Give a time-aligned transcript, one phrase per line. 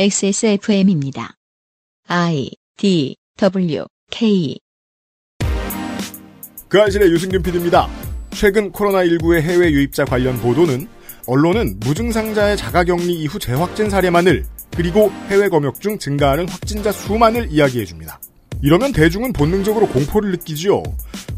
[0.00, 1.34] XSFM입니다.
[2.06, 4.56] I D W K
[6.68, 7.88] 그 아실의 유승균 PD입니다.
[8.30, 10.86] 최근 코로나19의 해외 유입자 관련 보도는
[11.26, 14.44] 언론은 무증상자의 자가격리 이후 재확진 사례만을
[14.76, 18.20] 그리고 해외 검역 중 증가하는 확진자 수만을 이야기해줍니다.
[18.62, 20.80] 이러면 대중은 본능적으로 공포를 느끼지요.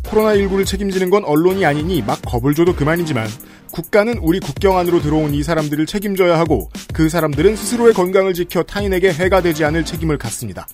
[0.03, 3.27] 코로나19를 책임지는 건 언론이 아니니 막 겁을 줘도 그만이지만
[3.73, 9.13] 국가는 우리 국경 안으로 들어온 이 사람들을 책임져야 하고 그 사람들은 스스로의 건강을 지켜 타인에게
[9.13, 10.67] 해가 되지 않을 책임을 갖습니다.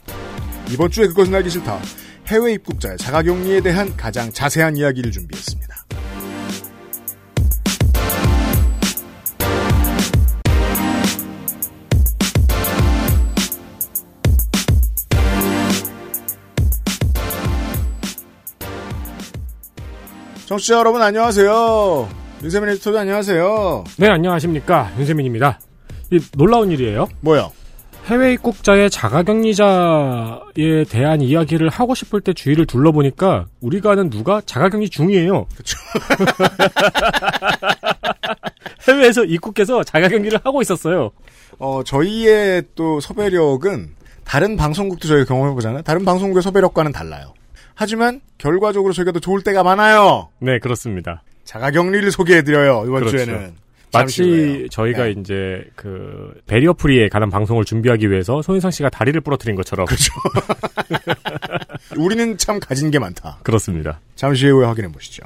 [0.71, 1.81] 이번 주에 그것은 알기 싫다.
[2.29, 5.77] 해외 입국자의 자가격리에 대한 가장 자세한 이야기를 준비했습니다.
[20.47, 22.26] 청취자 여러분 안녕하세요.
[22.43, 23.85] 윤세민 에디터도 안녕하세요.
[23.99, 24.93] 네, 안녕하십니까.
[24.99, 25.59] 윤세민입니다.
[26.13, 27.09] 이 놀라운 일이에요.
[27.21, 27.51] 뭐요?
[28.07, 35.47] 해외 입국자의 자가격리자에 대한 이야기를 하고 싶을 때 주위를 둘러보니까 우리가 아는 누가 자가격리 중이에요.
[35.57, 35.77] 그쵸.
[38.87, 41.11] 해외에서 입국해서 자가격리를 하고 있었어요.
[41.59, 45.83] 어, 저희의 또 섭외력은 다른 방송국도 저희가 경험해보잖아요.
[45.83, 47.35] 다른 방송국의 섭외력과는 달라요.
[47.75, 50.29] 하지만 결과적으로 저희가 더 좋을 때가 많아요.
[50.39, 51.23] 네, 그렇습니다.
[51.47, 52.85] 자가격리를 소개해드려요.
[52.87, 53.17] 이번 그렇죠.
[53.25, 53.55] 주에는.
[53.93, 54.67] 마치.
[54.71, 55.15] 저희가 네.
[55.19, 60.13] 이제 그 barrier free에 관한 방송을 준비하기 위해서 손인상 씨가 다리를 부러뜨린 것처럼 그렇죠.
[61.97, 63.39] 우리는 참 가진 게 많다.
[63.43, 64.01] 그렇습니다.
[64.17, 65.23] 잠시 후에 확인해 보시죠.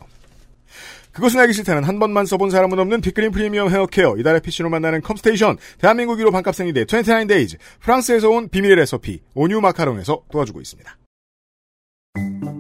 [1.13, 5.57] 그것은 알기 싫다는 한 번만 써본 사람은 없는 빅그린 프리미엄 헤어케어 이달의 PC로 만나는 컴스테이션
[5.79, 10.97] 대한민국 1호 반값 생리대 29Days 프랑스에서 온 비밀의 레시피 오뉴 마카롱에서 도와주고 있습니다.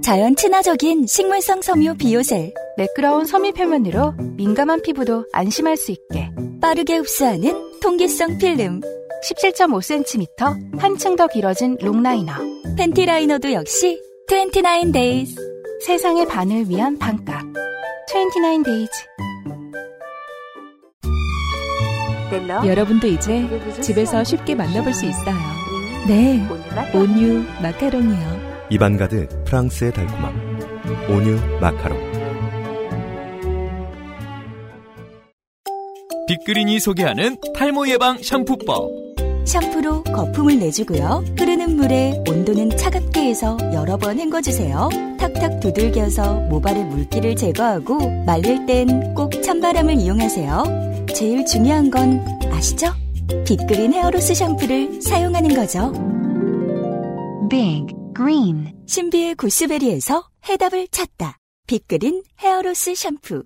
[0.02, 7.80] 자연 친화적인 식물성 섬유 비오셀 매끄러운 섬유 표면으로 민감한 피부도 안심할 수 있게 빠르게 흡수하는
[7.80, 8.80] 통기성 필름
[9.24, 12.32] 17.5cm 한층 더 길어진 long liner
[12.76, 15.34] 팬티 라이너도 역시 29days
[15.84, 17.42] 세상의 반을 위한 반값
[18.10, 18.90] 29days
[22.64, 23.44] 여러분도 이제
[23.82, 25.34] 집에서 쉽게 만나볼 수 있어요.
[26.06, 26.46] 네
[26.94, 28.49] 온유 마카롱이요.
[28.78, 30.60] 가득 프랑스의 달콤함.
[31.10, 31.98] 오뉴 마카롱.
[36.28, 38.90] 빅그린이 소개하는 탈모 예방 샴푸법.
[39.44, 44.88] 샴푸로 거품을 내주고요 흐르는 물에 온도는 차갑게 해서 여러 번 헹궈주세요
[45.18, 52.92] 탁탁 두들겨서 모발의 물기를 제거하고 말릴 땐 꼭 찬바람을 이용하세요 제일 중요한 건 아시죠?
[53.44, 55.92] 빅그린 hair loss 샴푸를 사용하는 거죠
[57.48, 63.44] Big Green 신비의 구스베리에서 해답을 찾다 빅그린 hair loss 샴푸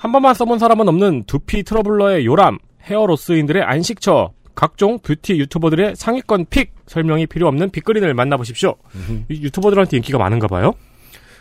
[0.00, 6.46] 한 번만 써본 사람은 없는 두피 troubler의 요람, hair loss인들의 안식처, 각종 뷰티 유튜버들의 상위권
[6.48, 8.76] pick 설명이 필요 없는 빅그린을 만나보십시오.
[9.28, 10.72] 이 유튜버들한테 인기가 많은가 봐요.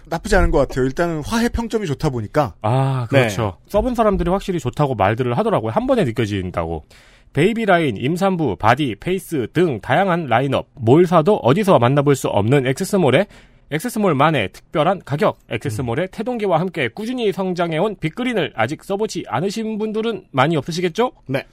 [0.07, 0.85] 나쁘지 않은 것 같아요.
[0.85, 3.57] 일단은 화해 평점이 좋다 보니까 아, 그렇죠.
[3.67, 5.71] 써본 사람들이 확실히 좋다고 말들을 하더라고요.
[5.71, 6.85] 한 번에 느껴진다고.
[7.33, 10.67] 베이비 라인, 임산부, 바디, 페이스 등 다양한 라인업.
[10.73, 13.27] 뭘 사도 어디서 만나볼 수 없는 엑세스몰의
[13.71, 15.37] 엑세스몰만의 특별한 가격.
[15.49, 21.11] 엑세스몰의 태동기와 함께 꾸준히 성장해온 빅그린을 아직 써보지 않으신 분들은 많이 없으시겠죠?
[21.27, 21.45] 네.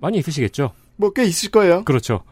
[0.00, 0.70] 많이 있으시겠죠?
[0.96, 1.84] 뭐 꽤 있을 거예요.
[1.84, 2.22] 그렇죠.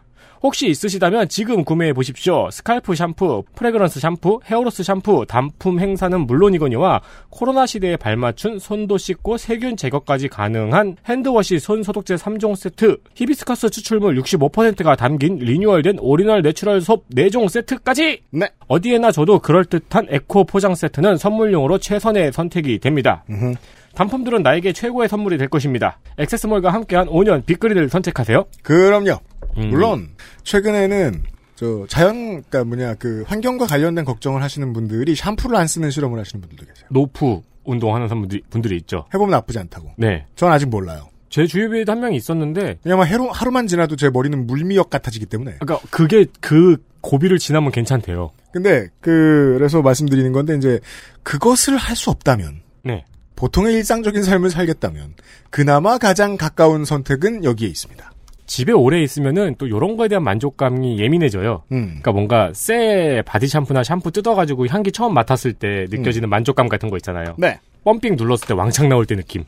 [0.47, 2.49] 혹시 있으시다면 지금 구매해 보십시오.
[2.53, 9.39] scalp 샴푸, fragrance 샴푸, hair loss 샴푸, 단품 행사는 물론이거니와 코로나 시대에 발맞춘 손도 씻고
[9.39, 16.43] 세균 제거까지 가능한 hand wash 손 소독제 3종 세트, 히비스커스 추출물 65%가 담긴 리뉴얼된 오리지널
[16.43, 18.23] natural soap 4종 세트까지!
[18.31, 18.49] 네.
[18.69, 23.25] 어디에나 줘도 그럴듯한 에코 포장 세트는 선물용으로 최선의 선택이 됩니다.
[23.29, 23.55] 음흠.
[23.97, 25.99] 단품들은 나에게 최고의 선물이 될 것입니다.
[26.19, 28.45] 액세스몰과 함께한 5년 빅그린을 선택하세요.
[28.63, 29.19] 그럼요.
[29.59, 29.71] 음.
[29.71, 30.09] 물론
[30.45, 31.23] 최근에는
[31.55, 36.41] 저 자연 그러니까 뭐냐 그 환경과 관련된 걱정을 하시는 분들이 샴푸를 안 쓰는 실험을 하시는
[36.41, 36.87] 분들도 계세요.
[36.91, 39.07] 노프 운동하는 분들이, 분들이 있죠.
[39.13, 39.93] 해보면 나쁘지 않다고.
[39.97, 40.27] 네.
[40.37, 41.09] 전 아직 몰라요.
[41.31, 45.57] 제 주위에도 한 명이 있었는데, 왜냐면 하루, 하루만 지나도 제 머리는 물미역 같아지기 때문에.
[45.59, 48.31] 그러니까 그게 그 고비를 지나면 괜찮대요.
[48.53, 50.81] 근데 그래서 말씀드리는 건데 이제
[51.25, 53.05] 그것을 할 수 없다면 네.
[53.35, 55.15] 보통의 일상적인 삶을 살겠다면
[55.51, 58.13] 그나마 가장 가까운 선택은 여기에 있습니다.
[58.47, 61.65] 집에 오래 있으면은 또 요런 거에 대한 만족감이 예민해져요.
[61.73, 61.87] 음.
[61.87, 66.97] 그러니까 뭔가 새 바디 샴푸나 샴푸 뜯어가지고 향기 처음 맡았을 때 느껴지는 만족감 같은 거
[66.97, 67.35] 있잖아요.
[67.39, 67.59] 네.
[67.85, 69.45] pumping 눌렀을 때 왕창 나올 때 느낌.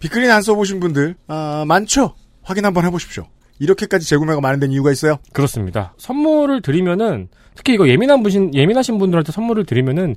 [0.00, 2.14] 빅그린 안 써보신 분들 아, 많죠.
[2.42, 3.26] 확인 한번 해보십시오.
[3.58, 5.18] 이렇게까지 재구매가 많은 데는 이유가 있어요.
[5.32, 5.94] 그렇습니다.
[5.98, 10.16] 선물을 드리면은 특히 이거 예민한 분신 예민하신 분들한테 선물을 드리면은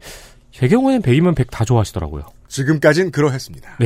[0.51, 2.23] 제 경우에는 100이면 100 다 좋아하시더라고요.
[2.47, 3.77] 지금까진 그러했습니다.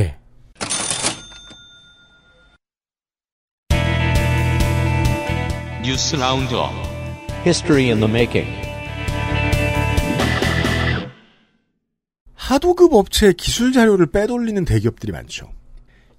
[5.88, 6.70] News Roundup.
[7.46, 8.46] History in the making.
[12.34, 15.50] 하도급 업체의 기술 자료를 빼돌리는 대기업들이 많죠.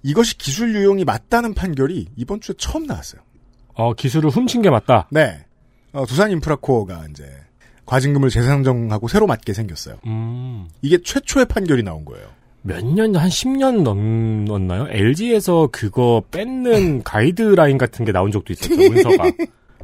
[0.02, 3.20] 이것이 기술 유용이 맞다는 판결이 이번 주에 처음 나왔어요.
[3.74, 5.06] 어, 기술을 훔친 게 맞다.
[5.12, 5.44] 네.
[5.92, 7.30] 어, 두산 인프라코어가 이제
[7.86, 9.98] 과징금을 재상정하고 새로 맞게 생겼어요.
[10.04, 10.68] 음.
[10.82, 12.26] 이게 최초의 판결이 나온 거예요.
[12.62, 14.88] 몇 년, 한 10년 넘었나요?
[14.90, 19.30] LG에서 그거 뺏는 가이드라인 같은 게 나온 적도 있었죠, 문서가.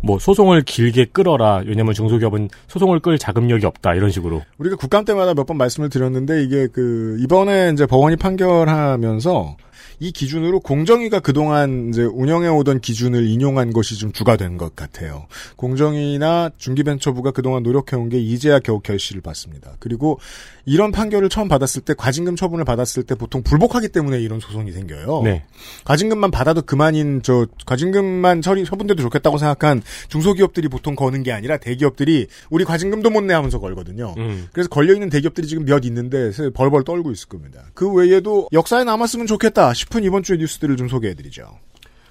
[0.02, 1.62] 뭐, 소송을 길게 끌어라.
[1.66, 3.94] 왜냐면 중소기업은 소송을 끌 자금력이 없다.
[3.94, 4.42] 이런 식으로.
[4.58, 9.56] 우리가 국감 때마다 몇 번 말씀을 드렸는데 이게 그 이번에 이제 법원이 판결하면서
[9.98, 15.26] 이 기준으로 공정위가 그동안 이제 운영해 오던 기준을 인용한 것이 좀 주가 된 것 같아요.
[15.56, 19.72] 공정위나 중기벤처부가 그동안 노력해온 게 이제야 겨우 결실을 받습니다.
[19.80, 20.18] 그리고
[20.64, 25.22] 이런 판결을 처음 받았을 때 과징금 처분을 받았을 때 보통 불복하기 때문에 이런 소송이 생겨요.
[25.24, 25.44] 네.
[25.84, 32.26] 과징금만 받아도 그만인 저 과징금만 처리 처분돼도 좋겠다고 생각한 중소기업들이 보통 거는 게 아니라 대기업들이
[32.50, 34.14] 우리 과징금도 못 내 하면서 걸거든요.
[34.18, 34.46] 음.
[34.52, 37.64] 그래서 걸려 있는 대기업들이 지금 몇 있는데 벌벌 떨고 있을 겁니다.
[37.74, 41.44] 그 외에도 역사에 남았으면 좋겠다 싶은 이번 주의 뉴스들을 좀 소개해드리죠.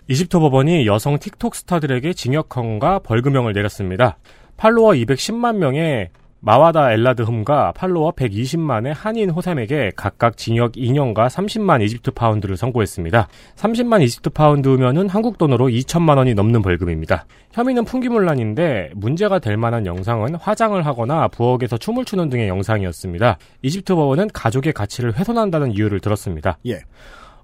[0.08, 4.18] 이집트 법원이 여성 틱톡 스타들에게 징역형과 벌금형을 내렸습니다.
[4.56, 6.10] 팔로워 210만 명의
[6.46, 13.28] 마와다 엘라드 흠과 팔로워 120만의 한인 호삼에게 각각 징역 2년과 30만 이집트 파운드를 선고했습니다.
[13.56, 17.26] 30만 이집트 파운드면은 한국 돈으로 2천만 원이 넘는 벌금입니다.
[17.52, 23.40] 혐의는 풍기문란인데 문제가 될 만한 영상은 화장을 하거나 부엌에서 춤을 추는 등의 영상이었습니다.
[23.64, 26.60] 이집트 법원은 가족의 가치를 훼손한다는 이유를 들었습니다.
[26.68, 26.82] 예.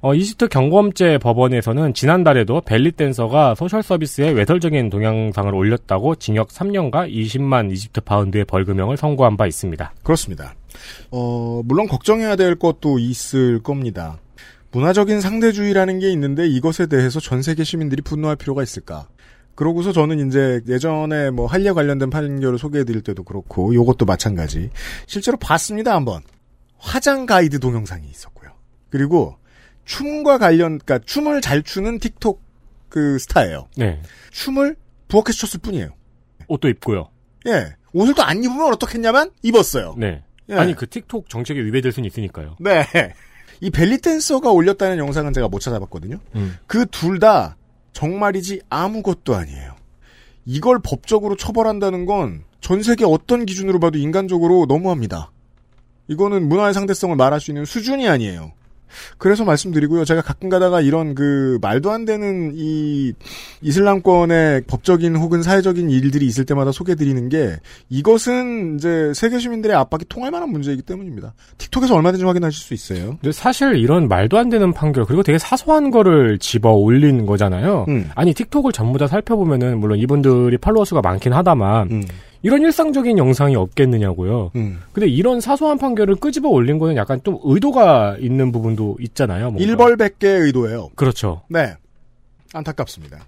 [0.04, 7.72] 어, 이집트 경범죄 법원에서는 지난달에도 벨리 댄서가 소셜 서비스에 외설적인 동영상을 올렸다고 징역 3년과 20만
[7.72, 9.94] 이집트 파운드의 벌금형을 선고한 바 있습니다.
[10.02, 10.56] 그렇습니다.
[11.12, 14.18] 어, 물론 걱정해야 될 것도 있을 겁니다.
[14.72, 19.08] 문화적인 상대주의라는 게 있는데 이것에 대해서 전 세계 시민들이 분노할 필요가 있을까?
[19.54, 24.72] 그러고서 저는 이제 예전에 뭐 할례 관련된 판결을 소개해드릴 때도 그렇고 요것도 마찬가지.
[25.06, 26.24] 실제로 봤습니다 한번.
[26.80, 28.50] 화장 가이드 동영상이 있었고요.
[28.90, 29.36] 그리고
[29.92, 32.42] 춤과 관련, 그러니까 춤을 잘 추는 틱톡
[32.90, 33.68] 그 스타예요.
[33.78, 34.02] 네.
[34.32, 34.76] 춤을
[35.08, 35.90] 부엌에서 췄을 뿐이에요.
[36.48, 37.10] 옷도 입고요.
[37.48, 37.76] 예.
[37.94, 39.96] 옷을 또 안 입으면 어떻겠냐면 입었어요.
[39.98, 40.24] 네.
[40.50, 40.56] 예.
[40.56, 42.56] 아니 그 틱톡 정책에 위배될 수는 있으니까요.
[42.60, 42.86] 네.
[43.62, 46.20] 이 벨리 댄서가 올렸다는 영상은 제가 못 찾아봤거든요.
[46.36, 46.58] 음.
[46.68, 47.58] 그둘 다
[47.94, 49.76] 정말이지 아무것도 아니에요.
[50.46, 55.32] 이걸 법적으로 처벌한다는 건 전 세계 어떤 기준으로 봐도 인간적으로 너무합니다.
[56.08, 58.54] 이거는 문화의 상대성을 말할 수 있는 수준이 아니에요.
[59.18, 60.06] 그래서 말씀드리고요.
[60.06, 63.14] 제가 가끔 가다가 이런 그 말도 안 되는 이
[63.62, 67.58] 이슬람권의 법적인 혹은 사회적인 일들이 있을 때마다 소개드리는 게
[67.90, 71.34] 이것은 이제 세계 시민들의 압박이 통할 만한 문제이기 때문입니다.
[71.58, 73.18] 틱톡에서 얼마든지 확인하실 수 있어요.
[73.22, 77.86] 근데 사실 이런 말도 안 되는 판결 그리고 되게 사소한 거를 집어 올린 거잖아요.
[77.90, 78.10] 음.
[78.16, 82.04] 아니 틱톡을 전부 다 살펴보면은 물론 이분들이 팔로워 수가 많긴 하다만 음.
[82.44, 84.52] 이런 일상적인 영상이 없겠느냐고요.
[84.56, 84.80] 음.
[84.94, 89.52] 근데 이런 사소한 판결을 끄집어 올린 거는 약간 좀 의도가 있는 부분도 있잖아요.
[89.52, 89.64] 뭔가.
[89.64, 90.90] 일벌백계의 의도예요.
[90.96, 91.42] 그렇죠.
[91.50, 91.76] 네.
[92.54, 93.20] 안타깝습니다.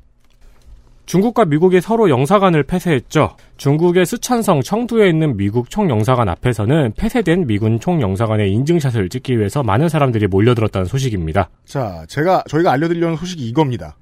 [1.05, 3.35] 중국과 미국이 서로 영사관을 폐쇄했죠.
[3.57, 10.27] 중국의 스촨성 청두에 있는 미국 총영사관 앞에서는 폐쇄된 미군 총영사관의 인증샷을 찍기 위해서 많은 사람들이
[10.27, 11.49] 몰려들었다는 소식입니다.
[11.65, 13.97] 자, 제가 저희가 알려드리려는 소식이 이겁니다.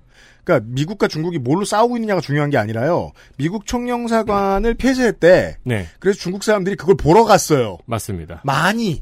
[0.52, 3.12] 그러니까 미국과 중국이 뭘로 싸우고 있느냐가 중요한 게 아니라요.
[3.38, 5.58] 미국 총영사관을 폐쇄했대.
[5.64, 7.78] 네, 그래서 중국 사람들이 그걸 보러 갔어요.
[7.86, 8.42] 맞습니다.
[8.44, 9.02] 많이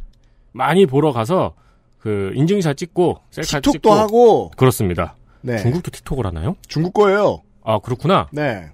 [0.51, 1.55] 많이 보러 가서
[1.99, 4.51] 그 인증샷 찍고 셀카 틱톡도 찍고 하고.
[4.55, 5.15] 그렇습니다.
[5.41, 5.57] 네.
[5.57, 6.55] 중국도 틱톡을 하나요?
[6.67, 7.41] 중국 거예요.
[7.63, 8.27] 아 그렇구나.
[8.31, 8.69] 네.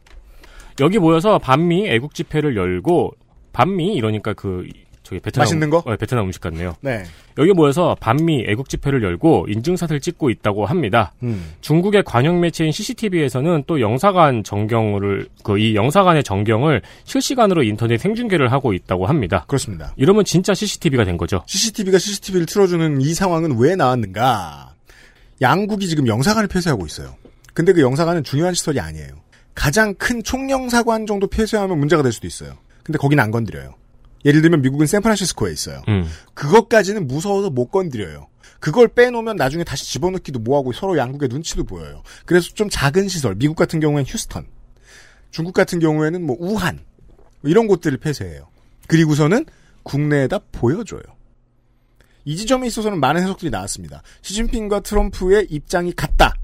[0.82, 3.14] 여기 모여서 반미 애국 집회를 열고
[3.54, 4.68] 반미 이러니까 그
[5.06, 5.78] 저기 베트남 맛있는 거?
[5.86, 6.76] 어, 베트남 음식 같네요.
[6.82, 7.04] 네.
[7.38, 11.14] 여기 모여서 반미 애국 집회를 열고 인증샷을 찍고 있다고 합니다.
[11.24, 11.54] 음.
[11.62, 18.74] 중국의 관영 매체인 CCTV에서는 또 영사관 정경을 그 이 영사관의 정경을 실시간으로 인터넷 생중계를 하고
[18.74, 19.46] 있다고 합니다.
[19.48, 19.94] 그렇습니다.
[19.96, 21.44] 이러면 진짜 CCTV가 된 거죠.
[21.48, 24.74] CCTV가 CCTV를 틀어주는 이 상황은 왜 나왔는가?
[25.42, 27.16] 양국이 지금 영사관을 폐쇄하고 있어요.
[27.54, 29.08] 근데 그 영사관은 중요한 시설이 아니에요.
[29.54, 32.54] 가장 큰 총영사관 정도 폐쇄하면 문제가 될 수도 있어요.
[32.84, 33.76] 근데 거긴 안 건드려요.
[34.26, 35.82] 예를 들면 미국은 샌프란시스코에 있어요.
[35.88, 36.10] 음.
[36.34, 38.28] 그것까지는 무서워서 못 건드려요.
[38.60, 42.02] 그걸 빼놓으면 나중에 다시 집어넣기도 뭐하고 서로 양국의 눈치도 보여요.
[42.26, 44.48] 그래서 좀 작은 시설, 미국 같은 경우엔 휴스턴,
[45.30, 46.80] 중국 같은 경우에는 뭐 우한
[47.44, 48.48] 이런 곳들을 폐쇄해요.
[48.88, 49.46] 그리고서는
[49.84, 51.04] 국내에다 보여줘요.
[52.24, 54.02] 이 지점에 있어서는 많은 해석들이 나왔습니다.
[54.24, 56.35] 시진핑과 트럼프의 입장이 같다.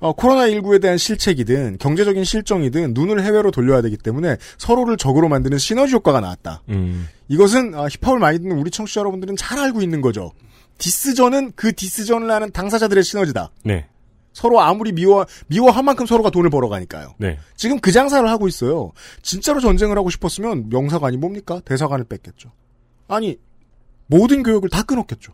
[0.00, 5.94] 어, 코로나19에 대한 실책이든 경제적인 실정이든 눈을 해외로 돌려야 되기 때문에 서로를 적으로 만드는 시너지
[5.94, 6.62] 효과가 나왔다.
[6.68, 7.08] 음.
[7.28, 10.32] 이것은 어, 힙합을 많이 듣는 우리 청취자 여러분들은 잘 알고 있는 거죠.
[10.78, 13.50] 디스전은 그 디스전을 하는 당사자들의 시너지다.
[13.64, 13.86] 네.
[14.32, 17.14] 서로 아무리 미워 미워한 만큼 서로가 돈을 벌어가니까요.
[17.18, 17.38] 네.
[17.56, 18.92] 지금 그 장사를 하고 있어요.
[19.22, 21.60] 진짜로 전쟁을 하고 싶었으면 명사관이 뭡니까?
[21.64, 22.52] 대사관을 뺐겠죠.
[23.08, 23.36] 아니
[24.06, 25.32] 모든 교육을 다 끊었겠죠.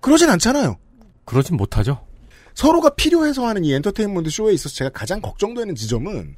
[0.00, 0.76] 그러진 않잖아요.
[1.24, 2.06] 그러진 못하죠.
[2.54, 6.36] 서로가 필요해서 하는 이 엔터테인먼트 쇼에 있어서 제가 가장 걱정되는 지점은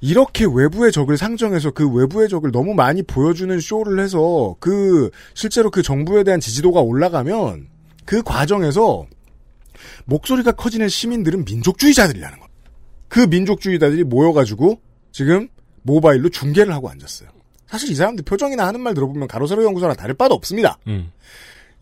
[0.00, 5.82] 이렇게 외부의 적을 상정해서 그 외부의 적을 너무 많이 보여주는 쇼를 해서 그 실제로 그
[5.82, 7.68] 정부에 대한 지지도가 올라가면
[8.04, 9.06] 그 과정에서
[10.06, 12.48] 목소리가 커지는 시민들은 민족주의자들이라는 것.
[13.08, 14.80] 그 민족주의자들이 모여가지고
[15.12, 15.48] 지금
[15.82, 17.28] 모바일로 중계를 하고 앉았어요.
[17.66, 20.78] 사실 이 사람들 표정이나 하는 말 들어보면 가로세로 연구소나 다를 바도 없습니다.
[20.88, 21.12] 음.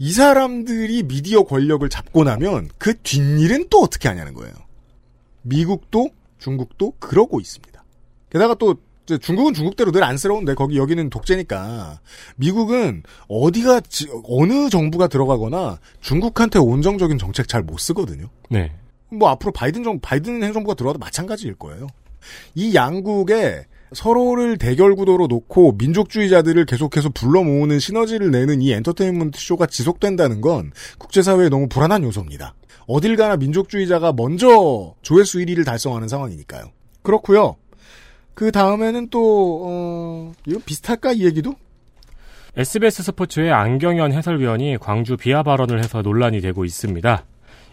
[0.03, 4.55] 이 사람들이 미디어 권력을 잡고 나면 그 뒷일은 또 어떻게 하냐는 거예요.
[5.43, 7.85] 미국도 중국도 그러고 있습니다.
[8.31, 12.01] 게다가 또 중국은 중국대로 늘 안쓰러운데 거기 여기는 독재니까
[12.37, 18.31] 미국은 어디가 지, 어느 정부가 들어가거나 중국한테 온정적인 정책 잘 못 쓰거든요.
[18.49, 18.73] 네.
[19.11, 21.89] 뭐 앞으로 바이든 정 바이든 행정부가 들어와도 마찬가지일 거예요.
[22.55, 29.67] 이 양국에 서로를 대결 구도로 놓고 민족주의자들을 계속해서 불러 모으는 시너지를 내는 이 엔터테인먼트 쇼가
[29.67, 32.55] 지속된다는 건 국제사회에 너무 불안한 요소입니다.
[32.87, 36.65] 어딜 가나 민족주의자가 먼저 조회수 1위를 달성하는 상황이니까요.
[37.03, 37.57] 그렇고요.
[38.35, 41.55] 그 다음에는 또, 어, 이거 비슷할까, 이 얘기도?
[42.57, 47.25] SBS 스포츠의 안경현 해설위원이 광주 비하 발언을 해서 논란이 되고 있습니다.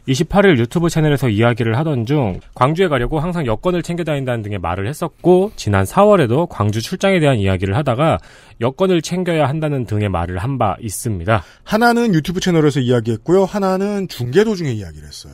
[0.08, 5.52] 28일 유튜브 채널에서 이야기를 하던 중 광주에 가려고 항상 여권을 챙겨 다닌다는 등의 말을 했었고
[5.56, 8.18] 지난 4월에도 광주 출장에 대한 이야기를 하다가
[8.62, 11.44] 여권을 챙겨야 한다는 등의 말을 한 바 있습니다.
[11.64, 13.46] 하나는 유튜브 채널에서 이야기했고요.
[13.46, 15.34] 하나는 중계 도중에 이야기를 했어요.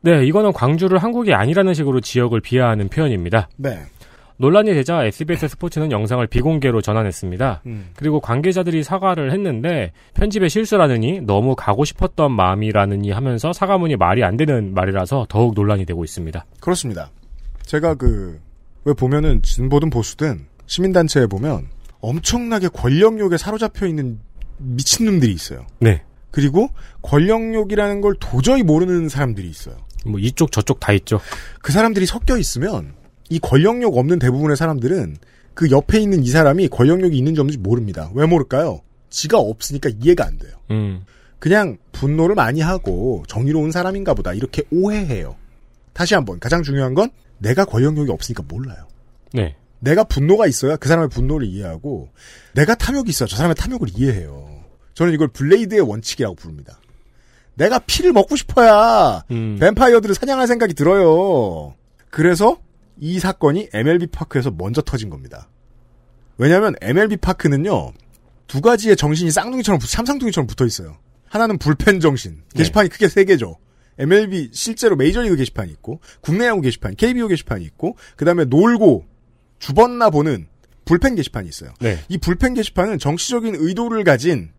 [0.00, 3.48] 네, 이거는 광주를 한국이 아니라는 식으로 지역을 비하하는 표현입니다.
[3.56, 3.78] 네.
[4.36, 7.62] 논란이 되자 SBS 스포츠는 영상을 비공개로 전환했습니다.
[7.66, 7.90] 음.
[7.96, 14.74] 그리고 관계자들이 사과를 했는데 편집에 실수라느니 너무 가고 싶었던 마음이라느니 하면서 사과문이 말이 안 되는
[14.74, 16.44] 말이라서 더욱 논란이 되고 있습니다.
[16.60, 17.10] 그렇습니다.
[17.64, 18.44] 제가 그
[18.84, 21.68] 왜 보면은 진보든 보수든 시민단체에 보면
[22.00, 24.20] 엄청나게 권력욕에 사로잡혀 있는
[24.58, 25.66] 미친놈들이 있어요.
[25.80, 26.02] 네.
[26.30, 26.68] 그리고
[27.02, 29.76] 권력욕이라는 걸 도저히 모르는 사람들이 있어요.
[30.06, 31.18] 뭐 이쪽 저쪽 다 있죠.
[31.62, 32.94] 그 사람들이 섞여 있으면
[33.30, 35.16] 이 권력욕 없는 대부분의 사람들은
[35.54, 38.10] 그 옆에 있는 이 사람이 권력욕이 있는지 없는지 모릅니다.
[38.14, 38.80] 왜 모를까요?
[39.10, 40.52] 지가 없으니까 이해가 안 돼요.
[40.70, 41.04] 음.
[41.38, 45.36] 그냥 분노를 많이 하고 정의로운 사람인가 보다 이렇게 오해해요.
[45.92, 48.88] 다시 한번 가장 중요한 건 내가 권력욕이 없으니까 몰라요.
[49.32, 49.56] 네.
[49.78, 52.08] 내가 분노가 있어야 그 사람의 분노를 이해하고
[52.54, 54.64] 내가 탐욕이 있어야 저 사람의 탐욕을 이해해요.
[54.94, 56.80] 저는 이걸 블레이드의 원칙이라고 부릅니다.
[57.54, 59.58] 내가 피를 먹고 싶어야 음.
[59.60, 61.74] 뱀파이어들을 사냥할 생각이 들어요.
[62.10, 62.58] 그래서
[62.98, 65.48] 이 사건이 MLB 파크에서 먼저 터진 겁니다.
[66.38, 67.92] 왜냐하면 MLB 파크는요
[68.46, 70.98] 두 가지의 정신이 쌍둥이처럼 참쌍둥이처럼 붙어 있어요.
[71.28, 73.56] 하나는 불펜 정신 게시판이 크게 세 개죠.
[73.98, 79.06] MLB 실제로 메이저리그 게시판이 있고 국내 야구 게시판, KBO 게시판이 있고 그 다음에 놀고
[79.58, 80.48] 주번나 보는
[80.84, 81.72] 불펜 게시판이 있어요.
[81.80, 81.98] 네.
[82.08, 84.50] 이 불펜 게시판은 정치적인 의도를 가진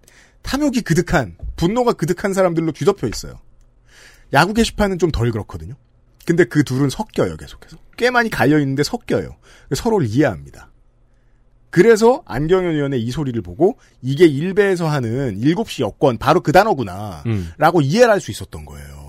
[0.42, 3.40] 탐욕이 그득한 분노가 그득한 사람들로 뒤덮여 있어요.
[4.34, 5.76] 야구 게시판은 좀 덜 그렇거든요.
[6.26, 9.36] 근데 그 둘은 섞여요 계속해서 꽤 많이 갈려 있는데 섞여요.
[9.76, 10.72] 서로를 이해합니다.
[11.70, 17.52] 그래서 안경현 의원의 이 소리를 보고 이게 일베에서 하는 7시 여권 바로 그 단어구나 음.
[17.58, 19.06] 라고 이해를 할 수 있었던 거예요.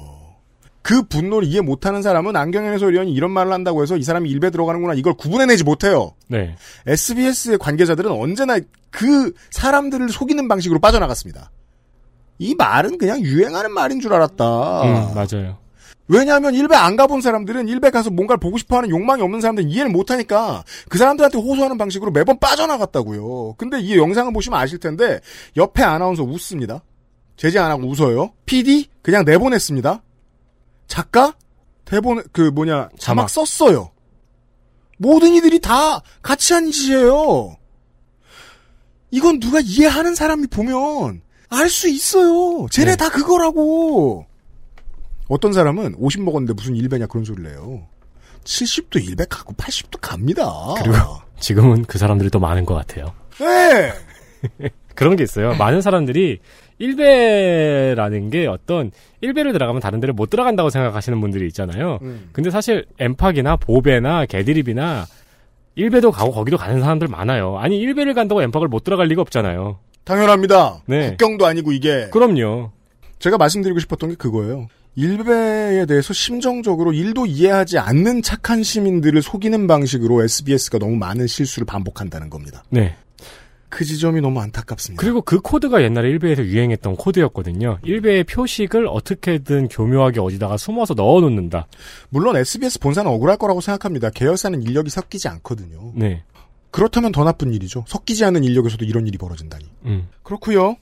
[0.82, 4.94] 그 분노를 이해 못하는 사람은 안경현 해설위원이 이런 말을 한다고 해서 이 사람이 일베 들어가는구나
[4.94, 6.14] 이걸 구분해내지 못해요.
[6.28, 6.56] 네.
[6.86, 8.58] SBS의 관계자들은 언제나
[8.90, 11.50] 그 사람들을 속이는 방식으로 빠져나갔습니다.
[12.38, 14.82] 이 말은 그냥 유행하는 말인 줄 알았다.
[14.82, 15.58] 음, 맞아요.
[16.08, 20.64] 왜냐하면 일베 안 가본 사람들은 일베 가서 뭔가를 보고 싶어하는 욕망이 없는 사람들은 이해를 못하니까
[20.88, 23.54] 그 사람들한테 호소하는 방식으로 매번 빠져나갔다고요.
[23.58, 25.20] 근데 이 영상을 보시면 아실 텐데
[25.56, 26.82] 옆에 아나운서 웃습니다.
[27.36, 28.32] 제재 안 하고 웃어요.
[28.46, 30.02] PD 그냥 내보냈습니다.
[30.86, 31.34] 작가
[31.84, 33.30] 대본 그 뭐냐 자막, 자막.
[33.30, 33.90] 썼어요.
[34.98, 37.56] 모든 이들이 다 같이 한 짓이에요.
[39.10, 42.66] 이건 누가 이해하는 사람이 보면 알 수 있어요.
[42.70, 42.96] 쟤네 네.
[42.96, 44.26] 다 그거라고.
[45.28, 47.86] 어떤 사람은 50 먹었는데 무슨 일배냐 그런 소리를 해요.
[48.44, 50.46] 70도 일배 가고 80도 갑니다.
[50.78, 50.96] 그리고
[51.40, 53.12] 지금은 그 사람들이 더 많은 것 같아요.
[53.38, 53.92] 네.
[54.94, 55.54] 그런 게 있어요.
[55.54, 56.38] 많은 사람들이
[56.80, 58.90] 1배라는 게 어떤
[59.22, 61.98] 1배를 들어가면 다른 데를 못 들어간다고 생각하시는 분들이 있잖아요.
[62.02, 62.30] 음.
[62.32, 65.06] 근데 사실 엠팍이나 보배나 개드립이나
[65.76, 67.58] 1배도 가고 거기도 가는 사람들 많아요.
[67.58, 69.78] 아니 1배를 간다고 엠팍을 못 들어갈 리가 없잖아요.
[70.04, 70.82] 당연합니다.
[70.86, 71.10] 네.
[71.10, 72.08] 국경도 아니고 이게.
[72.10, 72.70] 그럼요.
[73.18, 74.68] 제가 말씀드리고 싶었던 게 그거예요.
[74.96, 82.30] 일베에 대해서 심정적으로 일도 이해하지 않는 착한 시민들을 속이는 방식으로 SBS가 너무 많은 실수를 반복한다는
[82.30, 82.64] 겁니다.
[82.70, 82.96] 네.
[83.68, 85.00] 그 지점이 너무 안타깝습니다.
[85.00, 87.78] 그리고 그 코드가 옛날에 일베에서 유행했던 코드였거든요.
[87.84, 91.66] 일베의 표식을 어떻게든 교묘하게 어디다가 숨어서 넣어 놓는다.
[92.08, 94.10] 물론 SBS 본사는 억울할 거라고 생각합니다.
[94.10, 95.92] 계열사는 인력이 섞이지 않거든요.
[95.94, 96.22] 네.
[96.70, 97.84] 그렇다면 더 나쁜 일이죠.
[97.86, 99.64] 섞이지 않은 인력에서도 이런 일이 벌어진다니.
[99.86, 100.08] 음.
[100.22, 100.76] 그렇고요.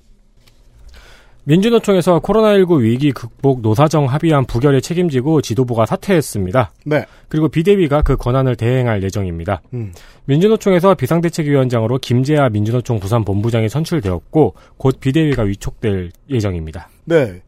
[1.44, 6.72] 민주노총에서 코로나19 위기 극복 노사정 합의안 부결에 책임지고 지도부가 사퇴했습니다.
[6.86, 7.04] 네.
[7.28, 9.60] 그리고 비대위가 그 권한을 대행할 예정입니다.
[9.74, 9.92] 음.
[10.24, 16.88] 민주노총에서 비상대책위원장으로 김재하 민주노총 부산본부장이 선출되었고 곧 비대위가 위촉될 예정입니다.
[17.04, 17.42] 네.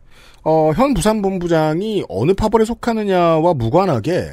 [0.45, 4.29] 어, 현 부산본부장이 어느 파벌에 속하느냐와 무관하게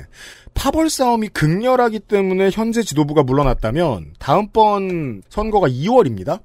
[0.54, 6.42] 파벌 싸움이 극렬하기 때문에 현재 지도부가 물러났다면 다음번 선거가 2월입니다.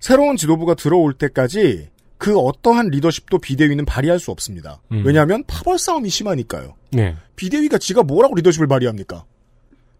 [0.00, 1.88] 새로운 지도부가 들어올 때까지
[2.20, 4.82] 그 어떠한 리더십도 비대위는 발휘할 수 없습니다.
[4.92, 5.02] 음.
[5.06, 6.74] 왜냐하면 파벌 싸움이 심하니까요.
[6.92, 7.16] 네.
[7.34, 9.24] 비대위가 지가 뭐라고 리더십을 발휘합니까?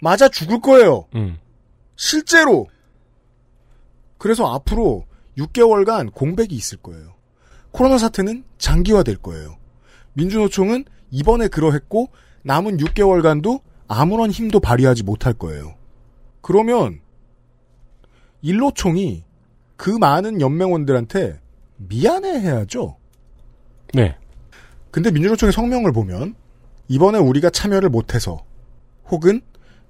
[0.02, 1.06] 맞아 죽을 거예요.
[1.14, 1.38] 음.
[1.96, 2.68] 실제로.
[4.18, 5.06] 그래서 앞으로
[5.38, 7.14] 6개월간 공백이 있을 거예요.
[7.70, 9.56] 코로나 사태는 장기화될 거예요.
[10.12, 12.10] 민주노총은 이번에 그러했고
[12.42, 15.74] 남은 6개월간도 아무런 힘도 발휘하지 못할 거예요.
[16.42, 17.00] 그러면
[18.42, 19.24] 일로총이
[19.76, 21.39] 그 많은 연맹원들한테
[21.88, 22.96] 미안해해야죠.
[23.94, 24.16] 네.
[24.90, 26.34] 근데 민주노총의 성명을 보면
[26.88, 28.44] 이번에 우리가 참여를 못해서
[29.08, 29.40] 혹은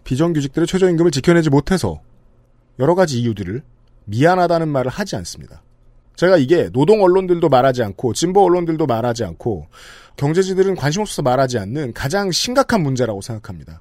[0.05, 2.01] 비정규직들의 최저임금을 지켜내지 못해서
[2.79, 3.63] 여러 가지 이유들을
[4.05, 5.63] 미안하다는 말을 하지 않습니다.
[6.17, 9.69] 제가 이게 노동 언론들도 말하지 않고 진보 언론들도 말하지 않고
[10.17, 13.81] 경제지들은 관심 없어서 말하지 않는 가장 심각한 문제라고 생각합니다.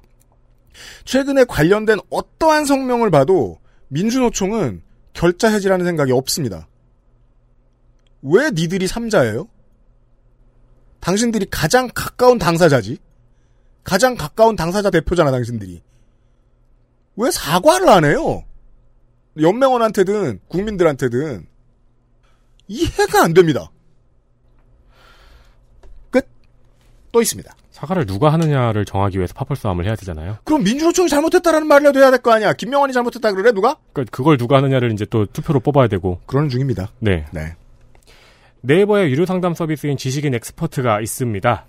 [1.04, 6.66] 최근에 관련된 어떠한 성명을 봐도 민주노총은 결자 해지라는 생각이 없습니다.
[8.22, 9.48] 왜 니들이 삼자예요?
[11.00, 12.98] 당신들이 가장 가까운 당사자지.
[13.84, 15.82] 가장 가까운 당사자 대표잖아, 당신들이.
[17.16, 18.44] 왜 사과를 안 해요?
[19.40, 21.46] 연맹원한테든 국민들한테든
[22.68, 23.70] 이해가 안 됩니다.
[26.10, 26.26] 끝.
[27.12, 27.54] 또 있습니다.
[27.70, 30.36] 사과를 누가 하느냐를 정하기 위해서 파벌 싸움을 해야 되잖아요.
[30.44, 32.52] 그럼 민주노총이 잘못했다라는 말이라도 해야 될 거 아니야.
[32.52, 33.76] 김명환이 잘못했다 그래 누가?
[33.94, 36.20] 그러니까 그걸 누가 하느냐를 이제 또 투표로 뽑아야 되고.
[36.26, 36.90] 그러는 중입니다.
[36.98, 37.24] 네.
[37.32, 37.54] 네.
[38.62, 41.64] 네이버의 유료 상담 서비스인 지식인 엑스퍼트가 있습니다.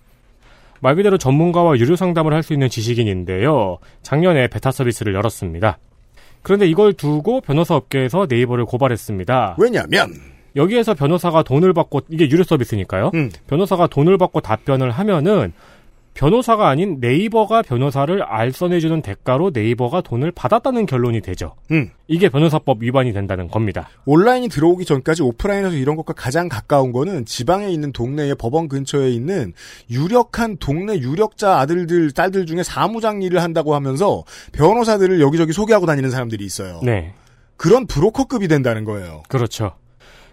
[0.81, 3.77] 말 그대로 전문가와 유료 상담을 할 수 있는 지식인인데요.
[4.01, 5.77] 작년에 베타 서비스를 열었습니다.
[6.41, 9.57] 그런데 이걸 두고 변호사 업계에서 네이버를 고발했습니다.
[9.59, 10.11] 왜냐면
[10.55, 13.11] 여기에서 변호사가 돈을 받고 이게 유료 서비스니까요.
[13.13, 13.29] 음.
[13.47, 15.53] 변호사가 돈을 받고 답변을 하면은
[16.13, 21.55] 변호사가 아닌 네이버가 변호사를 알선해주는 대가로 네이버가 돈을 받았다는 결론이 되죠.
[21.71, 21.89] 음.
[22.07, 23.89] 이게 변호사법 위반이 된다는 겁니다.
[24.05, 29.53] 온라인이 들어오기 전까지 오프라인에서 이런 것과 가장 가까운 거는 지방에 있는 동네의 법원 근처에 있는
[29.89, 36.43] 유력한 동네 유력자 아들들 딸들 중에 사무장 일을 한다고 하면서 변호사들을 여기저기 소개하고 다니는 사람들이
[36.43, 36.81] 있어요.
[36.83, 37.13] 네.
[37.55, 39.23] 그런 브로커급이 된다는 거예요.
[39.29, 39.73] 그렇죠.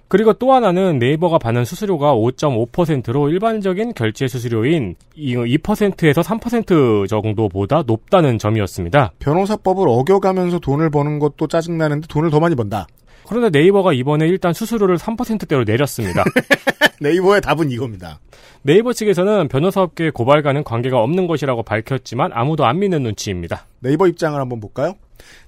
[0.09, 9.13] 그리고 또 하나는 네이버가 받는 수수료가 5.5%로 일반적인 결제 수수료인 2%에서 3% 정도보다 높다는 점이었습니다.
[9.19, 12.87] 변호사법을 어겨가면서 돈을 버는 것도 짜증나는데 돈을 더 많이 번다.
[13.29, 16.25] 그런데 네이버가 이번에 일단 수수료를 3%대로 내렸습니다.
[17.01, 18.19] 네이버의 답은 이겁니다.
[18.63, 23.67] 네이버 측에서는 변호사업계의 고발과는 관계가 없는 것이라고 밝혔지만 아무도 안 믿는 눈치입니다.
[23.81, 24.95] 네이버 입장을 한번 볼까요?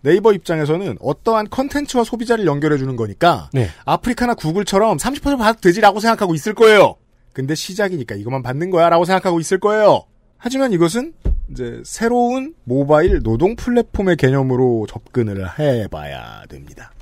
[0.02, 3.68] 네이버 입장에서는 어떠한 컨텐츠와 소비자를 연결해주는 거니까 네.
[3.84, 6.96] 아프리카나 구글처럼 30% 받아도 되지라고 생각하고 있을 거예요.
[7.32, 10.04] 근데 시작이니까 이것만 받는 거야 라고 생각하고 있을 거예요.
[10.36, 11.12] 하지만 이것은
[11.50, 16.92] 이제 새로운 모바일 노동 플랫폼의 개념으로 접근을 해봐야 됩니다.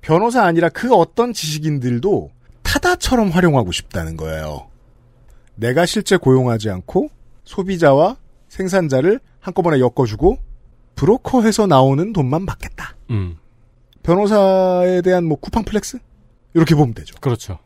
[0.00, 2.30] 변호사 아니라 그 어떤 지식인들도
[2.62, 4.68] 타다처럼 활용하고 싶다는 거예요.
[5.56, 7.10] 내가 실제 고용하지 않고
[7.44, 8.16] 소비자와
[8.48, 10.38] 생산자를 한꺼번에 엮어주고
[10.94, 12.96] 브로커해서 나오는 돈만 받겠다.
[13.10, 13.36] 음.
[14.02, 15.98] 변호사에 대한 뭐 쿠팡 플렉스?
[16.54, 17.14] 이렇게 보면 되죠.
[17.20, 17.58] 그렇죠.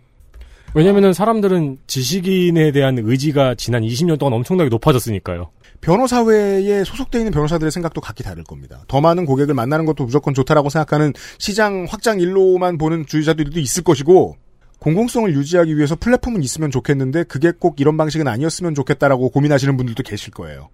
[0.75, 5.51] 왜냐면은 사람들은 지식인에 대한 의지가 지난 20년 동안 엄청나게 높아졌으니까요.
[5.81, 8.83] 변호사회에 소속돼 있는 변호사들의 생각도 각기 다를 겁니다.
[8.89, 14.37] 더 많은 고객을 만나는 것도 무조건 좋다라고 생각하는 시장 확장 일로만 보는 주의자들도 있을 것이고
[14.81, 20.33] 공공성을 유지하기 위해서 플랫폼은 있으면 좋겠는데 그게 꼭 이런 방식은 아니었으면 좋겠다라고 고민하시는 분들도 계실
[20.33, 20.69] 거예요.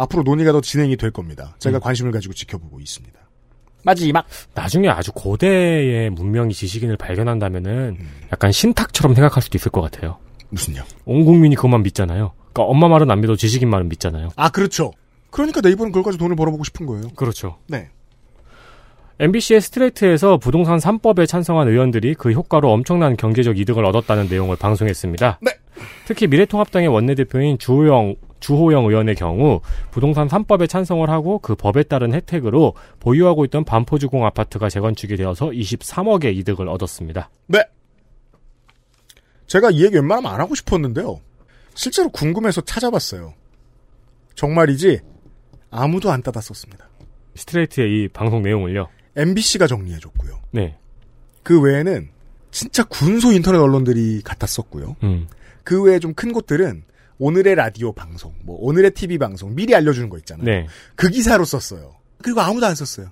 [0.00, 1.54] 앞으로 논의가 더 진행이 될 겁니다.
[1.58, 1.80] 제가 음.
[1.80, 3.18] 관심을 가지고 지켜보고 있습니다.
[3.82, 8.08] 마지막 나중에 아주 고대의 문명이 지식인을 발견한다면은 음.
[8.32, 10.18] 약간 신탁처럼 생각할 수도 있을 것 같아요.
[10.50, 10.82] 무슨요?
[11.04, 12.32] 온 국민이 그것만 믿잖아요.
[12.52, 14.30] 그러니까 엄마 말은 안 믿어 지식인 말은 믿잖아요.
[14.36, 14.92] 아 그렇죠.
[15.30, 17.08] 그러니까 네이버는 그걸 가지고 돈을 벌어보고 싶은 거예요.
[17.14, 17.58] 그렇죠.
[17.68, 17.88] 네.
[19.20, 25.40] MBC의 스트레이트에서 부동산 3법에 찬성한 의원들이 그 효과로 엄청난 경제적 이득을 얻었다는 내용을 방송했습니다.
[25.42, 25.52] 네.
[26.06, 32.74] 특히 미래통합당의 원내대표인 주호영 주호영 의원의 경우 부동산 3법에 찬성을 하고 그 법에 따른 혜택으로
[32.98, 37.30] 보유하고 있던 반포주공 아파트가 재건축이 되어서 23억의 이득을 얻었습니다.
[37.46, 37.62] 네.
[39.46, 41.20] 제가 이 얘기 웬만하면 안 하고 싶었는데요.
[41.74, 43.34] 실제로 궁금해서 찾아봤어요.
[44.34, 45.00] 정말이지
[45.70, 46.88] 아무도 안 따랐었습니다.
[47.34, 48.88] 스트레이트의 이 방송 내용을요.
[49.16, 50.40] MBC가 정리해줬고요.
[50.52, 50.76] 네.
[51.42, 52.08] 그 외에는
[52.50, 54.96] 진짜 군소 인터넷 언론들이 같았었고요.
[55.02, 55.28] 음.
[55.64, 56.84] 그 외에 좀 큰 곳들은
[57.20, 60.44] 오늘의 라디오 방송, 뭐 오늘의 TV 방송 미리 알려주는 거 있잖아요.
[60.44, 60.66] 네.
[60.96, 61.94] 그 기사로 썼어요.
[62.22, 63.08] 그리고 아무도 안 썼어요.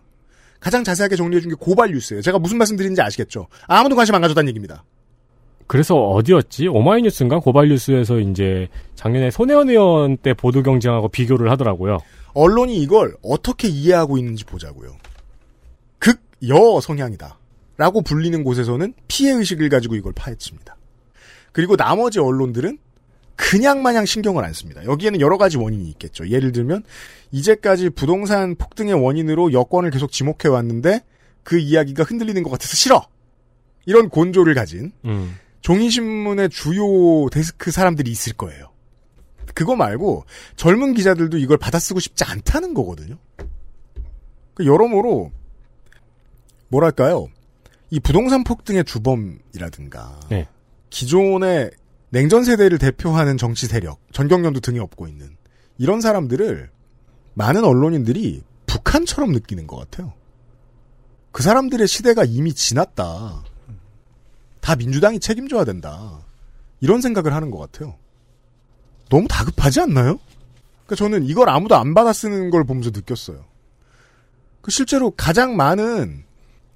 [0.59, 2.23] 가장 자세하게 정리해준 게 고발 뉴스예요.
[2.23, 3.47] 제가 무슨 말씀 드리는지 아시겠죠?
[3.67, 4.83] 아무도 관심 안 가졌다는 얘기입니다.
[5.67, 6.69] 그래서 어디였지?
[6.69, 11.99] 오마이뉴스인가 고발 뉴스에서 이제 작년에 손혜원 의원 때 보도 경쟁하고 비교를 하더라고요.
[12.33, 14.97] 언론이 이걸 어떻게 이해하고 있는지 보자고요.
[15.99, 17.39] 극여 성향이다.
[17.77, 20.77] 라고 불리는 곳에서는 피해 의식을 가지고 이걸 파헤칩니다.
[21.53, 22.79] 그리고 나머지 언론들은
[23.39, 24.85] 그냥 마냥 신경을 안 씁니다.
[24.85, 26.29] 여기에는 여러 가지 원인이 있겠죠.
[26.29, 26.83] 예를 들면
[27.31, 31.05] 이제까지 부동산 폭등의 원인으로 여권을 계속 지목해 왔는데
[31.45, 33.07] 그 이야기가 흔들리는 것 같아서 싫어.
[33.87, 35.37] 이런 곤조를 가진 음.
[35.61, 38.73] 종이신문의 주요 데스크 사람들이 있을 거예요.
[39.55, 40.25] 그거 말고
[40.57, 43.19] 젊은 기자들도 이걸 받아쓰고 싶지 않다는 거거든요.
[44.55, 45.31] 그 여러모로
[46.69, 47.29] 뭐랄까요?
[47.91, 50.49] 이 부동산 폭등의 주범이라든가 네.
[50.91, 51.71] 기존의
[52.11, 55.37] 냉전 세대를 대표하는 정치 세력, 전경련도 등이 없고 있는
[55.77, 56.71] 이런 사람들을
[57.35, 60.13] 많은 언론인들이 북한처럼 느끼는 것 같아요.
[61.33, 63.45] 그 사람들의 시대가 이미 지났다.
[64.61, 66.21] 다 민주당이 책임져야 된다.
[66.81, 67.97] 이런 생각을 하는 것 같아요.
[69.09, 70.19] 너무 다급하지 않나요?
[70.87, 73.45] 그러니까 저는 이걸 아무도 안 받아 쓰는 걸 보면서 느꼈어요.
[74.61, 76.25] 그 실제로 가장 많은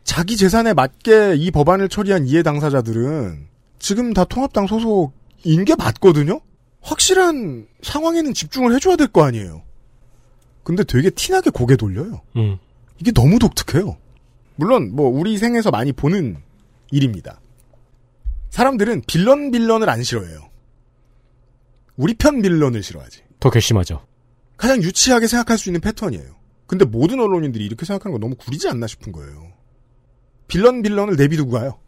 [0.05, 3.47] 자기 재산에 맞게 이 법안을 처리한 이해 당사자들은
[3.79, 5.13] 지금 다 통합당 소속
[5.45, 6.41] 인게 맞거든요?
[6.81, 9.63] 확실한 상황에는 집중을 해줘야 될 거 아니에요.
[10.65, 12.23] 근데 되게 티나게 고개 돌려요.
[12.37, 12.59] 음.
[13.01, 13.97] 이게 너무 독특해요.
[14.57, 16.37] 물론 뭐 우리 생에서 많이 보는
[16.91, 17.41] 일입니다.
[18.51, 20.51] 사람들은 빌런 빌런을 안 싫어해요.
[21.97, 23.23] 우리 편 빌런을 싫어하지.
[23.41, 24.07] 더 괘씸하죠.
[24.57, 26.37] 가장 유치하게 생각할 수 있는 패턴이에요.
[26.67, 29.53] 근데 모든 언론인들이 이렇게 생각하는 건 너무 구리지 않나 싶은 거예요.
[30.47, 31.79] 빌런 빌런을 내비두고 가요.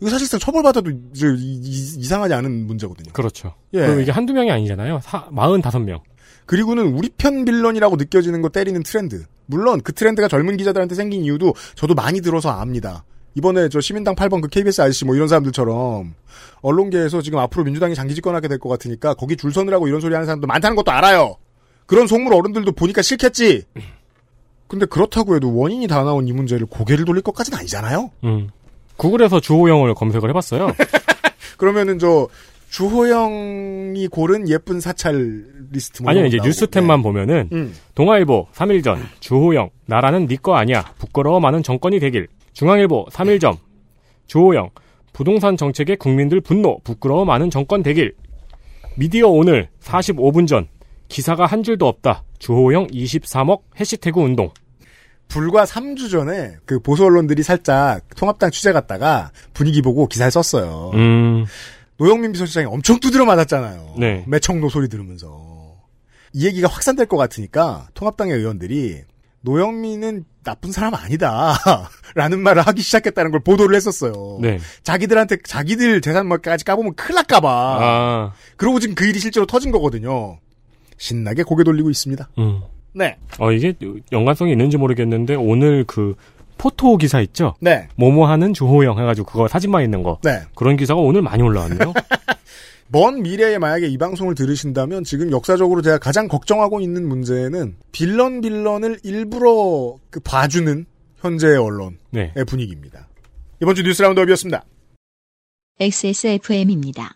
[0.00, 3.12] 이거 사실상 처벌받아도 이제 이- 이- 이상하지 않은 문제거든요.
[3.12, 3.54] 그렇죠.
[3.74, 3.80] 예.
[3.86, 5.00] 그리고 이게 한두 명이 아니잖아요.
[5.02, 6.00] 사, 45명.
[6.46, 9.24] 그리고는 우리 편 빌런이라고 느껴지는 거 때리는 트렌드.
[9.46, 13.04] 물론 그 트렌드가 젊은 기자들한테 생긴 이유도 저도 많이 들어서 압니다.
[13.34, 16.14] 이번에 저 시민당 8번 그 KBS 아저씨 뭐 이런 사람들처럼
[16.62, 20.26] 언론계에서 지금 앞으로 민주당이 장기 집권하게 될 것 같으니까 거기 줄 서느라고 이런 소리 하는
[20.26, 21.36] 사람도 많다는 것도 알아요.
[21.86, 23.64] 그런 속물 어른들도 보니까 싫겠지.
[24.66, 28.10] 근데 그렇다고 해도 원인이 다 나온 이 문제를 고개를 돌릴 것까지는 아니잖아요.
[28.24, 28.48] 음.
[28.98, 30.68] 구글에서 주호영을 검색을 해봤어요.
[31.56, 32.28] 그러면은 저
[32.70, 36.48] 주호영이 고른 예쁜 사찰 리스트 뭐 아니요, 이제 나오고.
[36.48, 37.74] 뉴스템만 보면은, 음.
[37.94, 40.84] 동아일보 3일 전, 주호영, 나라는 네 거 아니야.
[40.98, 42.28] 부끄러워 많은 정권이 되길.
[42.52, 43.54] 중앙일보 3일 전,
[44.26, 44.70] 주호영,
[45.14, 48.14] 부동산 정책에 국민들 분노, 부끄러워 많은 정권 되길.
[48.96, 50.66] 미디어 오늘 45분 전,
[51.08, 52.24] 기사가 한 줄도 없다.
[52.38, 54.50] 주호영 23억 해시태그 운동.
[55.28, 60.90] 불과 3주 전에 그 보수 언론들이 살짝 통합당 취재 갔다가 분위기 보고 기사를 썼어요.
[60.94, 61.44] 음,
[61.98, 63.94] 노영민 비서실장이 엄청 두드려 맞았잖아요.
[63.98, 64.24] 네.
[64.26, 65.76] 매청노 소리 들으면서.
[66.32, 69.02] 이 얘기가 확산될 것 같으니까 통합당의 의원들이
[69.40, 71.54] 노영민은 나쁜 사람 아니다.
[72.14, 74.38] 라는 말을 하기 시작했다는 걸 보도를 했었어요.
[74.40, 74.58] 네.
[74.82, 77.48] 자기들한테 자기들 재산까지 까보면 큰일 날까봐.
[77.50, 80.38] 아, 그러고 지금 그 일이 실제로 터진 거거든요.
[80.96, 82.28] 신나게 고개 돌리고 있습니다.
[82.38, 82.62] 음.
[82.98, 83.16] 네.
[83.38, 83.74] 어, 이게
[84.12, 86.14] 연관성이 있는지 모르겠는데, 오늘 그,
[86.58, 87.54] 포토 기사 있죠?
[87.60, 87.88] 네.
[87.96, 90.18] 뭐뭐 하는 주호영 해가지고 그거 사진만 있는 거.
[90.22, 90.40] 네.
[90.54, 91.94] 그런 기사가 오늘 많이 올라왔네요.
[92.90, 98.98] 먼 미래에 만약에 이 방송을 들으신다면 지금 역사적으로 제가 가장 걱정하고 있는 문제는 빌런 빌런을
[99.04, 100.86] 일부러 그 봐주는
[101.18, 102.32] 현재의 언론의 네.
[102.46, 103.08] 분위기입니다.
[103.60, 104.64] 이번 주 뉴스 라운드업이었습니다.
[105.80, 107.14] XSFM입니다.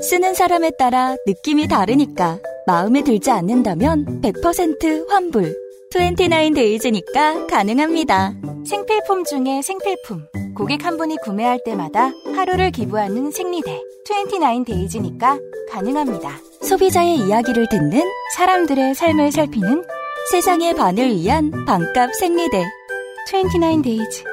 [0.00, 5.54] 쓰는 사람에 따라 느낌이 다르니까 마음에 들지 않는다면 100% 환불.
[5.92, 8.34] 29데이즈니까 가능합니다.
[8.64, 10.22] 생필품 중에 생필품.
[10.54, 13.80] 고객 한 분이 구매할 때마다 하루를 기부하는 생리대.
[14.08, 16.38] 29데이즈니까 가능합니다.
[16.62, 18.02] 소비자의 이야기를 듣는
[18.36, 19.84] 사람들의 삶을 살피는
[20.30, 22.64] 세상의 반을 위한 반값 생리대.
[23.30, 24.24] 29데이즈.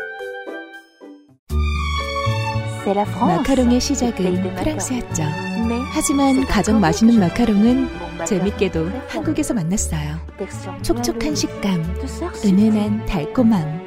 [2.86, 5.24] 마카롱의 시작은 프랑스였죠.
[5.92, 7.90] 하지만 가장 맛있는 마카롱은
[8.26, 10.18] 재밌게도 한국에서 만났어요.
[10.82, 11.84] 촉촉한 식감,
[12.46, 13.86] 은은한 달콤함.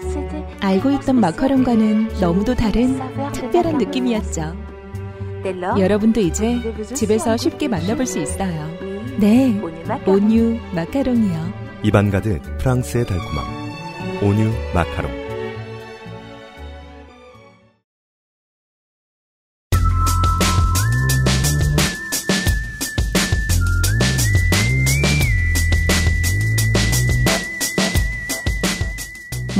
[0.61, 2.98] 알고 있던 마카롱과는 너무도 다른
[3.33, 4.57] 특별한 느낌이었죠.
[5.78, 6.59] 여러분도 이제
[6.94, 8.70] 집에서 쉽게 만나볼 수 있어요.
[9.18, 9.61] 네,
[10.07, 11.52] 온유 마카롱이요.
[11.83, 13.44] 입안 가득 프랑스의 달콤함.
[14.22, 15.21] 온유 마카롱.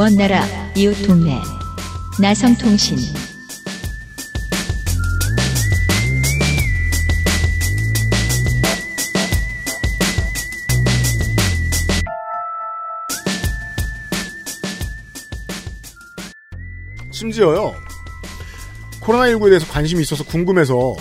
[0.03, 1.41] 먼 나라 이웃 동네
[2.21, 2.99] 나성통신
[17.13, 17.73] 심지어요.
[19.03, 20.97] 코로나19에 대해서 관심이 있어서 궁금해서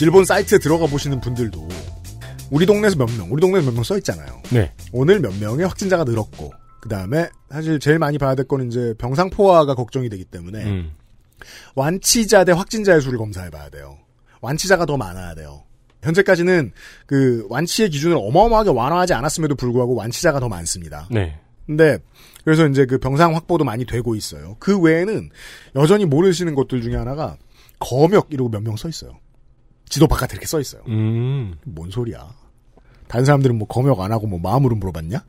[0.00, 1.68] 일본 사이트에 들어가 보시는 분들도
[2.50, 4.40] 우리 동네에서 몇 명, 우리 동네에서 몇 명 써 있잖아요.
[4.50, 4.72] 네.
[4.92, 9.74] 오늘 몇 명의 확진자가 늘었고 그 다음에 사실 제일 많이 봐야 될 거는 이제 병상포화가
[9.74, 10.92] 걱정이 되기 때문에 음.
[11.74, 13.98] 완치자 대 확진자의 수를 검사해 봐야 돼요.
[14.40, 15.64] 완치자가 더 많아야 돼요.
[16.02, 16.72] 현재까지는
[17.06, 21.06] 그 완치의 기준을 어마어마하게 완화하지 않았음에도 불구하고 완치자가 더 많습니다.
[21.10, 21.38] 네.
[21.66, 21.98] 근데
[22.44, 24.56] 그래서 이제 그 병상 확보도 많이 되고 있어요.
[24.58, 25.28] 그 외에는
[25.76, 27.36] 여전히 모르시는 것들 중에 하나가
[27.78, 29.18] 검역 이러고 몇 명 써 있어요.
[29.88, 30.82] 지도 바깥에 이렇게 써 있어요.
[30.88, 31.56] 음.
[31.64, 32.32] 뭔 소리야?
[33.08, 35.22] 다른 사람들은 뭐 검역 안 하고 뭐 마음으로 물어봤냐?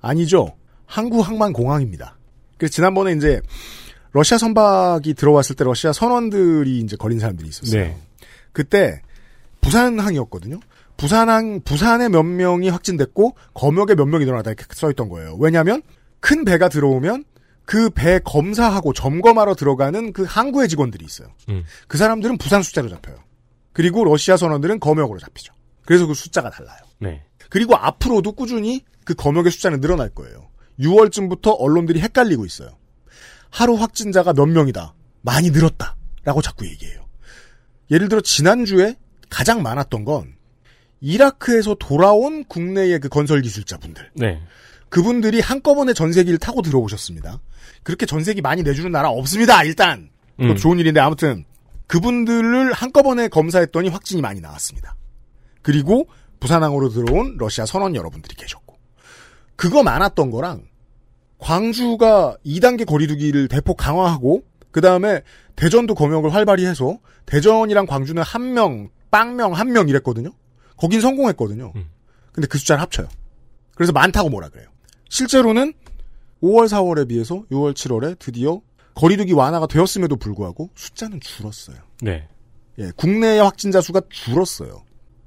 [0.00, 0.54] 아니죠.
[0.86, 2.16] 항구항만공항입니다.
[2.58, 3.40] 그래서 지난번에 이제
[4.12, 7.82] 러시아 선박이 들어왔을 때 러시아 선원들이 이제 걸린 사람들이 있었어요.
[7.82, 7.96] 네.
[8.52, 9.02] 그때
[9.60, 10.60] 부산항이었거든요.
[10.96, 15.36] 부산항 부산에 몇 명이 확진됐고 검역에 몇 명이 늘어나다 이렇게 써 있던 거예요.
[15.38, 15.82] 왜냐하면
[16.20, 17.24] 큰 배가 들어오면
[17.66, 21.28] 그 배 검사하고 점검하러 들어가는 그 항구의 직원들이 있어요.
[21.50, 21.64] 음.
[21.88, 23.16] 그 사람들은 부산 숫자로 잡혀요.
[23.72, 25.52] 그리고 러시아 선원들은 검역으로 잡히죠.
[25.84, 26.78] 그래서 그 숫자가 달라요.
[27.00, 27.24] 네.
[27.50, 30.48] 그리고 앞으로도 꾸준히 그 검역의 숫자는 늘어날 거예요.
[30.80, 32.70] 6월쯤부터 언론들이 헷갈리고 있어요.
[33.50, 34.94] 하루 확진자가 몇 명이다.
[35.22, 35.96] 많이 늘었다.
[36.24, 37.06] 라고 자꾸 얘기해요.
[37.90, 38.96] 예를 들어 지난주에
[39.30, 40.34] 가장 많았던 건
[41.00, 44.10] 이라크에서 돌아온 국내의 그 건설 기술자분들.
[44.14, 44.40] 네.
[44.88, 47.40] 그분들이 한꺼번에 전세기를 타고 들어오셨습니다.
[47.82, 49.62] 그렇게 전세기 많이 내주는 나라 없습니다.
[49.64, 50.10] 일단
[50.40, 50.56] 음.
[50.56, 51.44] 좋은 일인데 아무튼
[51.86, 54.96] 그분들을 한꺼번에 검사했더니 확진이 많이 나왔습니다.
[55.62, 56.08] 그리고
[56.40, 58.65] 부산항으로 들어온 러시아 선원 여러분들이 계셨고
[59.56, 60.64] 그거 많았던 거랑
[61.38, 65.22] 광주가 2단계 거리두기를 대폭 강화하고 그 다음에
[65.54, 70.30] 대전도 검역을 활발히 해서 대전이랑 광주는 한 명, 빵명 한 명 이랬거든요.
[70.76, 71.72] 거긴 성공했거든요.
[71.74, 71.88] 음.
[72.32, 73.08] 근데 그 숫자를 합쳐요.
[73.74, 74.68] 그래서 많다고 뭐라 그래요.
[75.08, 75.72] 실제로는
[76.42, 78.60] 5월, 4월에 비해서 6월, 7월에 드디어
[78.94, 81.76] 거리두기 완화가 되었음에도 불구하고 숫자는 줄었어요.
[82.02, 82.28] 네.
[82.78, 84.82] 예, 국내의 확진자 수가 줄었어요.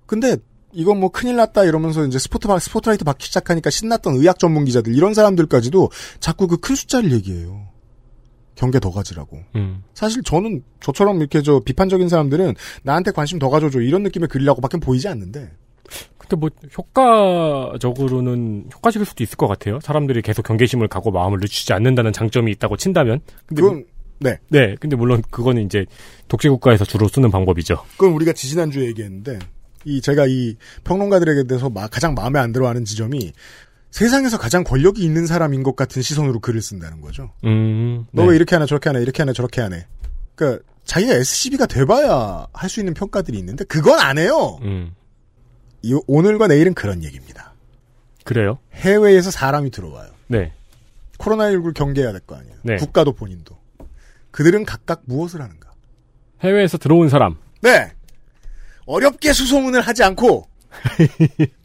[0.06, 0.38] 근데
[0.72, 5.14] 이건 뭐 큰일 났다 이러면서 이제 스포트 스포트라이트 받기 시작하니까 신났던 의학 전문 기자들 이런
[5.14, 7.68] 사람들까지도 자꾸 그 큰 숫자를 얘기해요.
[8.56, 9.40] 경계 더 가지라고.
[9.56, 9.84] 음.
[9.94, 15.08] 사실 저는 저처럼 이렇게 저 비판적인 사람들은 나한테 관심 더 가져줘 이런 느낌의 글이라고밖에 보이지
[15.08, 15.50] 않는데
[16.18, 19.80] 근데 뭐 효과적으로는 효과적일 수도 있을 것 같아요.
[19.82, 23.22] 사람들이 계속 경계심을 갖고 마음을 늦추지 않는다는 장점이 있다고 친다면.
[23.46, 23.86] 근데 그건
[24.20, 24.76] 네 네.
[24.80, 25.86] 근데 물론 그거는 이제
[26.28, 27.84] 독재 국가에서 주로 쓰는 방법이죠.
[27.98, 29.40] 그건 우리가 지지난주에 얘기했는데
[29.86, 33.32] 이 제가 이 평론가들에게 대해서 마- 가장 마음에 안 들어하는 지점이
[33.92, 37.32] 세상에서 가장 권력이 있는 사람인 것 같은 시선으로 글을 쓴다는 거죠.
[37.46, 38.06] 음.
[38.12, 38.30] 너 네.
[38.30, 39.86] 왜 이렇게 하나 저렇게 하나 이렇게 하나 저렇게 하네.
[40.36, 44.60] 그러니까 자기가 SCB가 돼봐야 할 수 있는 평가들이 있는데 그건 안 해요.
[44.64, 44.94] 음.
[45.82, 47.54] 이 오늘과 내일은 그런 얘기입니다.
[48.26, 48.60] 그래요?
[48.74, 50.10] 해외에서 사람이 들어와요.
[50.28, 50.52] 네.
[51.18, 52.56] 코로나19를 경계해야 될 거 아니에요.
[52.64, 52.76] 네.
[52.76, 53.58] 국가도 본인도.
[54.32, 55.72] 그들은 각각 무엇을 하는가?
[56.42, 57.36] 해외에서 들어온 사람.
[57.62, 57.92] 네.
[58.90, 60.48] 어렵게 수소문을 하지 않고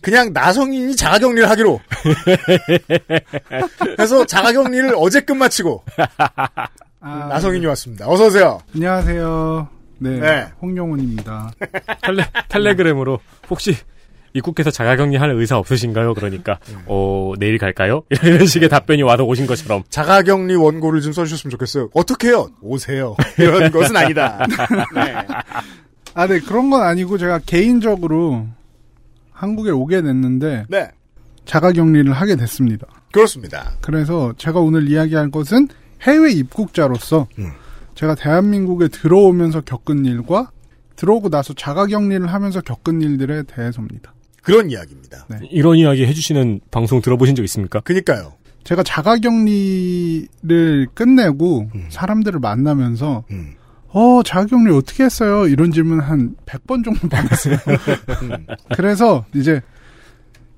[0.02, 1.80] 그냥 나성인이 자가격리를 하기로.
[3.96, 5.84] 그래서 자가격리를 어제 끝마치고
[7.00, 8.08] 아, 나성인이 왔습니다.
[8.08, 8.60] 어서 오세요.
[8.74, 9.68] 안녕하세요.
[9.98, 10.46] 네, 네.
[10.60, 11.50] 홍용훈입니다.
[12.02, 13.74] 텔레, 텔레그램으로 혹시
[14.34, 16.12] 입국해서 자가격리할 의사 없으신가요?
[16.14, 18.02] 그러니까 어 내일 갈까요?
[18.22, 19.84] 이런 식의 답변이 와서 오신 것처럼.
[19.88, 21.88] 자가격리 원고를 좀 써주셨으면 좋겠어요.
[21.94, 22.50] 어떻게 해요?
[22.60, 23.16] 오세요.
[23.38, 24.44] 이런 것은 아니다.
[24.94, 25.14] 네.
[26.14, 28.46] 아, 네, 그런 건 아니고 제가 개인적으로
[29.32, 30.88] 한국에 오게 됐는데 네.
[31.44, 32.86] 자가 격리를 하게 됐습니다.
[33.12, 33.72] 그렇습니다.
[33.80, 35.68] 그래서 제가 오늘 이야기할 것은
[36.02, 37.50] 해외 입국자로서 음.
[37.94, 40.50] 제가 대한민국에 들어오면서 겪은 일과
[40.96, 44.14] 들어오고 나서 자가 격리를 하면서 겪은 일들에 대해서입니다.
[44.42, 45.26] 그런 이야기입니다.
[45.28, 45.38] 네.
[45.50, 47.80] 이런 이야기 해주시는 방송 들어보신 적 있습니까?
[47.80, 48.34] 그니까요.
[48.62, 50.28] 제가 자가 격리를
[50.94, 53.54] 끝내고 사람들을 만나면서 음.
[53.94, 55.46] 어, 자가격리 어떻게 했어요?
[55.46, 57.56] 이런 질문 한 100번 정도 받았어요.
[58.22, 58.46] 음.
[58.74, 59.60] 그래서 이제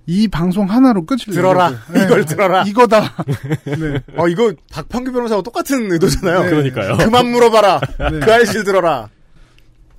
[0.07, 1.71] 이 방송 하나로 끝을 들어라.
[1.71, 2.05] 내려고요.
[2.05, 2.63] 이걸 네, 들어라.
[2.63, 3.15] 이거다.
[3.67, 4.03] 네.
[4.17, 6.45] 어, 이거 박판규 변호사와 똑같은 의도잖아요.
[6.45, 6.51] 네.
[6.51, 6.97] 그러니까요.
[6.97, 7.81] 그만 물어봐라.
[8.11, 8.21] 네.
[8.21, 9.11] 그 알실 들어라.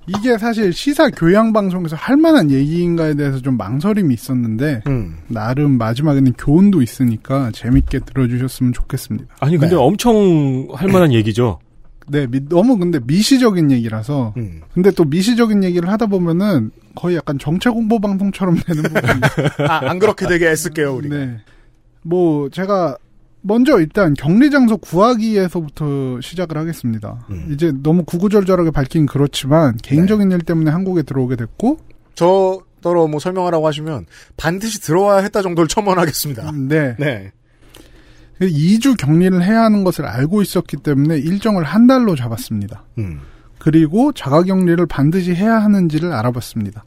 [0.08, 5.18] 이게 사실 시사 교양 방송에서 할 만한 얘기인가에 대해서 좀 망설임이 있었는데 음.
[5.28, 9.36] 나름 마지막에는 교훈도 있으니까 재밌게 들어주셨으면 좋겠습니다.
[9.40, 9.80] 아니 근데 네.
[9.80, 11.60] 엄청 할 만한 얘기죠.
[12.10, 14.60] 네, 미- 너무 근데 미시적인 얘기라서 음.
[14.72, 19.98] 근데 또 미시적인 얘기를 하다 보면은 거의 약간 정책 홍보 방송처럼 되는 부분이 아, 안
[19.98, 21.08] 그렇게 되게 애쓸게요, 우리.
[21.08, 21.38] 네.
[22.02, 22.96] 뭐 제가
[23.42, 27.24] 먼저 일단 격리 장소 구하기에서부터 시작을 하겠습니다.
[27.30, 27.48] 음.
[27.50, 31.78] 이제 너무 구구절절하게 밝긴 그렇지만 개인적인 일 때문에 한국에 들어오게 됐고
[32.14, 36.50] 저 더러 뭐 설명하라고 하시면 반드시 들어와야 했다 정도를 첨언하겠습니다.
[36.50, 36.96] 음, 네.
[36.98, 37.32] 네.
[38.40, 42.84] 2주 격리를 해야 하는 것을 알고 있었기 때문에 일정을 한 달로 잡았습니다.
[42.98, 43.20] 음.
[43.58, 46.84] 그리고 자가격리를 반드시 해야 하는지를 알아봤습니다.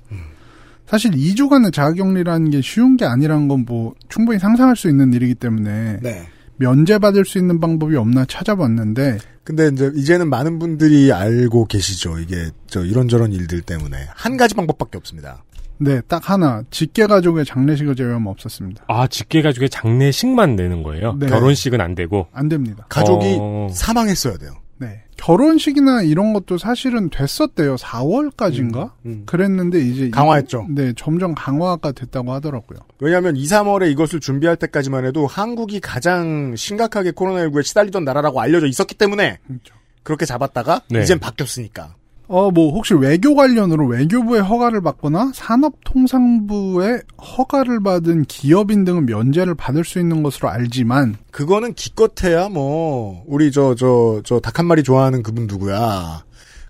[0.87, 5.99] 사실 2주간의 자가격리라는 게 쉬운 게 아니라는 건 뭐 충분히 상상할 수 있는 일이기 때문에
[6.01, 6.27] 네.
[6.57, 12.19] 면제받을 수 있는 방법이 없나 찾아봤는데 근데 이제 이제는 많은 분들이 알고 계시죠.
[12.19, 15.43] 이게 저 이런저런 일들 때문에 한 가지 방법밖에 없습니다.
[15.81, 16.63] 네, 딱 하나.
[16.69, 18.83] 직계 가족의 장례식을 제외하면 없었습니다.
[18.87, 21.13] 아 직계 가족의 장례식만 내는 거예요.
[21.13, 21.25] 네.
[21.27, 22.27] 결혼식은 안 되고.
[22.31, 22.85] 안 됩니다.
[22.89, 23.67] 가족이 어.
[23.71, 24.51] 사망했어야 돼요.
[24.77, 25.03] 네.
[25.17, 27.75] 결혼식이나 이런 것도 사실은 됐었대요.
[27.75, 28.91] 4월까지인가?
[29.05, 29.23] 음.
[29.25, 30.67] 그랬는데 이제 이- 강화했죠.
[30.69, 32.79] 네, 점점 강화가 됐다고 하더라고요.
[32.99, 38.95] 왜냐하면 2, 3월에 이것을 준비할 때까지만 해도 한국이 가장 심각하게 코로나19에 시달리던 나라라고 알려져 있었기
[38.95, 39.75] 때문에 그렇죠.
[40.03, 41.01] 그렇게 잡았다가 네.
[41.03, 41.95] 이젠 바뀌었으니까.
[42.33, 47.01] 어, 뭐 혹시 외교 관련으로 외교부의 허가를 받거나 산업통상부의
[47.37, 53.75] 허가를 받은 기업인 등은 면제를 받을 수 있는 것으로 알지만 그거는 기껏해야 뭐 우리 저
[53.75, 56.23] 저 저 닭 한 마리 좋아하는 그분 누구야.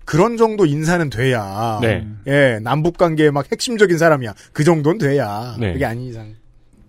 [0.04, 1.78] 그런 정도 인사는 돼야.
[1.80, 2.06] 네.
[2.26, 4.34] 예, 남북 관계의 막 핵심적인 사람이야.
[4.52, 5.54] 그 정도는 돼야.
[5.60, 5.74] 네.
[5.74, 6.34] 그게 아닌 이상.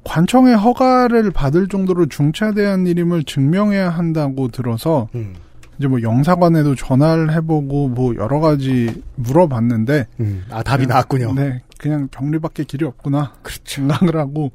[0.03, 5.35] 관청의 허가를 받을 정도로 중차대한 일임을 증명해야 한다고 들어서 음.
[5.77, 10.45] 이제 뭐 영사관에도 전화를 해보고 뭐 여러 가지 물어봤는데 음.
[10.49, 11.33] 아, 답이 나왔군요.
[11.33, 13.33] 네, 그냥 격리밖에 길이 없구나.
[13.65, 14.51] 생각을 하고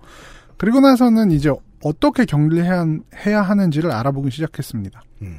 [0.56, 1.50] 그리고 나서는 이제
[1.82, 2.84] 어떻게 격리를 해야,
[3.26, 5.02] 해야 하는지를 알아보기 시작했습니다.
[5.22, 5.38] 음.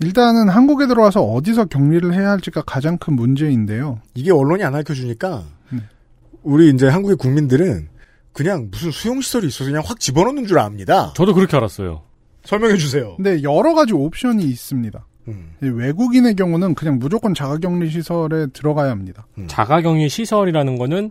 [0.00, 4.00] 일단은 한국에 들어와서 어디서 격리를 해야 할지가 가장 큰 문제인데요.
[4.14, 5.80] 이게 언론이 안 알려주니까 네.
[6.42, 7.88] 우리 이제 한국의 국민들은
[8.32, 11.12] 그냥 무슨 수용시설이 있어서 그냥 확 집어넣는 줄 압니다.
[11.16, 12.02] 저도 그렇게 알았어요.
[12.48, 13.14] 설명해 주세요.
[13.16, 15.06] 근데 여러 가지 옵션이 있습니다.
[15.28, 15.50] 음.
[15.62, 19.26] 이 외국인의 경우는 그냥 무조건 자가격리 시설에 들어가야 합니다.
[19.46, 21.10] 자가격리 시설이라는 거는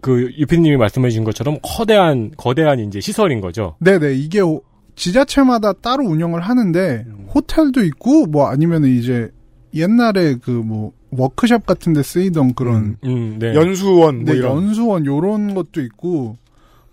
[0.00, 3.76] 그 유피님이 말씀해 주신 것처럼 거대한 거대한 이제 시설인 거죠.
[3.80, 4.62] 네 네 이게 오-
[4.94, 7.26] 지자체마다 따로 운영을 하는데 음.
[7.34, 9.30] 호텔도 있고 뭐 아니면은 이제
[9.74, 13.54] 옛날에 그 뭐 워크샵 같은 데 쓰이던 그런 음, 네.
[13.54, 14.56] 연수원 뭐 네, 이런.
[14.56, 16.36] 연수원 요런 것도 있고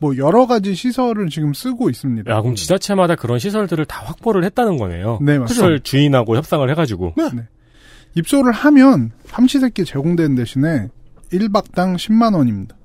[0.03, 2.29] 뭐 여러 가지 시설을 지금 쓰고 있습니다.
[2.29, 5.19] 야, 그럼 지자체마다 그런 시설들을 다 확보를 했다는 거네요.
[5.21, 5.53] 네, 맞습니다.
[5.53, 7.13] 시설 주인하고 협상을 해가지고.
[8.15, 10.89] 입소를 하면 삼시세끼 제공되는 대신에
[11.31, 12.75] 1박당 10만 원입니다.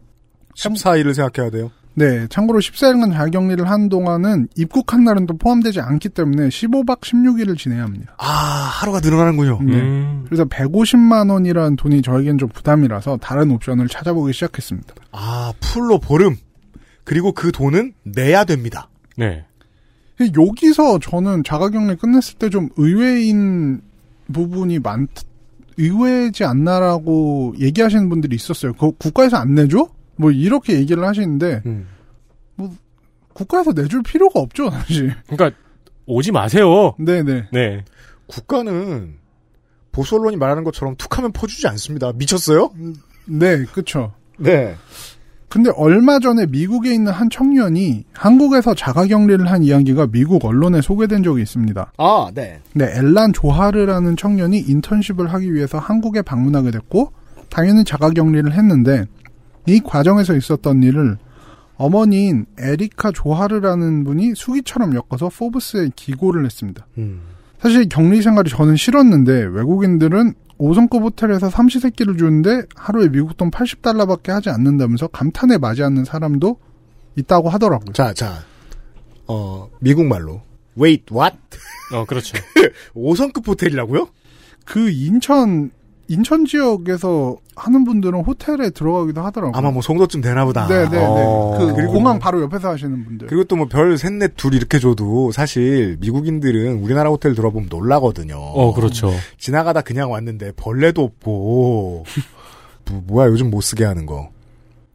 [0.57, 1.73] 14일을 생각해야 돼요.
[1.95, 7.83] 네, 참고로 14일간 자격리를 한 동안은 입국한 날은 또 포함되지 않기 때문에 15박 16일을 지내야
[7.83, 8.15] 합니다.
[8.19, 9.59] 아, 하루가 늘어나는군요.
[9.63, 9.73] 네.
[9.75, 10.25] 음.
[10.27, 14.95] 그래서 150만 원이라는 돈이 저에겐 좀 부담이라서 다른 옵션을 찾아보기 시작했습니다.
[15.11, 16.37] 아, 풀로 보름.
[17.09, 18.91] 그리고 그 돈은 내야 됩니다.
[19.17, 19.47] 네.
[20.21, 23.81] 여기서 저는 자가격리 끝냈을 때 좀 의외인
[24.31, 25.09] 부분이 많,
[25.79, 28.75] 의외지 않나라고 얘기하시는 분들이 있었어요.
[28.75, 29.89] 그 국가에서 안 내줘?
[30.17, 31.89] 뭐 이렇게 얘기를 하시는데 음.
[33.33, 35.15] 국가에서 내줄 필요가 없죠, 사실.
[35.29, 35.59] 그러니까
[36.05, 36.95] 오지 마세요.
[36.99, 37.49] 네네.
[37.53, 37.85] 네.
[38.27, 39.15] 국가는
[39.93, 42.13] 보수 언론이 말하는 것처럼 툭하면 퍼주지 않습니다.
[42.13, 42.71] 미쳤어요?
[43.25, 44.13] 네, 그쵸.
[44.37, 44.77] 네.
[45.49, 51.43] 근데 얼마 전에 미국에 있는 한 청년이 한국에서 자가격리를 한 이야기가 미국 언론에 소개된 적이
[51.43, 51.93] 있습니다.
[51.97, 52.61] 아, 네.
[52.75, 57.13] 네, 엘란 조하르라는 청년이 인턴십을 하기 위해서 한국에 방문하게 됐고,
[57.49, 59.07] 당연히 자가격리를 했는데,
[59.67, 61.17] 이 과정에서 있었던 일을
[61.77, 66.87] 어머니인 에리카 조하르라는 분이 수기처럼 엮어서 포브스에 기고를 했습니다.
[66.99, 67.21] 음.
[67.59, 74.51] 사실 격리 생활이 저는 싫었는데, 외국인들은 5성급 호텔에서 삼시세끼를 주는데 하루에 미국 돈 80달러밖에 하지
[74.51, 76.59] 않는다면서 감탄에 맞지 않는 사람도
[77.17, 77.93] 있다고 하더라고요.
[77.93, 78.45] 자, 자.
[79.27, 80.43] 어, 미국 말로.
[80.79, 81.37] Wait, what?
[81.93, 82.37] 어, 그렇죠.
[82.95, 84.09] 5성급 호텔이라고요?
[84.65, 85.71] 그 인천
[86.09, 89.53] 인천 지역에서 하는 분들은 호텔에 들어가기도 하더라고요.
[89.59, 90.67] 아마 뭐 송도쯤 되나 보다.
[90.67, 90.97] 네네네.
[91.05, 91.57] 어.
[91.59, 93.27] 그 그리고 공항 바로 옆에서 하시는 분들.
[93.29, 98.37] 그리고 또 뭐 별 셋넷 둘 이렇게 줘도 사실 미국인들은 우리나라 호텔 들어보면 놀라거든요.
[98.39, 99.13] 어, 그렇죠.
[99.39, 102.05] 지나가다 그냥 왔는데 벌레도 없고
[102.91, 104.31] 뭐, 뭐야 요즘 못 쓰게 하는 거.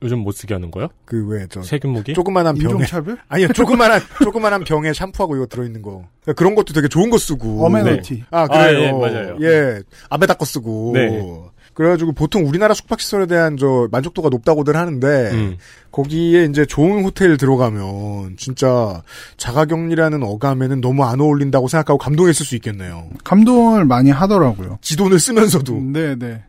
[0.04, 0.90] 요즘 못 쓰게 하는 거요?
[1.06, 2.14] 그왜 저 세균 무기?
[2.14, 3.18] 조그만한 병에 인종차별?
[3.30, 6.04] 아니요 조그만한 조그만한 병에 샴푸하고 이거 들어있는 거
[6.36, 8.26] 그런 것도 되게 좋은 거 쓰고 어메니티.
[8.30, 9.38] 아 아, 그래요 예, 맞아요.
[9.42, 11.54] 예 아메다 거 쓰고 네.
[11.74, 15.58] 그래가지고 보통 우리나라 숙박시설에 대한 저 만족도가 높다고들 하는데 음.
[15.92, 19.02] 거기에 이제 좋은 호텔 들어가면 진짜
[19.38, 23.10] 자가격리라는 어감에는 너무 안 어울린다고 생각하고 감동했을 수 있겠네요.
[23.24, 24.78] 감동을 많이 하더라고요.
[24.82, 25.82] 지돈을 쓰면서도.
[25.94, 26.44] 네, 네.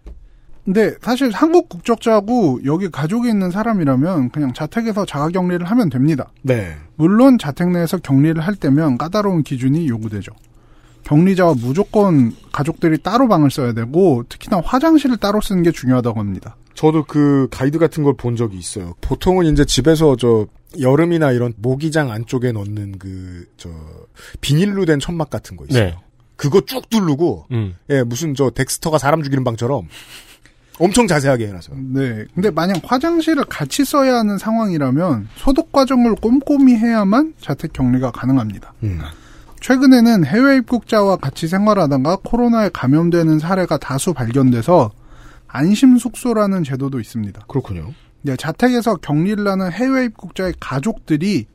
[0.64, 6.30] 근데 사실 한국 국적자고 여기 가족이 있는 사람이라면 그냥 자택에서 자가격리를 하면 됩니다.
[6.42, 6.74] 네.
[6.96, 10.32] 물론 자택 내에서 격리를 할 때면 까다로운 기준이 요구되죠.
[11.02, 16.56] 격리자와 무조건 가족들이 따로 방을 써야 되고 특히나 화장실을 따로 쓰는 게 중요하다고 합니다.
[16.74, 18.94] 저도 그 가이드 같은 걸 본 적이 있어요.
[19.02, 20.46] 보통은 이제 집에서 저
[20.80, 23.68] 여름이나 이런 모기장 안쪽에 넣는 그 저
[24.40, 25.84] 비닐로 된 천막 같은 거 있어요.
[25.84, 25.96] 네.
[26.36, 27.76] 그거 쭉 두르고 음.
[27.90, 29.88] 예 무슨 저 덱스터가 사람 죽이는 방처럼
[30.78, 31.76] 엄청 자세하게 해놨어요.
[31.92, 32.24] 네.
[32.34, 38.74] 근데 만약 화장실을 같이 써야 하는 상황이라면 소독 과정을 꼼꼼히 해야만 자택 격리가 가능합니다.
[38.82, 39.00] 음.
[39.60, 44.90] 최근에는 해외 입국자와 같이 생활하다가 코로나에 감염되는 사례가 다수 발견돼서
[45.46, 47.46] 안심 숙소라는 제도도 있습니다.
[47.48, 47.92] 그렇군요.
[48.22, 51.46] 네, 자택에서 격리를 하는 해외 입국자의 가족들이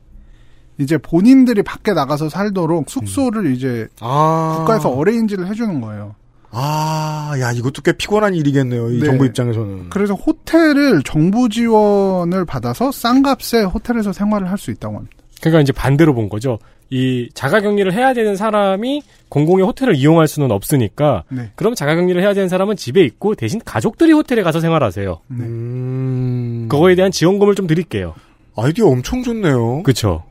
[0.78, 4.54] 이제 본인들이 밖에 나가서 살도록 숙소를 이제 아.
[4.58, 6.14] 국가에서 어레인지를 해주는 거예요.
[6.52, 8.90] 아, 야, 이것도 꽤 피곤한 일이겠네요.
[8.90, 9.06] 이 네.
[9.06, 9.90] 정부 입장에서는.
[9.90, 15.16] 그래서 호텔을 정부 지원을 받아서 싼 값에 호텔에서 생활을 할 수 있다고 합니다.
[15.40, 16.58] 그러니까 이제 반대로 본 거죠.
[16.90, 21.50] 이 자가격리를 해야 되는 사람이 공공의 호텔을 이용할 수는 없으니까 네.
[21.54, 25.20] 그럼 자가격리를 해야 되는 사람은 집에 있고 대신 가족들이 호텔에 가서 생활하세요.
[25.28, 25.36] 네.
[25.44, 26.66] 음.
[26.68, 28.14] 그거에 대한 지원금을 좀 드릴게요.
[28.56, 29.82] 아이디어 엄청 좋네요.
[29.84, 30.24] 그쵸.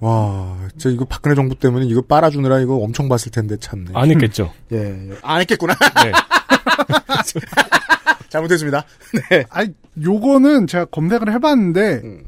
[0.00, 3.90] 와, 진짜 이거 박근혜 정부 때문에 이거 빨아주느라 이거 엄청 봤을 텐데 참네.
[3.94, 4.52] 안 했겠죠.
[4.72, 5.16] 예, 예.
[5.22, 5.74] 안 했겠구나.
[6.04, 6.12] 네.
[8.28, 8.84] 잘못했습니다.
[9.30, 9.44] 네.
[9.50, 12.24] 아니, 요거는 제가 검색을 해봤는데, 음.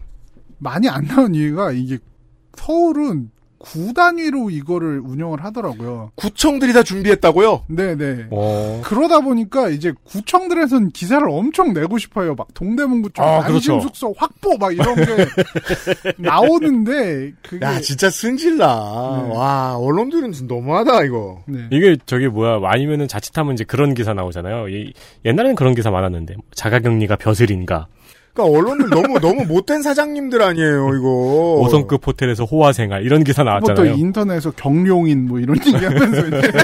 [0.58, 1.98] 많이 안 나온 이유가 이게
[2.56, 3.30] 서울은
[3.62, 6.12] 구 단위로 이거를 운영을 하더라고요.
[6.14, 7.64] 구청들이 다 준비했다고요?
[7.68, 8.28] 네네.
[8.30, 8.80] 어.
[8.82, 12.34] 그러다 보니까 이제 구청들에선 기사를 엄청 내고 싶어요.
[12.34, 13.80] 막 동대문구청 아, 안심 그렇죠.
[13.82, 15.04] 숙소 확보 막 이런 게
[16.18, 18.66] 나오는데 그게 야, 진짜 승질나.
[19.28, 19.34] 네.
[19.34, 21.42] 와, 언론들은 진짜 너무하다, 이거.
[21.46, 21.66] 네.
[21.70, 24.68] 이게 저기 뭐야 아니면은 자칫하면 이제 그런 기사 나오잖아요.
[24.68, 24.92] 이-
[25.24, 27.86] 옛날에는 그런 기사 많았는데 자가격리가 벼슬인가
[28.32, 31.68] 그러니까 언론들 너무 너무 못된 사장님들 아니에요, 이거.
[31.68, 33.94] 5성급 호텔에서 호화 생활 이런 기사 뭐또 나왔잖아요.
[33.94, 36.52] 인터넷에서 경룡인 뭐 이런 얘기하면서 이제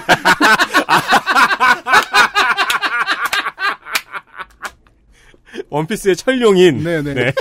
[5.71, 6.83] 원피스의 철룡인.
[6.83, 7.15] 네네.
[7.15, 7.33] 네.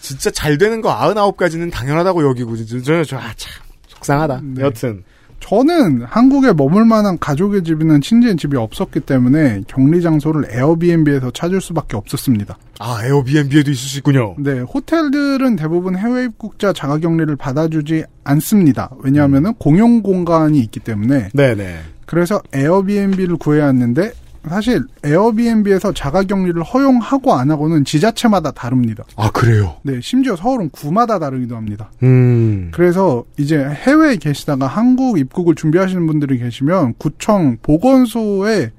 [0.00, 4.40] 진짜 잘 되는 거 99가지는 당연하다고 여기고 진짜 저, 저, 아, 참 속상하다.
[4.42, 4.62] 네.
[4.62, 5.04] 여튼
[5.42, 11.96] 저는 한국에 머물 만한 가족의 집이나 친지의 집이 없었기 때문에 격리 장소를 에어비앤비에서 찾을 수밖에
[11.96, 12.56] 없었습니다.
[12.78, 14.36] 아 에어비앤비에도 있을 수 있군요.
[14.38, 18.90] 네, 호텔들은 대부분 해외 입국자 자가 격리를 받아주지 않습니다.
[19.02, 21.80] 왜냐하면 공용 공간이 있기 때문에 네네.
[22.06, 24.12] 그래서 에어비앤비를 구해야 하는데
[24.48, 29.04] 사실 에어비앤비에서 자가격리를 허용하고 안 하고는 지자체마다 다릅니다.
[29.16, 29.76] 아 그래요.
[29.82, 31.90] 네, 심지어 서울은 구마다 다르기도 합니다.
[32.02, 32.70] 음.
[32.74, 38.72] 그래서 이제 해외에 계시다가 한국 입국을 준비하시는 분들이 계시면 구청 보건소에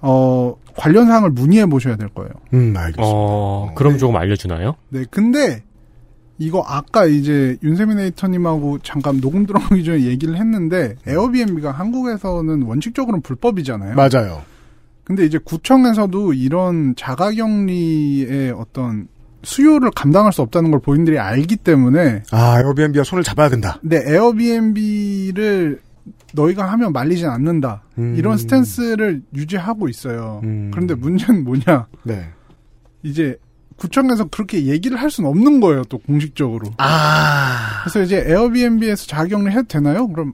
[0.00, 2.30] 어 관련 사항을 문의해 보셔야 될 거예요.
[2.52, 3.02] 음 알겠습니다.
[3.04, 4.74] 어, 그럼 조금 알려주나요?
[4.88, 5.62] 네, 근데
[6.38, 13.94] 이거 아까 이제 윤세민 에이터님하고 잠깐 녹음 들어가기 전에 얘기를 했는데 에어비앤비가 한국에서는 원칙적으로는 불법이잖아요.
[13.94, 14.42] 맞아요.
[15.04, 19.08] 근데 이제 구청에서도 이런 자가격리의 어떤
[19.42, 23.78] 수요를 감당할 수 없다는 걸 본인들이 알기 때문에 아 에어비앤비와 손을 잡아야 된다.
[23.82, 25.80] 근데 에어비앤비를
[26.32, 27.82] 너희가 하면 말리진 않는다.
[27.98, 28.14] 음.
[28.16, 30.40] 이런 스탠스를 유지하고 있어요.
[30.44, 30.70] 음.
[30.72, 31.86] 그런데 문제는 뭐냐?
[32.02, 32.28] 네.
[33.02, 33.36] 이제
[33.76, 36.70] 구청에서 그렇게 얘기를 할 수는 없는 거예요, 또 공식적으로.
[36.78, 37.82] 아.
[37.82, 40.08] 그래서 이제 에어비앤비에서 자격리 해도 되나요?
[40.08, 40.32] 그럼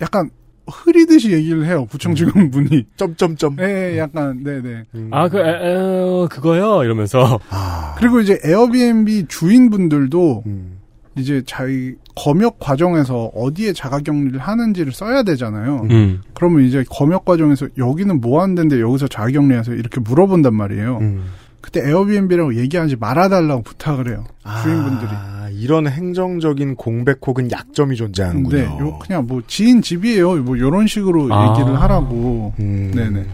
[0.00, 0.30] 약간
[0.68, 2.86] 흐리듯이 얘기를 해요, 구청 직원 분이.
[2.96, 3.56] 점점점.
[3.60, 4.84] 예, 약간, 네네.
[5.10, 6.82] 아, 그, 에, 에, 그거요?
[6.82, 7.38] 이러면서.
[7.50, 7.94] 아.
[7.98, 10.78] 그리고 이제 에어비앤비 주인분들도 음.
[11.16, 15.86] 이제 자기 검역 과정에서 어디에 자가격리를 하는지를 써야 되잖아요.
[15.90, 16.20] 음.
[16.34, 20.98] 그러면 이제 검역 과정에서 여기는 뭐 하는 데인데 여기서 자가격리하세요 이렇게 물어본단 말이에요.
[21.00, 21.24] 음.
[21.62, 24.24] 그때 에어비앤비라고 얘기하지 말아달라고 부탁을 해요.
[24.62, 25.08] 주인분들이.
[25.10, 28.48] 아, 이런 행정적인 공백 혹은 약점이 존재하는군요.
[28.48, 30.36] 근데 요 그냥 뭐 지인 집이에요.
[30.42, 31.50] 뭐 이런 식으로 아.
[31.50, 32.54] 얘기를 하라고.
[32.58, 32.92] 음.
[32.94, 33.26] 네네.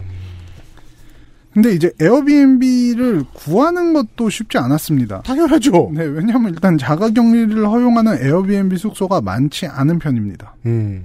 [1.53, 5.21] 근데 이제 에어비앤비를 구하는 것도 쉽지 않았습니다.
[5.21, 5.91] 당연하죠.
[5.93, 10.57] 네, 왜냐하면 일단 자가격리를 허용하는 에어비앤비 숙소가 많지 않은 편입니다.
[10.65, 11.05] 음.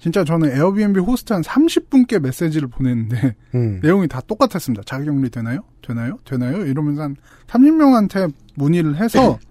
[0.00, 3.80] 진짜 저는 에어비앤비 호스트 한 30분께 메시지를 보냈는데 음.
[3.82, 4.84] 내용이 다 똑같았습니다.
[4.86, 5.60] 자가격리 되나요?
[5.82, 6.18] 되나요?
[6.24, 6.64] 되나요?
[6.64, 7.16] 이러면서 한
[7.48, 9.38] 30명한테 문의를 해서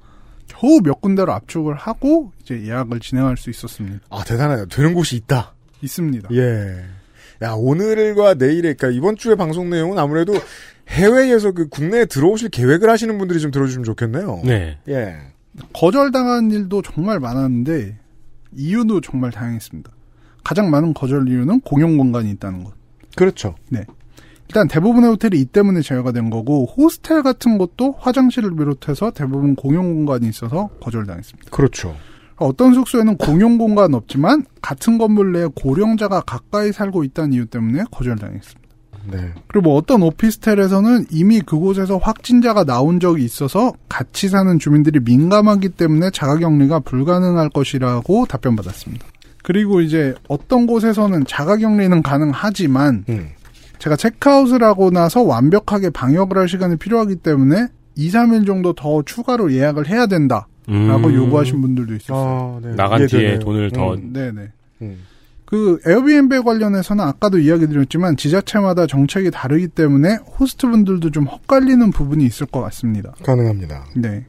[0.48, 4.00] 겨우 몇 군데로 압축을 하고 이제 예약을 진행할 수 있었습니다.
[4.10, 4.66] 아 대단하다.
[4.66, 5.54] 되는 곳이 있다.
[5.82, 6.30] 있습니다.
[6.34, 6.84] 예.
[7.44, 10.34] 야 오늘과 내일의 그러니까 이번 주의 방송 내용은 아무래도
[10.88, 14.42] 해외에서 그 국내에 들어오실 계획을 하시는 분들이 좀 들어주시면 좋겠네요.
[14.46, 14.78] 네.
[14.88, 15.16] 예.
[15.74, 17.98] 거절당한 일도 정말 많았는데
[18.56, 19.92] 이유도 정말 다양했습니다.
[20.44, 22.74] 가장 많은 거절 이유는 공용 공간이 있다는 것.
[23.16, 23.56] 그렇죠.
[23.70, 23.84] 네.
[24.50, 29.94] 일단 대부분의 호텔이 이 때문에 제외가 된 거고 호스텔 같은 것도 화장실을 비롯해서 대부분 공용
[29.94, 31.52] 공간이 있어서 거절당했습니다.
[31.52, 31.96] 그렇죠.
[32.38, 38.68] 어떤 숙소에는 공용 공간 없지만 같은 건물 내에 고령자가 가까이 살고 있다는 이유 때문에 거절당했습니다.
[39.12, 39.34] 네.
[39.48, 46.10] 그리고 뭐 어떤 오피스텔에서는 이미 그곳에서 확진자가 나온 적이 있어서 같이 사는 주민들이 민감하기 때문에
[46.12, 49.06] 자가격리가 불가능할 것이라고 답변받았습니다.
[49.44, 53.30] 그리고 이제 어떤 곳에서는 자가격리는 가능하지만 음.
[53.80, 59.54] 제가 체크아웃을 하고 나서 완벽하게 방역을 할 시간이 필요하기 때문에 2, 3일 정도 더 추가로
[59.54, 61.16] 예약을 해야 된다 라고 음.
[61.16, 62.62] 요구하신 분들도 있었어요.
[62.64, 62.76] 아, 네.
[62.76, 63.40] 나간 뒤에.
[63.40, 64.12] 돈을 더 음.
[64.14, 64.50] 네네.
[64.82, 64.98] 음.
[65.46, 72.26] 그 에어비앤비 관련해서는 아까도 이야기 드렸지만 지자체마다 정책이 다르기 때문에 호스트 분들도 좀 헛갈리는 부분이
[72.26, 73.14] 있을 것 같습니다.
[73.24, 73.86] 가능합니다.
[73.96, 74.26] 네.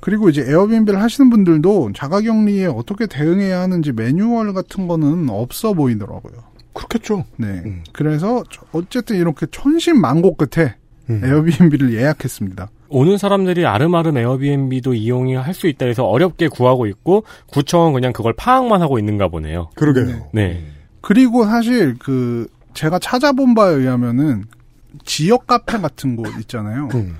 [0.00, 6.49] 그리고 이제 에어비앤비를 하시는 분들도 자가격리에 어떻게 대응해야 하는지 매뉴얼 같은 거는 없어 보이더라고요.
[6.72, 7.24] 그렇겠죠.
[7.36, 7.46] 네.
[7.64, 7.82] 음.
[7.92, 10.74] 그래서 저- 어쨌든 이렇게 천신만고 끝에
[11.08, 11.22] 음.
[11.24, 12.70] 에어비앤비를 예약했습니다.
[12.88, 18.82] 오는 사람들이 아름아름 에어비앤비도 이용이 할수 있다 해서 어렵게 구하고 있고 구청은 그냥 그걸 파악만
[18.82, 19.70] 하고 있는가 보네요.
[19.76, 20.28] 그러게요.
[20.32, 20.64] 네.
[21.00, 24.44] 그리고 사실 그 제가 찾아본 바에 의하면은
[25.04, 26.88] 지역 카페 같은 곳 있잖아요.
[26.94, 27.16] 음.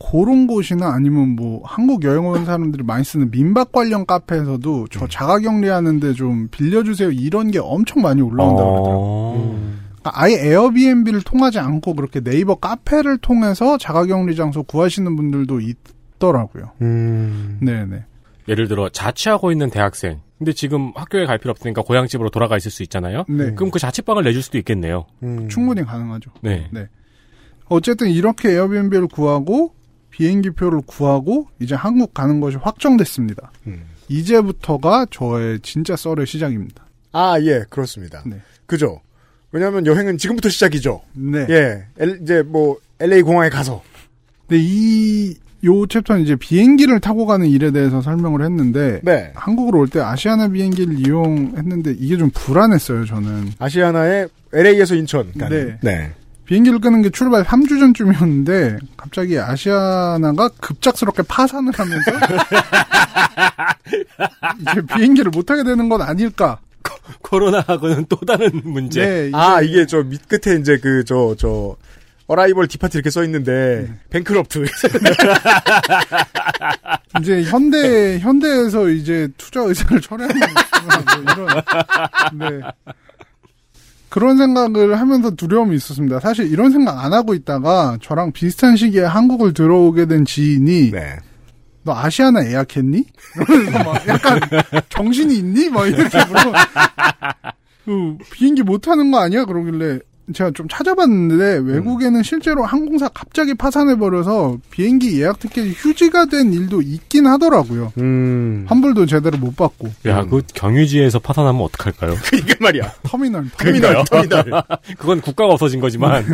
[0.00, 6.14] 그런 곳이나 아니면 뭐 한국 여행 온 사람들이 많이 쓰는 민박 관련 카페에서도 저 자가격리하는데
[6.14, 8.98] 좀 빌려주세요 이런 게 엄청 많이 올라온다고 그러더라고요.
[8.98, 9.80] 어...
[10.00, 16.72] 그러니까 아예 에어비앤비를 통하지 않고 그렇게 네이버 카페를 통해서 자가격리 장소 구하시는 분들도 있더라고요.
[16.80, 17.58] 음.
[17.60, 18.04] 네네.
[18.48, 20.20] 예를 들어 자취하고 있는 대학생.
[20.38, 23.24] 근데 지금 학교에 갈 필요 없으니까 고향집으로 돌아가 있을 수 있잖아요.
[23.28, 23.52] 네.
[23.52, 25.04] 그럼 그 자취방을 내줄 수도 있겠네요.
[25.22, 25.48] 음.
[25.50, 26.30] 충분히 가능하죠.
[26.40, 26.68] 네.
[26.72, 26.88] 네.
[27.66, 29.74] 어쨌든 이렇게 에어비앤비를 구하고
[30.24, 33.50] 비행기표를 구하고 이제 한국 가는 것이 확정됐습니다.
[33.66, 33.82] 음.
[34.08, 36.84] 이제부터가 저의 진짜 썰의 시작입니다.
[37.12, 38.22] 아, 예, 그렇습니다.
[38.26, 38.36] 네.
[38.66, 39.00] 그죠.
[39.50, 41.00] 왜냐하면 여행은 지금부터 시작이죠.
[41.14, 41.46] 네.
[41.48, 43.82] 예, 엘- 이제 뭐 LA 공항에 가서.
[44.46, 49.32] 근데 이, 요 챕터는 이제 비행기를 타고 가는 일에 대해서 설명을 했는데, 네.
[49.34, 53.52] 한국으로 올 때 아시아나 비행기를 이용했는데 이게 좀 불안했어요, 저는.
[53.58, 55.32] 아시아나의 LA에서 인천.
[55.38, 55.78] 가는.
[55.82, 55.90] 네.
[55.98, 56.12] 네.
[56.50, 62.10] 비행기를 끄는 게 출발 3주 전쯤이었는데, 갑자기 아시아나가 급작스럽게 파산을 하면서,
[64.60, 66.58] 이제 비행기를 못 타게 되는 건 아닐까.
[67.22, 69.00] 코로나하고는 또 다른 문제.
[69.06, 71.76] 네, 이제 아, 이게 저 밑 끝에 이제 그, 저, 저,
[72.26, 73.94] 어라이벌 디파트 이렇게 써 있는데, 네.
[74.10, 74.64] 뱅크럽트.
[77.20, 80.48] 이제 현대 현대에서 이제 투자 의사를 철회하는 뭐
[81.22, 81.46] 이런
[82.38, 82.60] 네.
[84.10, 86.20] 그런 생각을 하면서 두려움이 있었습니다.
[86.20, 91.16] 사실 이런 생각 안 하고 있다가 저랑 비슷한 시기에 한국을 들어오게 된 지인이 네.
[91.84, 93.04] 너 아시아나 예약했니?
[93.48, 94.40] 이러면서 막 약간
[94.90, 95.70] 정신이 있니?
[95.70, 96.52] 막 이렇게 물어.
[97.84, 99.44] 그 비행기 못 타는 거 아니야?
[99.44, 100.00] 그러길래
[100.32, 107.26] 제가 좀 찾아봤는데 외국에는 실제로 항공사 갑자기 파산해버려서 비행기 예약 티켓이 휴지가 된 일도 있긴
[107.26, 107.92] 하더라고요.
[107.98, 108.64] 음.
[108.68, 109.88] 환불도 제대로 못 받고.
[110.06, 112.14] 야, 그 경유지에서 파산하면 어떡할까요?
[112.34, 112.92] 이게 말이야.
[113.02, 113.50] 터미널.
[113.56, 114.62] 터미널, 터미널.
[114.98, 116.24] 그건 국가가 없어진 거지만.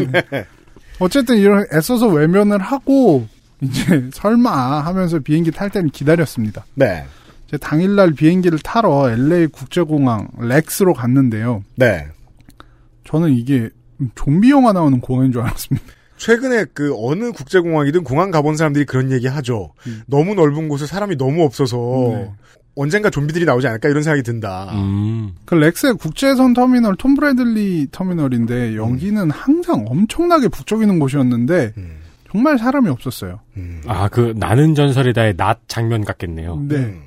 [0.98, 3.26] 어쨌든 이런 애써서 외면을 하고
[3.60, 6.64] 이제 설마 하면서 비행기 탈 때는 기다렸습니다.
[6.74, 7.04] 네.
[7.48, 11.62] 이제 당일날 비행기를 타러 LA 국제공항 렉스로 갔는데요.
[11.76, 12.08] 네.
[13.04, 13.70] 저는 이게
[14.14, 15.86] 좀비 영화 나오는 공항인 줄 알았습니다.
[16.16, 19.72] 최근에 그 어느 국제공항이든 공항 가본 사람들이 그런 얘기 하죠.
[20.06, 22.30] 너무 넓은 곳에 사람이 너무 없어서 네.
[22.74, 24.70] 언젠가 좀비들이 나오지 않을까 이런 생각이 든다.
[24.74, 25.32] 음.
[25.44, 31.96] 그 렉스의 국제선 터미널 톰 브래들리 터미널인데 여기는 항상 엄청나게 북적이는 곳이었는데 음.
[32.30, 33.40] 정말 사람이 없었어요.
[33.56, 33.80] 음.
[33.86, 36.64] 아, 그 나는 전설이다의 낮 장면 같겠네요.
[36.68, 36.76] 네.
[36.76, 37.02] 음.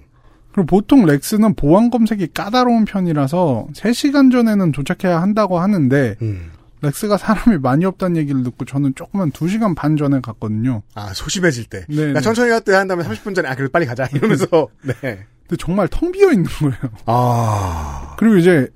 [0.51, 6.49] 그리고 보통 렉스는 보안 검색이 까다로운 편이라서 3시간 전에는 도착해야 한다고 하는데 음.
[6.81, 10.81] 렉스가 사람이 많이 없다는 얘기를 듣고 저는 조금만 2시간 반 전에 갔거든요.
[10.93, 11.85] 아, 소심해질 때.
[11.89, 12.21] 네, 야, 네.
[12.21, 14.07] 천천히 갔다 한 다음에 30분 전에, 아, 그래도 빨리 가자.
[14.13, 14.47] 이러면서,
[14.83, 14.93] 네.
[15.01, 16.75] 근데 정말 텅 비어 있는 거예요.
[17.05, 18.15] 아.
[18.17, 18.69] 그리고 이제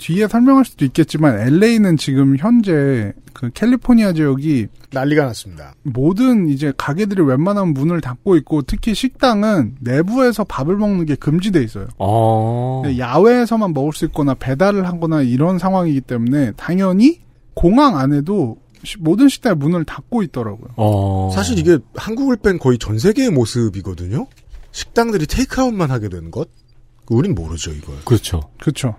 [0.00, 5.74] 뒤에 설명할 수도 있겠지만 LA는 지금 현재 그 캘리포니아 지역이 난리가 났습니다.
[5.82, 11.88] 모든 이제 가게들이 웬만하면 문을 닫고 있고 특히 식당은 내부에서 밥을 먹는 게 금지돼 있어요.
[11.98, 12.82] 어.
[12.84, 17.20] 네, 야외에서만 먹을 수 있거나 배달을 하거나 이런 상황이기 때문에 당연히
[17.54, 20.70] 공항 안에도 시- 모든 식당에 문을 닫고 있더라고요.
[20.76, 21.30] 어.
[21.34, 24.26] 사실 이게 한국을 뺀 거의 전 세계의 모습이거든요?
[24.72, 26.48] 식당들이 테이크아웃만 하게 된 것?
[27.08, 27.96] 우린 모르죠, 이걸.
[28.04, 28.40] 그렇죠.
[28.60, 28.94] 그렇죠.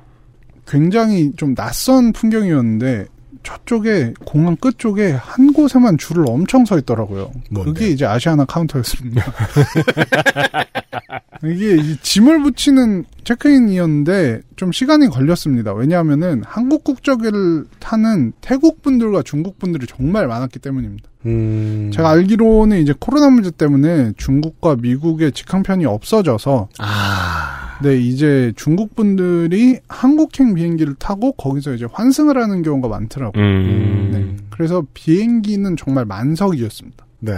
[0.68, 3.08] 굉장히 좀 낯선 풍경이었는데
[3.44, 7.32] 저쪽에 공항 끝쪽에 한 곳에만 줄을 엄청 서 있더라고요.
[7.50, 7.72] 뭔데?
[7.72, 9.24] 그게 이제 아시아나 카운터였습니다.
[11.44, 15.74] 이게 이 짐을 붙이는 체크인이었는데 좀 시간이 걸렸습니다.
[15.74, 21.10] 왜냐하면은 한국 국적을 타는 태국 분들과 중국 분들이 정말 많았기 때문입니다.
[21.26, 21.92] 음.
[21.94, 27.61] 제가 알기로는 이제 코로나 문제 때문에 중국과 미국의 직항편이 없어져서 아.
[27.84, 33.44] 네, 이제 중국 분들이 한국행 비행기를 타고 거기서 이제 환승을 하는 경우가 많더라고요.
[33.44, 34.10] 음.
[34.12, 34.46] 네.
[34.52, 37.06] 그래서 비행기는 정말 만석이었습니다.
[37.20, 37.34] 네.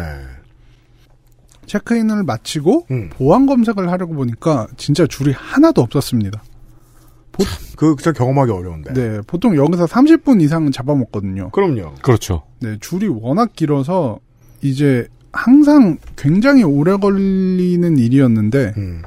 [1.65, 3.09] 체크인을 마치고 음.
[3.11, 6.43] 보안 검색을 하려고 보니까 진짜 줄이 하나도 없었습니다.
[7.77, 8.93] 그, 저 경험하기 어려운데.
[8.93, 11.49] 네, 보통 여기서 30분 이상은 잡아먹거든요.
[11.49, 11.95] 그럼요.
[12.01, 12.43] 그렇죠.
[12.59, 14.19] 네, 줄이 워낙 길어서
[14.61, 19.01] 이제 항상 굉장히 오래 걸리는 일이었는데 음.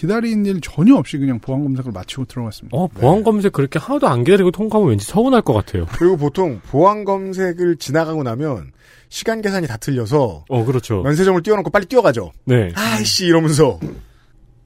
[0.00, 2.74] 기다리는 일 전혀 없이 그냥 보안 검색을 마치고 들어갔습니다.
[2.74, 5.84] 어, 보안 검색 그렇게 하나도 안 기다리고 통과하면 왠지 서운할 것 같아요.
[5.92, 8.72] 그리고 보통 보안 검색을 지나가고 나면
[9.10, 11.02] 시간 계산이 다 틀려서 어, 그렇죠.
[11.02, 12.32] 면세점을 띄워놓고 빨리 뛰어가죠.
[12.46, 12.72] 네.
[12.74, 13.78] 아이씨 이러면서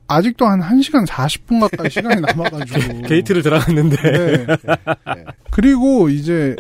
[0.07, 3.03] 아직도 한 1시간 40분 가까이 시간이 남아가지고.
[3.09, 3.97] 게이트를 들어갔는데.
[3.97, 4.47] 네.
[5.51, 6.55] 그리고 이제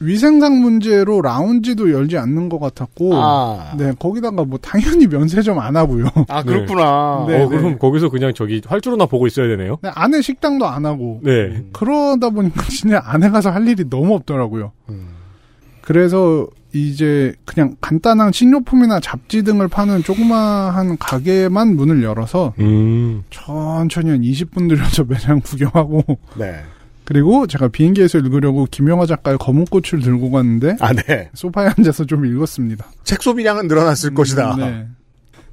[0.00, 3.10] 위생상 문제로 라운지도 열지 않는 것 같았고.
[3.14, 3.74] 아.
[3.78, 6.06] 네, 거기다가 뭐 당연히 면세점 안 하고요.
[6.28, 7.24] 아 그렇구나.
[7.28, 7.56] 네, 어, 네.
[7.56, 9.78] 그럼 거기서 그냥 저기 활주로나 보고 있어야 되네요.
[9.82, 11.20] 네, 안에 식당도 안 하고.
[11.22, 11.64] 네.
[11.72, 14.72] 그러다 보니까 진짜 안에 가서 할 일이 너무 없더라고요.
[14.90, 15.08] 음.
[15.80, 23.22] 그래서 이제 그냥 간단한 식료품이나 잡지 등을 파는 조그마한 가게만 문을 열어서 음.
[23.30, 26.02] 천천히 한 20분 들여서 매장 구경하고
[26.36, 26.62] 네.
[27.06, 31.30] 그리고 제가 비행기에서 읽으려고 김영하 작가의 검은 꽃을 들고 갔는데 아 네.
[31.34, 32.84] 소파에 앉아서 좀 읽었습니다.
[33.04, 34.56] 책 소비량은 늘어났을 것이다.
[34.56, 34.86] 네.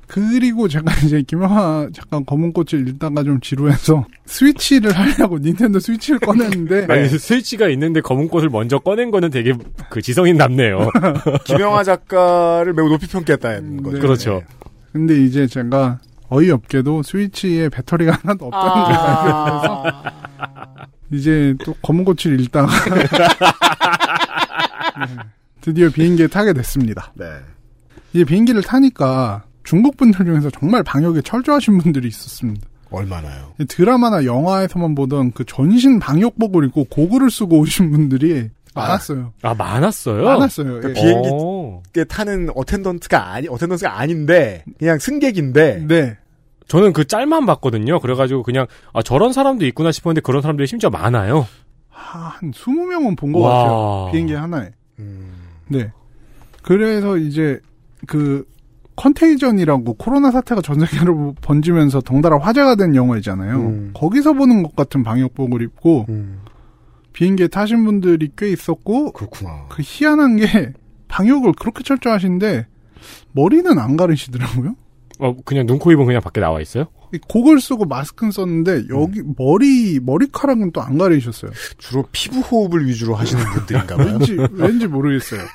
[0.08, 6.88] 그리고 제가 이제 김영하 작가 검은 꽃을 읽다가 좀 지루해서 스위치를 하려고 닌텐도 스위치를 꺼냈는데
[6.91, 9.54] 아니, 스위치가 있는데 검은 꽃을 먼저 꺼낸 거는 되게
[9.91, 10.89] 그 지성인 남네요.
[11.45, 13.95] 김영하 작가를 매우 높이 평가했다는 거죠.
[13.95, 14.01] 네.
[14.01, 14.41] 그렇죠.
[14.91, 15.99] 근데 이제 제가
[16.30, 19.84] 어이없게도 스위치에 배터리가 하나도 없다는 걸 발견해서
[21.14, 22.68] 이제 또 검은 꽃을 읽다가
[24.99, 25.16] 네,
[25.61, 27.11] 드디어 비행기에 타게 됐습니다.
[27.14, 27.26] 네.
[28.14, 32.68] 이제 비행기를 타니까 중국 분들 중에서 정말 방역에 철저하신 분들이 있었습니다.
[32.89, 33.53] 얼마나요?
[33.68, 39.34] 드라마나 영화에서만 보던 그 전신 방역복을 입고 고글을 쓰고 오신 분들이 많았어요.
[39.41, 40.24] 아, 많았어요?
[40.24, 40.66] 많았어요.
[40.66, 40.93] 그러니까 예.
[40.93, 41.82] 비행기 어.
[41.95, 46.18] 에 타는 attendant가 아니 attendant가 아닌데 그냥 승객인데 네.
[46.68, 47.99] 저는 그 짤만 봤거든요.
[47.99, 51.47] 그래가지고 그냥 아, 저런 사람도 있구나 싶었는데 그런 사람들이 심지어 많아요.
[51.89, 53.49] 한 20명은 본것 와.
[53.49, 54.09] 같아요.
[54.11, 54.72] 비행기 하나에.
[54.99, 55.34] 음,
[55.68, 55.91] 네.
[56.61, 57.59] 그래서 이제
[58.07, 58.45] 그
[58.95, 63.55] 컨테이전이라고 코로나 사태가 전 세계로 번지면서 덩달아 화제가 된 영화이잖아요.
[63.55, 63.91] 음.
[63.93, 66.41] 거기서 보는 것 같은 방역복을 입고 음,
[67.14, 69.66] 비행기에 타신 분들이 꽤 있었고 그렇구나.
[69.70, 70.74] 그 희한한 게
[71.07, 72.68] 방역을 그렇게 철저하신데
[73.32, 74.76] 머리는 안 가르시더라고요.
[75.24, 76.88] 어, 그냥 눈, 코, 입은 그냥 밖에 나와 있어요?
[77.14, 81.52] 이 고글 쓰고 마스크는 썼는데 여기 머리 머리카락은 또 안 가리셨어요.
[81.78, 84.18] 주로 피부 호흡을 위주로 하시는 분들인가 봐요.
[84.20, 85.44] 왠지 왠지 모르겠어요.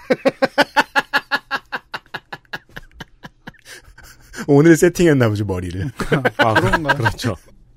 [4.46, 5.90] 오늘 세팅했나 보지 머리를.
[6.38, 6.94] 아, 그런가?
[6.94, 7.34] 그렇죠.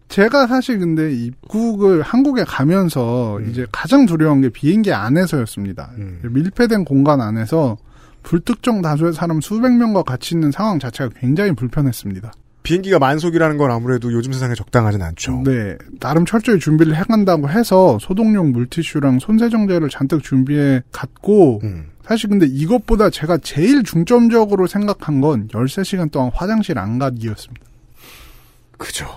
[0.08, 5.92] 제가 사실 근데 입국을 한국에 가면서 이제 가장 두려운 게 비행기 안에서였습니다.
[5.98, 6.20] 음.
[6.24, 7.78] 밀폐된 공간 안에서
[8.24, 12.32] 불특정 다수의 사람 수백 명과 같이 있는 상황 자체가 굉장히 불편했습니다.
[12.64, 15.42] 비행기가 만속이라는 건 아무래도 요즘 세상에 적당하진 않죠.
[15.46, 21.88] 네, 나름 철저히 준비를 해간다고 해서 소독용 물티슈랑 손세정제를 잔뜩 준비해 갔고 음.
[22.04, 27.66] 사실 근데 이것보다 제가 제일 중점적으로 생각한 건 13시간 동안 화장실 안 가기였습니다.
[28.78, 29.08] 그죠.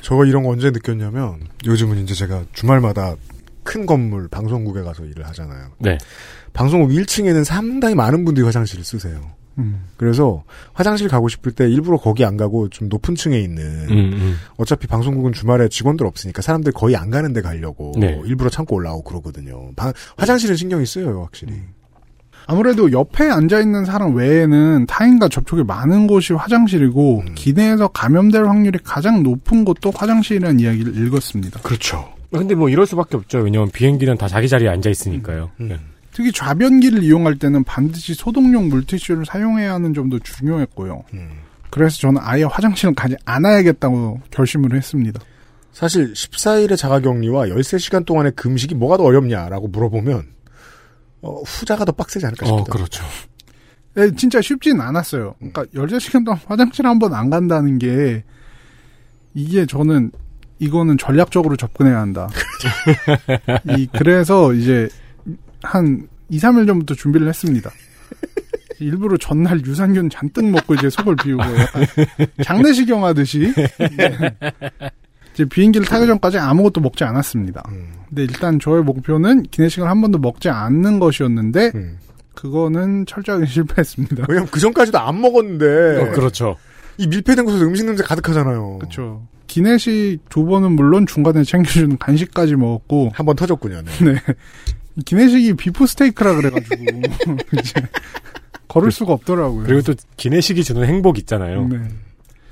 [0.00, 3.16] 저거 이런 거 언제 느꼈냐면 요즘은 이제 제가 주말마다
[3.62, 5.72] 큰 건물 방송국에 가서 일을 하잖아요.
[5.78, 5.98] 네.
[6.54, 9.20] 방송국 1층에는 상당히 많은 분들이 화장실을 쓰세요.
[9.58, 9.84] 음.
[9.96, 10.42] 그래서
[10.72, 14.36] 화장실 가고 싶을 때 일부러 거기 안 가고 좀 높은 층에 있는 음, 음.
[14.56, 18.20] 어차피 방송국은 주말에 직원들 없으니까 사람들 거의 안 가는 데 가려고 네.
[18.24, 19.70] 일부러 참고 올라오고 그러거든요.
[19.76, 21.52] 방- 화장실은 신경이 쓰여요, 확실히.
[22.46, 27.34] 아무래도 옆에 앉아 있는 사람 외에는 타인과 접촉이 많은 곳이 화장실이고 음.
[27.34, 31.60] 기내에서 감염될 확률이 가장 높은 곳도 화장실이라는 이야기를 읽었습니다.
[31.60, 32.12] 그렇죠.
[32.32, 33.38] 근데 뭐 이럴 수밖에 없죠.
[33.38, 35.50] 왜냐면 비행기는 다 자기 자리에 앉아 있으니까요.
[35.60, 35.68] 음.
[35.68, 35.78] 네.
[36.14, 41.04] 특히 좌변기를 이용할 때는 반드시 소독용 물티슈를 사용해야 하는 점도 중요했고요.
[41.12, 41.30] 음.
[41.70, 45.20] 그래서 저는 아예 화장실을 가지 않아야겠다고 결심을 했습니다.
[45.72, 50.24] 사실 14일의 자가격리와 13시간 동안의 금식이 뭐가 더 어렵냐라고 물어보면
[51.22, 52.72] 어, 후자가 더 빡세지 않을까 싶기도 어.
[52.72, 53.04] 그렇죠.
[53.94, 55.34] 네, 진짜 쉽진 않았어요.
[55.40, 58.22] 그러니까 13시간 동안 화장실 한 번 안 간다는 게
[59.34, 60.12] 이게 저는
[60.60, 62.28] 이거는 전략적으로 접근해야 한다.
[63.76, 64.88] 이 그래서 이제
[65.64, 67.70] 한 2, 3일 전부터 준비를 했습니다.
[68.80, 71.42] 일부러 전날 유산균 잔뜩 먹고 이제 속을 비우고
[72.42, 74.36] 장례식경 하듯이 네.
[75.32, 77.62] 이제 비행기를 타기 전까지 아무것도 먹지 않았습니다.
[77.70, 77.92] 음.
[78.08, 81.98] 근데 일단 저의 목표는 기내식을 한 번도 먹지 않는 것이었는데 음.
[82.34, 84.26] 그거는 철저하게 실패했습니다.
[84.28, 86.00] 왜냐면 그 전까지도 안 먹었는데.
[86.02, 86.56] 어, 그렇죠.
[86.98, 88.78] 이 밀폐된 곳에서 음식 냄새 가득하잖아요.
[88.78, 89.26] 그렇죠.
[89.46, 93.82] 기내식 두 번은 물론 중간에 챙겨주는 간식까지 먹었고 한 번 터졌군요.
[93.82, 93.90] 네.
[94.12, 94.20] 네.
[95.04, 96.76] 기내식이 비프 스테이크라 그래가지고
[97.58, 97.72] 이제
[98.68, 99.64] 걸을 수가 없더라고요.
[99.64, 101.68] 그리고 또 기내식이 주는 행복 있잖아요.
[101.68, 101.78] 네.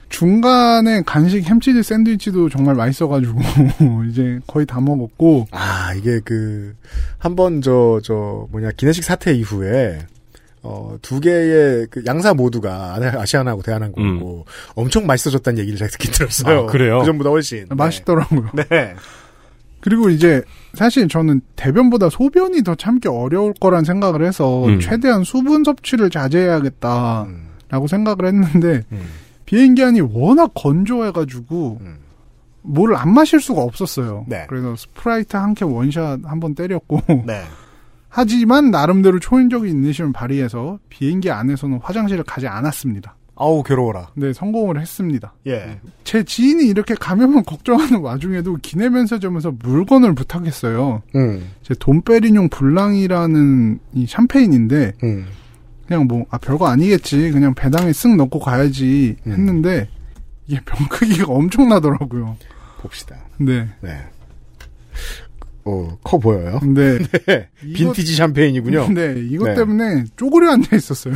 [0.09, 3.41] 중간에 간식 햄치즈 샌드위치도 정말 맛있어가지고
[4.11, 6.75] 이제 거의 다 먹었고 아 이게 그
[7.19, 10.01] 한 번 저저 뭐냐 기내식 사태 이후에
[10.63, 16.59] 어 두 개의 그 양사 모두가 아나- 아시아나하고 대한항공이고 엄청 맛있어졌다는 얘기를 제가 듣긴 들었어요.
[16.61, 16.99] 아, 그래요?
[17.01, 17.67] 그 전보다 훨씬.
[17.71, 18.51] 맛있더라고요.
[18.55, 18.95] 네.
[19.83, 20.43] 그리고 이제
[20.75, 24.81] 사실 저는 대변보다 소변이 더 참기 어려울 거란 생각을 해서 음.
[24.81, 29.03] 최대한 수분 섭취를 자제해야겠다라고 음, 생각을 했는데 음,
[29.45, 31.97] 비행기 안이 워낙 건조해가지고 음.
[32.63, 34.25] 뭐를 안 마실 수가 없었어요.
[34.29, 34.47] 네.
[34.49, 37.43] 그래서 스프라이트 한 캔 원샷 한 번 때렸고 네.
[38.09, 43.17] 하지만 나름대로 초인적인 인내심을 발휘해서 비행기 안에서는 화장실을 가지 않았습니다.
[43.45, 44.11] 아우 괴로워라.
[44.15, 45.35] 네, 성공을 했습니다.
[45.49, 45.81] 예.
[46.05, 51.03] 제 지인이 이렇게 감염을 걱정하는 와중에도 기내 면세점에서 물건을 부탁했어요.
[51.17, 51.51] 음.
[51.63, 55.27] 제 돈페리뇽 블랑이라는 이 샴페인인데 음.
[55.89, 59.33] 그냥 뭐 아 별거 아니겠지 그냥 배당에 쓱 넣고 가야지 음.
[59.33, 59.89] 했는데
[60.47, 62.37] 이게 병 크기가 엄청나더라고요.
[62.81, 63.17] 봅시다.
[63.39, 63.69] 네.
[63.81, 63.99] 네.
[65.65, 66.59] 어, 커 보여요.
[66.61, 67.49] 근데 네.
[67.65, 68.89] 이거- 빈티지 샴페인이군요.
[68.95, 69.55] 네, 이것 네.
[69.57, 71.15] 때문에 쪼그려 앉아 있었어요.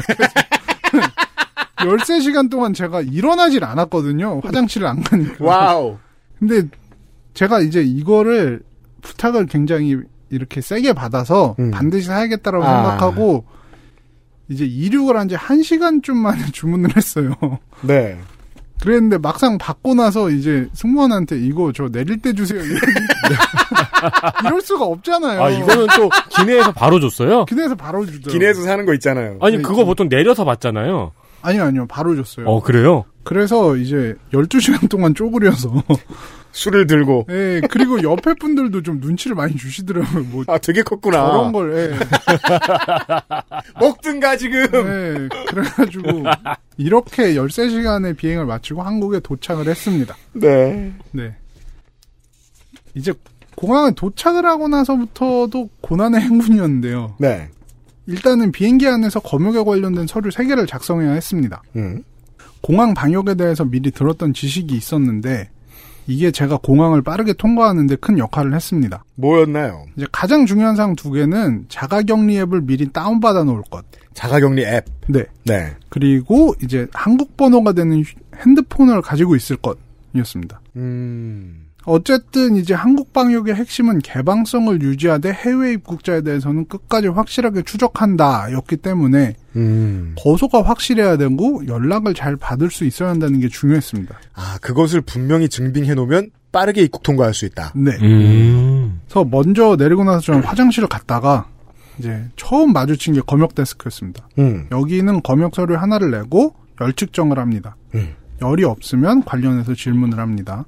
[1.77, 4.41] 13시간 동안 제가 일어나질 않았거든요.
[4.43, 5.37] 화장실을 안 가니까.
[5.45, 5.97] wow.
[6.39, 6.63] 근데
[7.35, 8.61] 제가 이제 이거를
[9.03, 9.97] 부탁을 굉장히
[10.31, 11.71] 이렇게 세게 받아서 음.
[11.71, 12.83] 반드시 사야겠다라고 아.
[12.83, 13.45] 생각하고
[14.49, 17.33] 이제 이륙을 한지 1시간쯤 만에 주문을 했어요.
[17.83, 18.19] 네.
[18.81, 22.61] 그랬는데 막상 받고 나서 이제 승무원한테 이거 저 내릴 때 주세요.
[24.45, 25.43] 이럴 수가 없잖아요.
[25.43, 27.47] 아, 이거는 또 기내에서 바로 줬어요?
[27.47, 28.31] 기내에서 바로 주죠.
[28.31, 29.39] 기내에서 사는 거 있잖아요.
[29.41, 31.13] 아니, 네, 그거 보통 내려서 받잖아요.
[31.47, 31.87] 아니요, 아니요.
[31.87, 32.47] 바로 줬어요.
[32.47, 33.05] 어, 그래요?
[33.23, 35.73] 그래서 이제 12시간 동안 쪼그려서.
[36.51, 37.27] 술을 들고.
[37.29, 40.25] 예, 그리고 옆에 분들도 좀 눈치를 많이 주시더라고요.
[40.25, 41.27] 뭐, 아, 되게 컸구나.
[41.27, 41.99] 저런 걸, 예.
[43.79, 44.63] 먹든가, 지금.
[44.73, 46.25] 예, 그래가지고,
[46.79, 50.17] 이렇게 13시간의 비행을 마치고 한국에 도착을 했습니다.
[50.33, 50.95] 네.
[51.13, 51.37] 네.
[52.95, 53.13] 이제
[53.55, 57.17] 공항에 도착을 하고 나서부터도 고난의 행군이었는데요.
[57.19, 57.51] 네.
[58.07, 61.63] 일단은 비행기 안에서 검역에 관련된 서류 3개를 작성해야 했습니다.
[61.77, 62.03] 음.
[62.61, 65.51] 공항 방역에 대해서 미리 들었던 지식이 있었는데,
[66.09, 69.05] 이게 제가 공항을 빠르게 통과하는데 큰 역할을 했습니다.
[69.17, 69.87] 뭐였나요?
[69.97, 73.85] 이제 가장 중요한 사항 두 개는 자가격리 앱을 미리 다운받아 놓을 것.
[74.15, 74.85] 자가격리 앱.
[75.09, 75.25] 네.
[75.45, 75.75] 네.
[75.89, 80.61] 그리고 이제 한국 번호가 되는 휴- 핸드폰을 가지고 있을 것이었습니다.
[80.77, 81.66] 음.
[81.87, 90.15] 어쨌든 이제 한국 방역의 핵심은 개방성을 유지하되 해외 입국자에 대해서는 끝까지 확실하게 추적한다였기 때문에 음.
[90.19, 94.19] 거소가 확실해야 되고 연락을 잘 받을 수 있어야 한다는 게 중요했습니다.
[94.35, 97.73] 아, 그것을 분명히 증빙해 놓으면 빠르게 입국 통과할 수 있다.
[97.77, 97.93] 네.
[98.03, 99.01] 음.
[99.05, 101.47] 그래서 먼저 내리고 나서 저는 화장실을 갔다가
[101.99, 104.29] 이제 처음 마주친 게 검역 데스크였습니다.
[104.41, 104.67] 음.
[104.73, 107.77] 여기는 검역 서류 하나를 내고 열 측정을 합니다.
[107.95, 108.15] 음.
[108.43, 110.65] 열이 없으면 관련해서 질문을 합니다.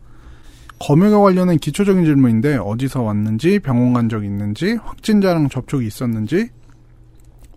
[0.81, 6.49] 검역에 관련된 기초적인 질문인데 어디서 왔는지, 병원 간 적 있는지, 확진자랑 접촉이 있었는지,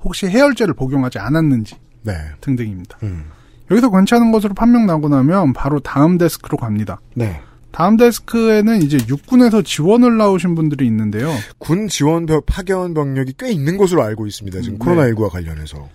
[0.04, 2.14] 혹시 해열제를 복용하지 않았는지 네.
[2.42, 2.98] 등등입니다.
[3.04, 3.26] 음.
[3.70, 7.00] 여기서 괜찮은 것으로 판명 나고 나면 바로 다음 데스크로 갑니다.
[7.14, 7.40] 네.
[7.72, 11.32] 다음 데스크에는 이제 육군에서 지원을 나오신 분들이 있는데요.
[11.58, 14.60] 군 지원 병- 파견 병력이 꽤 있는 것으로 알고 있습니다.
[14.62, 14.86] 지금 네.
[14.86, 15.88] 코로나19와 관련해서.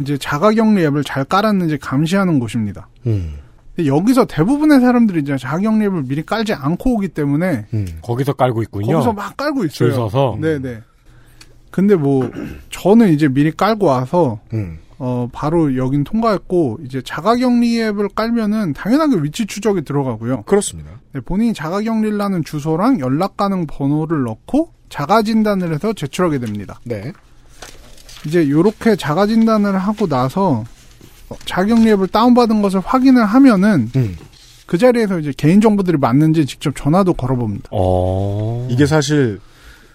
[0.00, 2.88] 이제 자가격리 앱을 잘 깔았는지 감시하는 곳입니다.
[3.06, 3.34] 음.
[3.78, 7.86] 여기서 대부분의 사람들이 이제 자가격리 앱을 미리 깔지 않고 오기 때문에 음.
[8.02, 8.92] 거기서 깔고 있군요.
[8.92, 9.70] 거기서 막 깔고 있어요.
[9.70, 10.38] 줄 서서.
[10.40, 10.80] 네네.
[11.70, 12.30] 근데 뭐
[12.70, 14.78] 저는 이제 미리 깔고 와서 음.
[14.98, 20.42] 어 바로 여긴 통과했고 이제 자가격리 앱을 깔면은 당연하게 위치 추적이 들어가고요.
[20.42, 20.90] 그렇습니다.
[21.12, 26.78] 네, 본인이 자가격리를 하는 주소랑 연락 가능 번호를 넣고 자가 진단을 해서 제출하게 됩니다.
[26.84, 27.12] 네.
[28.24, 30.64] 이제 요렇게 자가 진단을 하고 나서 어,
[31.44, 34.16] 자가격리 앱을 다운받은 것을 확인을 하면은 음.
[34.66, 37.68] 그 자리에서 이제 개인 정보들이 맞는지 직접 전화도 걸어봅니다.
[37.70, 38.66] 어.
[38.70, 39.40] 이게 사실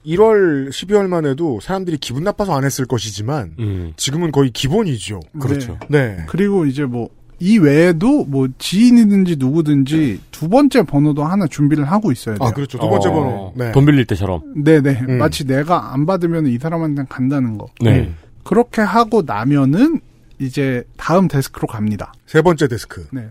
[0.06, 3.94] 1월, 12월만 해도 사람들이 기분 나빠서 안 했을 것이지만 음.
[3.98, 5.20] 지금은 거의 기본이죠.
[5.40, 5.78] 그렇죠.
[5.90, 6.18] 네.
[6.28, 7.10] 그리고 이제 뭐
[7.40, 12.48] 이 외에도 뭐 지인이든지 누구든지 두 번째 번호도 하나 준비를 하고 있어야 돼요.
[12.48, 12.78] 아, 그렇죠.
[12.78, 13.54] 두 번째 어, 번호.
[13.56, 13.72] 네.
[13.72, 14.42] 돈 빌릴 때처럼.
[14.64, 15.06] 네네.
[15.08, 15.18] 음.
[15.18, 17.68] 마치 내가 안 받으면 이 사람한테 간다는 거.
[17.82, 18.12] 네.
[18.44, 20.02] 그렇게 하고 나면은
[20.40, 22.14] 이제 다음 데스크로 갑니다.
[22.26, 23.08] 세 번째 데스크.
[23.12, 23.30] 네.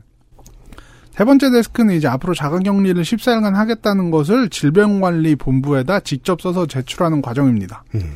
[1.16, 7.82] 세 번째 데스크는 이제 앞으로 자가격리를 14일간 하겠다는 것을 질병관리본부에다 직접 써서 제출하는 과정입니다.
[7.94, 8.14] 음.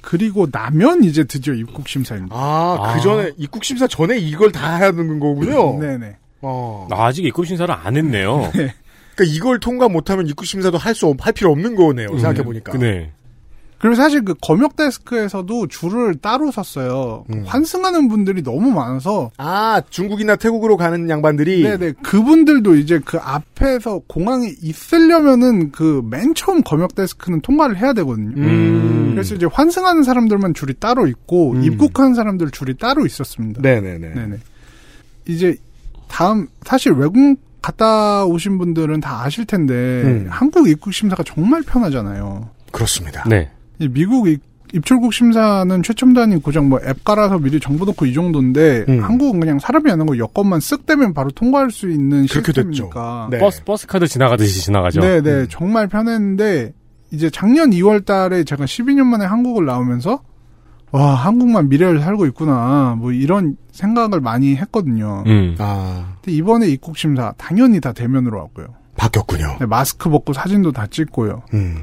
[0.00, 2.34] 그리고 나면 이제 드디어 입국 심사입니다.
[2.36, 2.94] 아, 아.
[2.94, 5.78] 그 전에, 입국 심사 전에 이걸 다 해야 하는 거군요.
[5.80, 6.16] 네 네.
[6.40, 6.86] 어.
[6.90, 8.50] 아, 아직 입국 심사를 안 했네요.
[8.52, 12.08] 그러니까 이걸 통과 못하면 입국 심사도 할 수, 없- 할 필요 없는 거네요.
[12.08, 12.76] 생각해 보니까.
[12.78, 13.12] 네.
[13.78, 17.24] 그리고 사실 그 검역 데스크에서도 줄을 따로 섰어요.
[17.32, 17.44] 음.
[17.46, 21.62] 환승하는 분들이 너무 많아서 아, 중국이나 태국으로 가는 양반들이.
[21.62, 28.32] 네네 그분들도 이제 그 앞에서 공항에 있으려면은 그 맨 처음 검역 데스크는 통과를 해야 되거든요.
[28.36, 29.10] 음.
[29.12, 31.62] 그래서 이제 환승하는 사람들만 줄이 따로 있고 음.
[31.62, 33.60] 입국하는 사람들 줄이 따로 있었습니다.
[33.62, 34.14] 네네네.
[34.14, 34.36] 네네.
[35.26, 35.56] 이제
[36.08, 40.26] 다음 사실 외국 갔다 오신 분들은 다 아실 텐데 음.
[40.30, 42.48] 한국 입국 심사가 정말 편하잖아요.
[42.72, 43.24] 그렇습니다.
[43.28, 43.50] 네.
[43.78, 49.02] 이 미국 입, 입출국 심사는 최첨단이 고장 뭐앱 깔아서 미리 정보 넣고 이 정도인데 음.
[49.02, 52.70] 한국은 그냥 사람이 안 하고 여권만 쓱 대면 바로 통과할 수 있는 그렇게 됐죠.
[52.70, 53.38] 시스템이니까 네.
[53.38, 55.00] 버스, 버스 카드 지나가듯이 지나가죠.
[55.00, 55.46] 네 네 음.
[55.48, 56.72] 정말 편했는데
[57.10, 60.20] 이제 작년 2월 달에 제가 12년 만에 한국을 나오면서
[60.90, 65.22] 와 한국만 미래를 살고 있구나 뭐 이런 생각을 많이 했거든요.
[65.26, 65.54] 음.
[65.58, 68.66] 아, 근데 이번에 입국 심사 당연히 다 대면으로 왔고요.
[68.96, 69.56] 바뀌었군요.
[69.60, 71.42] 네, 마스크 벗고 사진도 다 찍고요.
[71.54, 71.78] 음.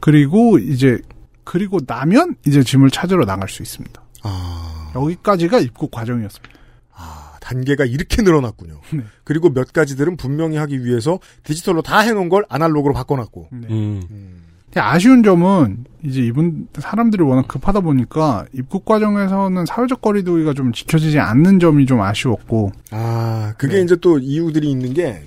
[0.00, 1.00] 그리고 이제
[1.44, 4.02] 그리고 나면 이제 짐을 찾으러 나갈 수 있습니다.
[4.22, 6.54] 아, 여기까지가 입국 과정이었습니다.
[6.94, 8.80] 아, 단계가 이렇게 늘어났군요.
[8.92, 9.02] 네.
[9.24, 13.48] 그리고 몇 가지들은 분명히 하기 위해서 디지털로 다 해놓은 걸 아날로그로 바꿔놨고.
[13.52, 13.68] 네.
[13.70, 14.02] 음.
[14.10, 14.42] 음.
[14.66, 21.18] 근데 아쉬운 점은 이제 이분 사람들이 워낙 급하다 보니까 입국 과정에서는 사회적 거리두기가 좀 지켜지지
[21.18, 23.82] 않는 점이 좀 아쉬웠고 아, 그게 네.
[23.84, 25.24] 이제 또 이유들이 있는 게,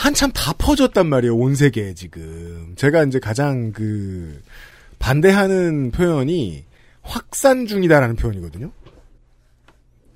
[0.00, 2.72] 한참 다 퍼졌단 말이에요, 온 세계에 지금.
[2.76, 4.40] 제가 이제 가장 그,
[4.98, 6.64] 반대하는 표현이
[7.02, 8.72] 확산 중이다라는 표현이거든요.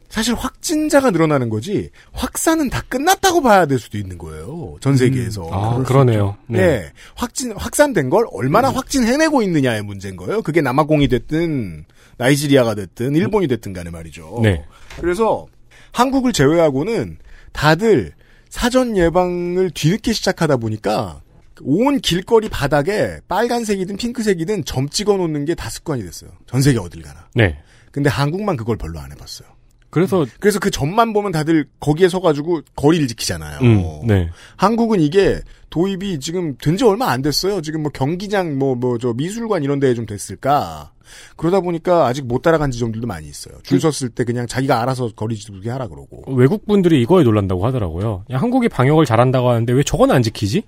[0.09, 4.76] 사실 확진자가 늘어나는 거지, 확산은 다 끝났다고 봐야 될 수도 있는 거예요.
[4.80, 5.51] 전 세계에서.
[5.53, 6.39] 아, 그러네요.
[6.47, 6.59] 네.
[6.66, 6.93] 네.
[7.14, 10.41] 확진, 확산된 걸 얼마나 확진해내고 있느냐의 문제인 거예요.
[10.41, 11.85] 그게 남아공이 됐든,
[12.16, 14.41] 나이지리아가 됐든, 일본이 됐든 간에 말이죠.
[14.43, 14.64] 네.
[14.99, 15.47] 그래서
[15.93, 17.18] 한국을 제외하고는
[17.53, 18.14] 다들
[18.55, 21.20] 사전 예방을 뒤늦게 시작하다 보니까
[21.62, 26.30] 온 길거리 바닥에 빨간색이든 핑크색이든 점 찍어 놓는 게 다 습관이 됐어요.
[26.46, 27.28] 전 세계 어딜 가나.
[27.34, 27.59] 네.
[27.90, 29.48] 근데 한국만 그걸 별로 안 해봤어요.
[29.95, 33.59] 그래서, 그래서 그 점만 보면 다들 거기에 서가지고 거리를 지키잖아요.
[33.62, 34.28] 음, 네.
[34.57, 35.40] 한국은 이게
[35.70, 37.61] 도입이 지금 된 지 얼마 안 됐어요.
[37.62, 40.90] 지금 뭐 경기장 뭐 뭐 저 미술관 이런 데에 좀 됐을까.
[41.36, 43.55] 그러다 보니까 아직 못 따라간 지점들도 많이 있어요.
[43.62, 46.24] 줄 섰을 때 그냥 자기가 알아서 거리 두기 하라 그러고.
[46.34, 48.24] 외국 분들이 이거에 놀란다고 하더라고요.
[48.32, 50.62] 야, 한국이 방역을 잘한다고 하는데 왜 저건 안 지키지?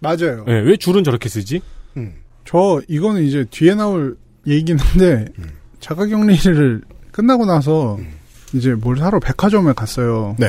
[0.00, 0.44] 맞아요.
[0.46, 1.60] 네, 왜 줄은 저렇게 쓰지?
[1.96, 2.14] 음.
[2.44, 4.16] 저 이거는 이제 뒤에 나올
[4.46, 5.24] 얘기긴 한데
[5.80, 7.98] 자가격리를 끝나고 나서
[8.52, 10.36] 이제 뭘 사러 백화점에 갔어요.
[10.38, 10.46] 네.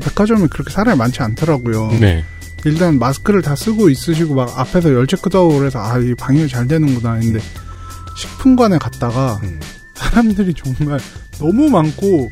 [0.00, 1.88] 백화점이 그렇게 사람이 많지 않더라고요.
[2.00, 2.24] 네.
[2.64, 7.14] 일단 마스크를 다 쓰고 있으시고 막 앞에서 열체 끄다고 그래서 아 이 방역이 잘 되는구나
[7.14, 7.40] 했는데
[8.16, 9.60] 식품관에 갔다가 음.
[9.94, 10.98] 사람들이 정말
[11.38, 12.30] 너무 많고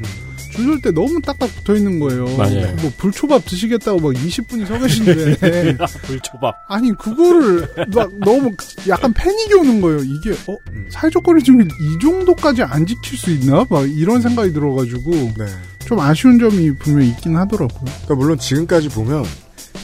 [0.56, 2.24] 줄설때 너무 딱딱 붙어 있는 거예요.
[2.36, 2.74] 맞아요.
[2.80, 6.54] 뭐 불초밥 드시겠다고 막 20분이 서 계신데 불초밥.
[6.68, 8.52] 아니 그거를 막 너무
[8.88, 9.98] 약간 패닉이 오는 거예요.
[9.98, 10.56] 이게 어
[10.90, 13.64] 사회적 거리 중에 이 정도까지 안 지킬 수 있나?
[13.68, 15.46] 막 이런 생각이 들어가지고 네.
[15.86, 17.84] 좀 아쉬운 점이 분명히 있긴 하더라고요.
[17.84, 19.24] 그러니까 물론 지금까지 보면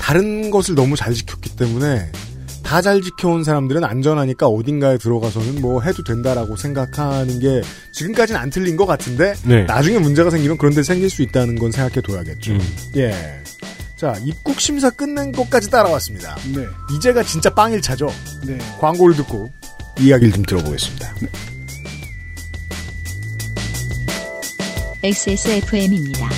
[0.01, 2.11] 다른 것을 너무 잘 지켰기 때문에
[2.73, 7.61] 다 잘 지켜온 사람들은 안전하니까 어딘가에 들어가서는 뭐 해도 된다라고 생각하는 게
[7.93, 9.65] 지금까지는 안 틀린 것 같은데 네.
[9.65, 12.53] 나중에 문제가 생기면 그런 데 생길 수 있다는 건 생각해 둬야겠죠.
[12.53, 12.61] 음.
[12.97, 13.43] 예.
[13.95, 16.35] 자, 입국 심사 끝낸 것까지 따라왔습니다.
[16.55, 16.67] 네,
[16.97, 18.11] 이제가 진짜 빵일 차죠.
[18.47, 18.57] 네.
[18.81, 19.51] 광고를 듣고
[20.01, 21.15] 이야기를 좀 들어보겠습니다.
[25.03, 26.31] XSFM입니다.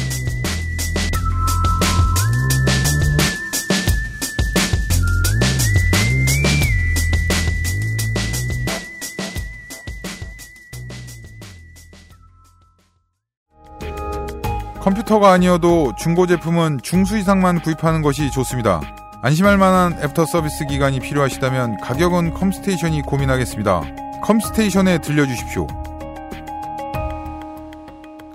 [14.84, 18.82] 컴퓨터가 아니어도 중고 제품은 중수 이상만 구입하는 것이 좋습니다.
[19.22, 24.20] 안심할 만한 애프터 서비스 기간이 필요하시다면 가격은 컴스테이션이 고민하겠습니다.
[24.22, 25.66] 컴스테이션에 들려주십시오.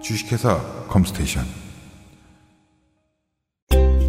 [0.02, 1.46] 주식회사 컴스테이션.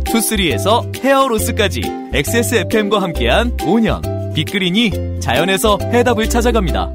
[0.07, 1.83] 투쓰리에서 hair loss까지
[2.15, 6.89] XSFM과 함께한 5년 빅그린이 자연에서 해답을 찾아갑니다.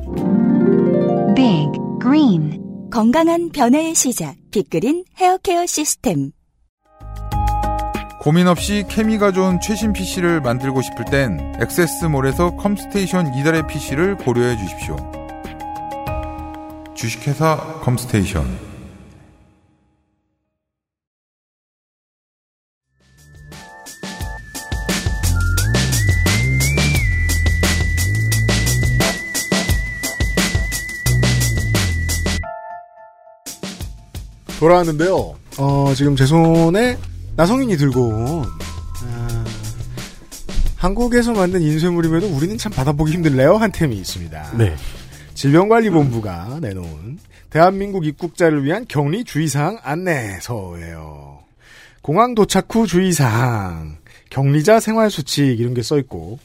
[1.36, 1.72] Big
[2.02, 2.90] green.
[2.90, 4.45] 건강한 변화의 시작.
[4.56, 6.32] 빅그린 헤어케어 시스템.
[8.22, 14.96] 고민 없이 케미가 좋은 최신 PC를 만들고 싶을 땐 액세스몰에서 컴스테이션 이달의 PC를 고려해 주십시오.
[16.96, 18.75] 주식회사 컴스테이션
[34.70, 35.36] 돌아왔는데요.
[35.60, 36.98] 어, 지금 제 손에
[37.36, 38.44] 나성인이 들고 온
[39.04, 39.46] 아,
[40.76, 44.58] 한국에서 만든 인쇄물임에도 우리는 참 받아보기 힘들래요 한 템이 있습니다.
[44.58, 44.76] 네.
[45.36, 47.20] 질병관리본부가 내놓은
[47.52, 51.40] 대한민국 입국자를 위한 격리 주의사항 안내서예요.
[52.02, 53.98] 공항 도착 후 주의사항,
[54.32, 56.40] 격리자 생활수칙 이런 게 써 있고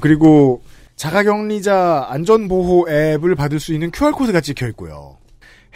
[0.00, 0.62] 그리고
[0.96, 5.18] 자가격리자 안전보호 앱을 받을 수 있는 QR코드가 찍혀 있고요.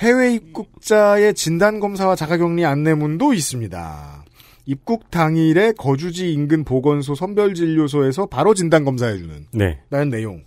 [0.01, 4.24] 해외 입국자의 진단검사와 자가격리 안내문도 있습니다.
[4.64, 9.80] 입국 당일에 거주지 인근 보건소 선별진료소에서 바로 진단검사해주는 네.
[9.90, 10.42] 라는 내용.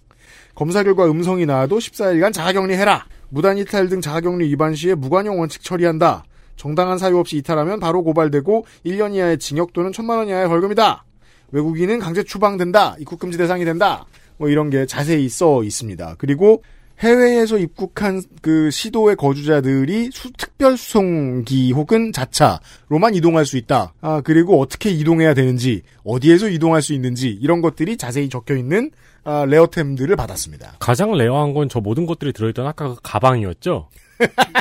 [0.56, 3.06] 검사 결과 음성이 나와도 14일간 자가격리해라.
[3.30, 6.24] 무단 이탈 등 자가격리 위반 시에 무관용 원칙 처리한다.
[6.56, 11.06] 정당한 사유 없이 이탈하면 바로 고발되고 1년 이하의 징역 또는 1천만 원 이하의 벌금이다.
[11.52, 12.96] 외국인은 강제 추방된다.
[12.98, 14.06] 입국 금지 대상이 된다.
[14.38, 16.16] 뭐 이런 게 자세히 써 있습니다.
[16.18, 16.64] 그리고
[17.00, 23.94] 해외에서 입국한 그 시도의 거주자들이 수, 특별 수송기 혹은 자차로만 이동할 수 있다.
[24.02, 28.92] 아, 그리고 어떻게 이동해야 되는지, 어디에서 이동할 수 있는지 이런 것들이 자세히 적혀 있는
[29.26, 30.74] 아, 레어템들을 받았습니다.
[30.80, 33.90] 가장 레어한 건 저 모든 것들이 들어있던 아까 그 가방이었죠.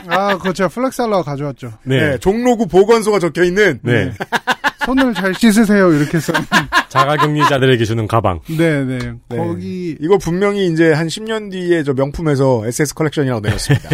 [0.08, 1.72] 아, 그거 제가 flex하려고 가져왔죠.
[1.84, 2.10] 네.
[2.10, 4.12] 네, 종로구 보건소가 적혀 있는 네.
[4.86, 5.92] 손을 잘 씻으세요.
[5.92, 6.32] 이렇게 써.
[6.88, 8.40] 자가격리자들에게 주는 가방.
[8.48, 8.98] 네, 네.
[9.28, 9.36] 네.
[9.36, 13.88] 거기 이거 분명히 이제 한 10년 뒤에 저 명품에서 SS 컬렉션이라고 내렸습니다.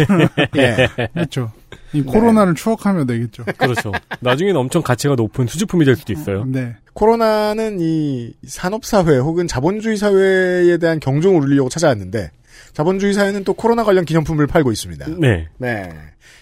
[0.57, 0.87] 예.
[1.13, 1.51] 그렇죠.
[1.93, 3.45] 이 코로나를 추억하며 내겠죠.
[3.57, 3.91] 그렇죠.
[4.19, 6.43] 나중에는 엄청 가치가 높은 수집품이 될 수도 있어요.
[6.45, 6.75] 네.
[6.93, 12.31] 코로나는 이 산업사회 혹은 자본주의 사회에 대한 경종을 울리려고 찾아왔는데
[12.73, 15.07] 자본주의 사회는 또 코로나 관련 기념품을 팔고 있습니다.
[15.19, 15.47] 네.
[15.57, 15.89] 네.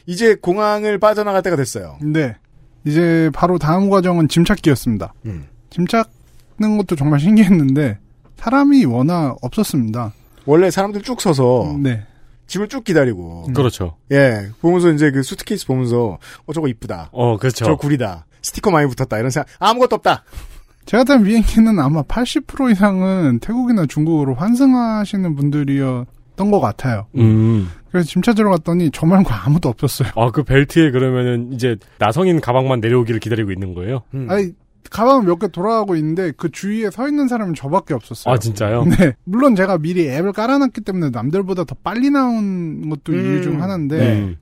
[0.06, 1.98] 이제 공항을 빠져나갈 때가 됐어요.
[2.02, 2.36] 네.
[2.88, 5.14] 이제 바로 다음 과정은 짐 찾기였습니다.
[5.26, 5.48] 음.
[5.70, 8.00] 짐 찾는 것도 정말 신기했는데
[8.38, 10.14] 사람이 워낙 없었습니다.
[10.46, 12.06] 원래 사람들 쭉 서서 네.
[12.48, 13.98] 집을 쭉 기다리고 그렇죠.
[14.12, 17.10] 예 보면서 이제 그 수트케이스 보면서 어 저거 이쁘다.
[17.12, 17.66] 어, 그렇죠.
[17.66, 18.26] 저 구리다.
[18.42, 19.18] 스티커 많이 붙었다.
[19.18, 20.24] 이런 생각 아무것도 없다.
[20.86, 27.08] 제가 탄 비행기는 아마 80% 이상은 태국이나 중국으로 환승하시는 분들이었던 것 같아요.
[27.18, 27.70] 음.
[27.92, 30.12] 그래서 짐 찾으러 갔더니 저 말고 아무도 없었어요.
[30.16, 34.04] 아, 그 벨트에 그러면은 이제 나성인 가방만 내려오기를 기다리고 있는 거예요?
[34.14, 34.28] 음.
[34.30, 34.52] 아니
[34.90, 38.34] 가방 몇개 돌아가고 있는데 그 주위에 서 있는 사람은 저밖에 없었어요.
[38.34, 38.86] 아, 진짜요?
[38.86, 39.14] 네.
[39.24, 43.20] 물론 제가 미리 앱을 깔아놨기 때문에 남들보다 더 빨리 나온 것도 음.
[43.20, 44.38] 이유 중 하나인데 음.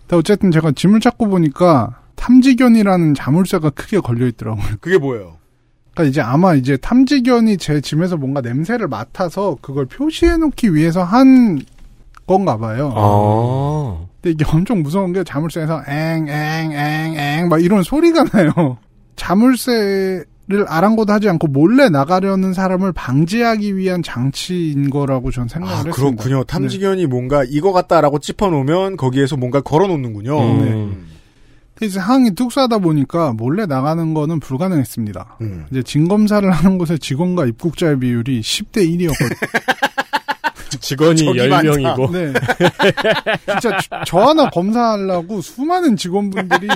[0.00, 4.64] 근데 어쨌든 제가 짐을 찾고 보니까 탐지견이라는 자물쇠가 크게 걸려 있더라고요.
[4.80, 5.38] 그게 뭐예요?
[5.94, 11.60] 그러니까 이제 아마 이제 탐지견이 제 짐에서 뭔가 냄새를 맡아서 그걸 표시해 놓기 위해서 한
[12.26, 12.92] 건가 봐요.
[12.94, 14.06] 아.
[14.20, 18.78] 근데 이게 엄청 무서운 게 자물쇠에서 앵앵앵앵 막 이런 소리가 나요.
[19.16, 25.96] 자물쇠를 아랑곳하지 않고 몰래 나가려는 사람을 방지하기 위한 장치인 거라고 전 생각을 아 했습니다.
[25.96, 26.44] 그렇군요.
[26.44, 30.38] 탐지견이 뭔가 이거 같다라고 짚어놓으면 거기에서 뭔가 걸어놓는군요.
[30.38, 30.58] 음.
[30.58, 31.06] 네.
[31.74, 35.36] 근데 이제 상황이 뚝싸다 보니까 몰래 나가는 거는 불가능했습니다.
[35.42, 35.66] 음.
[35.70, 39.36] 이제 진 검사를 하는 곳의 직원과 입국자의 비율이 10대 1이었거든요.
[40.80, 42.12] 직원이 저기 10명이고.
[42.12, 42.32] 네.
[43.60, 46.68] 진짜 저, 저 하나 검사하려고 수많은 직원분들이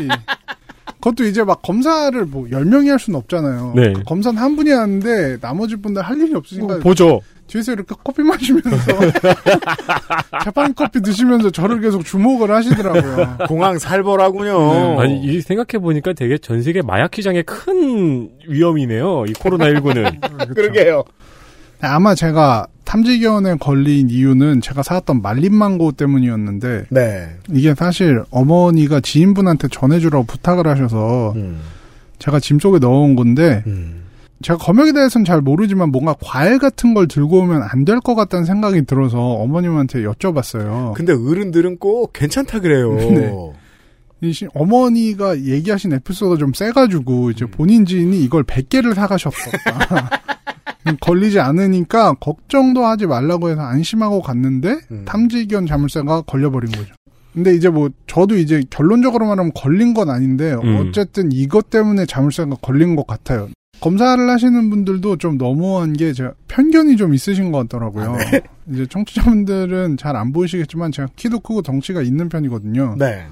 [1.00, 3.72] 그것도 이제 막 검사를 뭐 10명이 할 수는 없잖아요.
[3.74, 3.92] 네.
[4.06, 7.20] 검사는 한 분이 하는데 나머지 분들 할 일이 없으니까 보죠.
[7.46, 8.70] 뒤에서 이렇게 커피 마시면서
[10.44, 13.38] 자판 커피 드시면서 저를 계속 주목을 하시더라고요.
[13.48, 15.00] 공항 살벌하군요.
[15.00, 19.24] 아니, 이 생각해 보니까 되게 전 세계 마약 시장의 큰 위험이네요.
[19.26, 20.54] 이 코로나 19는.
[20.54, 21.02] 그러게요.
[21.82, 27.28] 아마 제가 탐지견에 걸린 이유는 제가 사왔던 말린망고 때문이었는데 네.
[27.50, 31.60] 이게 사실 어머니가 지인분한테 전해주라고 부탁을 하셔서 음.
[32.18, 34.02] 제가 짐 속에 넣어온 건데 음.
[34.42, 38.44] 제가 검역에 대해서는 잘 모르지만 뭔가 과일 같은 걸 들고 오면 안 될 것 같다는
[38.46, 40.94] 생각이 들어서 어머님한테 여쭤봤어요.
[40.94, 42.94] 근데 어른들은 꼭 괜찮다 그래요.
[42.96, 43.32] 네.
[44.54, 50.10] 어머니가 얘기하신 에피소드가 좀 세가지고 이제 본인 지인이 이걸 100개를 사가셨었다.
[51.00, 55.04] 걸리지 않으니까 걱정도 하지 말라고 해서 안심하고 갔는데 음.
[55.04, 56.94] 탐지견 자물쇠가 걸려버린 거죠.
[57.32, 60.76] 근데 이제 뭐 저도 이제 결론적으로 말하면 걸린 건 아닌데 음.
[60.88, 63.48] 어쨌든 이것 때문에 자물쇠가 걸린 것 같아요.
[63.80, 68.12] 검사를 하시는 분들도 좀 너무한 게 제가 편견이 좀 있으신 것 같더라고요.
[68.14, 68.40] 아, 네.
[68.72, 72.96] 이제 청취자분들은 잘 안 보이시겠지만 제가 키도 크고 덩치가 있는 편이거든요.
[72.98, 73.24] 네.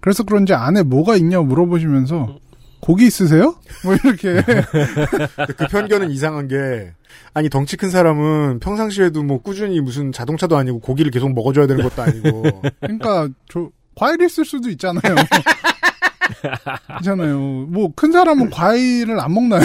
[0.00, 2.38] 그래서 그런지 안에 뭐가 있냐고 물어보시면서
[2.80, 3.54] 고기 있으세요?
[3.84, 4.42] 뭐 이렇게
[5.56, 6.92] 그 편견은 이상한 게
[7.34, 12.02] 아니 덩치 큰 사람은 평상시에도 뭐 꾸준히 무슨 자동차도 아니고 고기를 계속 먹어줘야 되는 것도
[12.02, 12.42] 아니고
[12.80, 15.02] 그러니까 저 과일 있을 수도 있잖아요.
[17.00, 17.38] 있잖아요.
[17.68, 19.64] 뭐 큰 사람은 과일을 안 먹나요?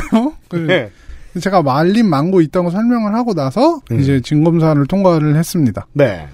[0.50, 0.92] 그 네.
[1.40, 4.00] 제가 말린 망고 있다고 설명을 하고 나서 음.
[4.00, 5.86] 이제 진검사를 통과를 했습니다.
[5.94, 6.28] 네.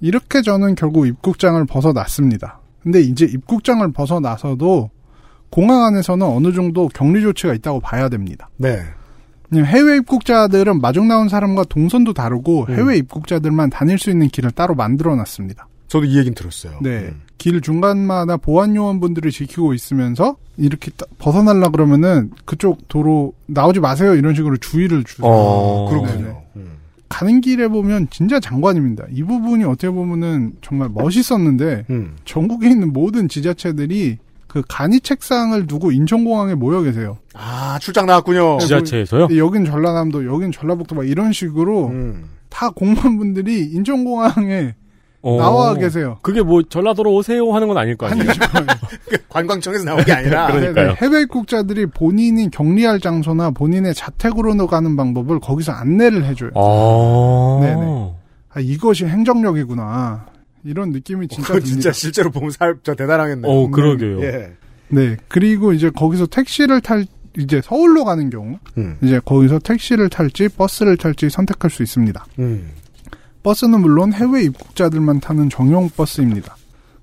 [0.00, 2.60] 이렇게 저는 결국 입국장을 벗어났습니다.
[2.82, 4.90] 근데 이제 입국장을 벗어나서도
[5.54, 8.50] 공항 안에서는 어느 정도 격리 조치가 있다고 봐야 됩니다.
[8.56, 8.80] 네.
[9.54, 12.74] 해외 입국자들은 마중 나온 사람과 동선도 다르고 음.
[12.74, 15.68] 해외 입국자들만 다닐 수 있는 길을 따로 만들어 놨습니다.
[15.86, 16.80] 저도 이 얘기는 들었어요.
[16.82, 17.02] 네.
[17.02, 17.20] 음.
[17.38, 24.34] 길 중간마다 보안 요원분들이 지키고 있으면서 이렇게 따- 벗어나려 그러면은 그쪽 도로 나오지 마세요 이런
[24.34, 25.24] 식으로 주의를 주세요.
[25.24, 26.16] 어, 그렇군요.
[26.24, 26.36] 네네.
[26.56, 26.66] 음.
[27.08, 29.04] 가는 길에 보면 진짜 장관입니다.
[29.12, 32.16] 이 부분이 어떻게 보면은 정말 멋있었는데 음.
[32.24, 34.18] 전국에 있는 모든 지자체들이
[34.54, 37.18] 그 간이 책상을 두고 인천공항에 모여 계세요.
[37.34, 38.58] 아 출장 나왔군요.
[38.58, 39.26] 지자체에서요?
[39.36, 42.30] 여긴 전라남도, 여긴 전라북도 막 이런 식으로 음.
[42.50, 44.76] 다 공무원분들이 인천공항에
[45.22, 45.36] 어.
[45.38, 46.18] 나와 계세요.
[46.22, 48.30] 그게 뭐 전라도로 오세요 하는 건 아닐 거 아니에요?
[49.28, 50.94] 관광청에서 나온 게 아니라 그러니까요.
[50.94, 50.98] 네네.
[51.02, 56.50] 해외 입국자들이 본인이 격리할 장소나 본인의 자택으로 가는 방법을 거기서 안내를 해줘요.
[56.54, 57.58] 아.
[57.60, 58.12] 네네.
[58.50, 60.26] 아, 이것이 행정력이구나.
[60.64, 61.66] 이런 느낌이 진짜 듭니다.
[61.66, 63.50] 진짜 실제로 보면 살, 저 대단하겠네요.
[63.50, 64.22] 어, 그러게요.
[64.22, 64.52] 예.
[64.88, 65.16] 네.
[65.28, 67.06] 그리고 이제 거기서 택시를 탈,
[67.36, 68.96] 이제 서울로 가는 경우, 음.
[69.02, 72.24] 이제 거기서 택시를 탈지 버스를 탈지 선택할 수 있습니다.
[72.38, 72.70] 음.
[73.42, 76.56] 버스는 물론 해외 입국자들만 타는 전용 버스입니다.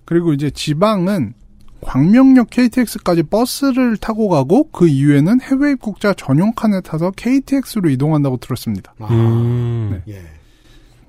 [0.06, 1.34] 그리고 이제 지방은
[1.82, 8.94] 광명역 KTX까지 버스를 타고 가고 그 이후에는 해외 입국자 전용 칸에 타서 KTX로 이동한다고 들었습니다.
[9.00, 10.02] 아, 음.
[10.06, 10.14] 네.
[10.16, 10.22] 예.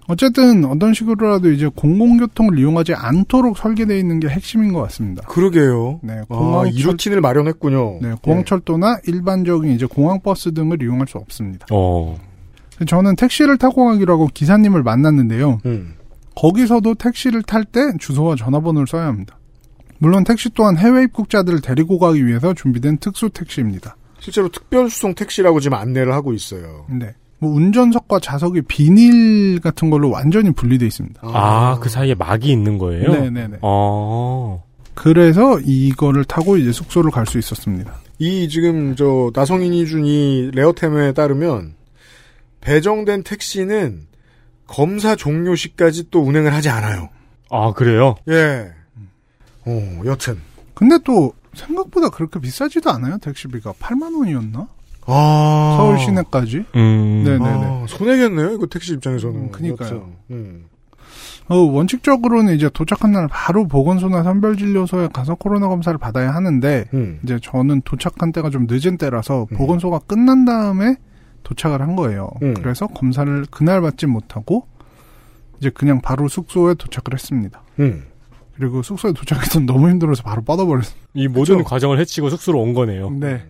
[0.08, 5.26] 어쨌든 어떤 식으로라도 이제 공공교통을 이용하지 않도록 설계되어 있는 게 핵심인 것 같습니다.
[5.28, 6.00] 그러게요.
[6.02, 7.98] 네, 아, 공항 이 루틴을 마련했군요.
[8.02, 11.66] 네, 공항철도나 일반적인 이제 공항버스 등을 이용할 수 없습니다.
[11.70, 12.18] 어.
[12.86, 15.60] 저는 택시를 타고 가기로 하고 기사님을 만났는데요.
[15.64, 15.68] 예.
[15.68, 15.94] 음.
[16.34, 19.38] 거기서도 택시를 탈 때 주소와 전화번호를 써야 합니다.
[19.98, 23.96] 물론 택시 또한 해외 입국자들을 데리고 가기 위해서 준비된 특수 택시입니다.
[24.18, 26.86] 실제로 특별 수송 택시라고 지금 안내를 하고 있어요.
[26.90, 27.14] 네.
[27.42, 31.20] 뭐 운전석과 좌석이 비닐 같은 걸로 완전히 분리돼 있습니다.
[31.24, 33.12] 아, 그 사이에 막이 있는 거예요?
[33.12, 33.58] 네네네.
[33.62, 34.62] 어.
[34.94, 37.94] 그래서 이거를 타고 이제 숙소를 갈 수 있었습니다.
[38.20, 41.74] 이 지금 저 나성인이 준 이 레어템에 따르면
[42.60, 44.06] 배정된 택시는
[44.68, 47.08] 검사 종료 시까지 또 운행을 하지 않아요.
[47.50, 48.14] 아, 그래요?
[48.28, 48.70] 예.
[49.66, 50.38] 어, 여튼.
[50.74, 53.18] 근데 또 생각보다 그렇게 비싸지도 않아요.
[53.18, 54.68] 택시비가 8만 원이었나?
[55.06, 55.74] 아.
[55.78, 56.64] 서울 시내까지.
[56.76, 57.22] 음.
[57.24, 57.44] 네네네.
[57.44, 59.36] 아, 손해겠네요, 이거 택시 입장에서는.
[59.36, 59.88] 음, 그니까요.
[59.88, 60.02] 여튼.
[60.30, 60.64] 음.
[61.48, 67.18] 어, 원칙적으로는 이제 도착한 날 바로 보건소나 선별진료소에 가서 코로나 검사를 받아야 하는데 음.
[67.24, 69.56] 이제 저는 도착한 때가 좀 늦은 때라서 음.
[69.56, 70.96] 보건소가 끝난 다음에
[71.42, 72.30] 도착을 한 거예요.
[72.42, 72.54] 음.
[72.54, 74.66] 그래서 검사를 그날 받지 못하고
[75.58, 77.62] 이제 그냥 바로 숙소에 도착을 했습니다.
[77.80, 78.04] 음.
[78.54, 80.94] 그리고 숙소에 도착해서 너무 힘들어서 바로 뻗어버렸어요.
[81.14, 81.68] 이 모든 그쵸?
[81.68, 83.10] 과정을 해치고 숙소로 온 거네요.
[83.10, 83.42] 네.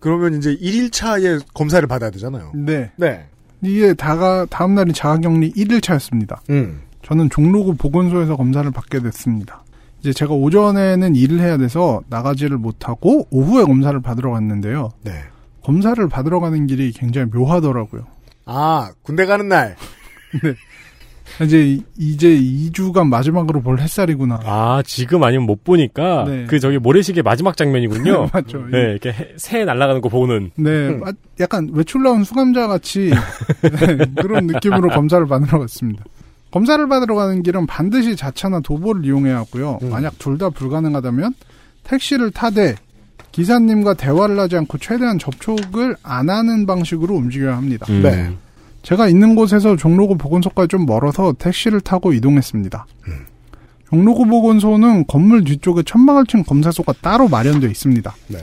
[0.00, 2.52] 그러면 이제 1일차에 검사를 받아야 되잖아요.
[2.54, 2.90] 네.
[2.96, 3.26] 네.
[3.62, 6.38] 이게 다가 다음 날이 자가격리 1일차였습니다.
[6.50, 6.80] 음.
[7.02, 9.62] 저는 종로구 보건소에서 검사를 받게 됐습니다.
[10.00, 14.90] 이제 제가 오전에는 일을 해야 돼서 나가지를 못하고 오후에 검사를 받으러 갔는데요.
[15.02, 15.12] 네.
[15.62, 18.06] 검사를 받으러 가는 길이 굉장히 묘하더라고요.
[18.46, 19.76] 아, 군대 가는 날.
[21.44, 24.40] 이제 이제 2주간 마지막으로 볼 햇살이구나.
[24.44, 26.44] 아, 지금 아니면 못 보니까 네.
[26.48, 28.28] 그 저기 모래시계 마지막 장면이군요.
[28.34, 28.64] 맞죠.
[28.70, 30.50] 네, 이렇게 해- 새 날아가는 거 보는.
[30.56, 31.00] 네, 음.
[31.04, 33.10] 아, 약간 외출 나온 수감자 같이
[33.62, 36.04] 네, 그런 느낌으로 검사를 받으러 갔습니다.
[36.50, 39.78] 검사를 받으러 가는 길은 반드시 자차나 도보를 이용해야 하고요.
[39.82, 39.90] 음.
[39.90, 41.34] 만약 둘 다 불가능하다면
[41.84, 42.74] 택시를 타되
[43.32, 47.86] 기사님과 대화를 하지 않고 최대한 접촉을 안 하는 방식으로 움직여야 합니다.
[47.90, 48.02] 음.
[48.02, 48.30] 네.
[48.82, 52.86] 제가 있는 곳에서 종로구 보건소까지 좀 멀어서 택시를 타고 이동했습니다.
[53.08, 53.12] 음.
[53.88, 58.14] 종로구 보건소는 건물 뒤쪽에 천막을 친 검사소가 따로 마련되어 있습니다.
[58.28, 58.38] 네.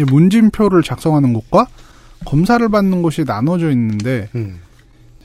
[0.00, 1.66] 이 문진표를 작성하는 곳과
[2.24, 4.60] 검사를 받는 곳이 나눠져 있는데 음.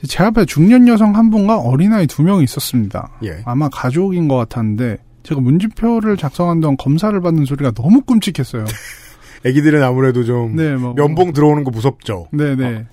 [0.06, 3.10] 제 앞에 중년 여성 한 분과 어린아이 두 명이 있었습니다.
[3.24, 3.42] 예.
[3.44, 8.64] 아마 가족인 것 같았는데 제가 문진표를 작성한 동안 검사를 받는 소리가 너무 끔찍했어요.
[9.44, 12.28] 애기들은 아무래도 좀 네, 뭐 면봉 들어오는 거 무섭죠.
[12.32, 12.86] 네네.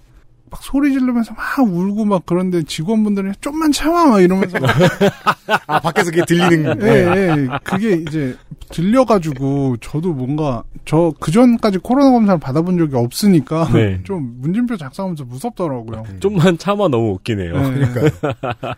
[0.51, 4.57] 막 소리 지르면서 막 울고 막 그런데 직원분들이 좀만 참아 막 이러면서
[5.65, 8.35] 아 밖에서 그게 들리는 예, 예, 그게 이제
[8.69, 14.01] 들려가지고 저도 뭔가 저 그전까지 코로나 검사를 받아본 적이 없으니까 네.
[14.03, 16.03] 좀 문진표 작성하면서 무섭더라고요.
[16.19, 17.53] 좀만 참아 너무 웃기네요.
[17.53, 17.87] 네.
[17.87, 18.75] 그러니까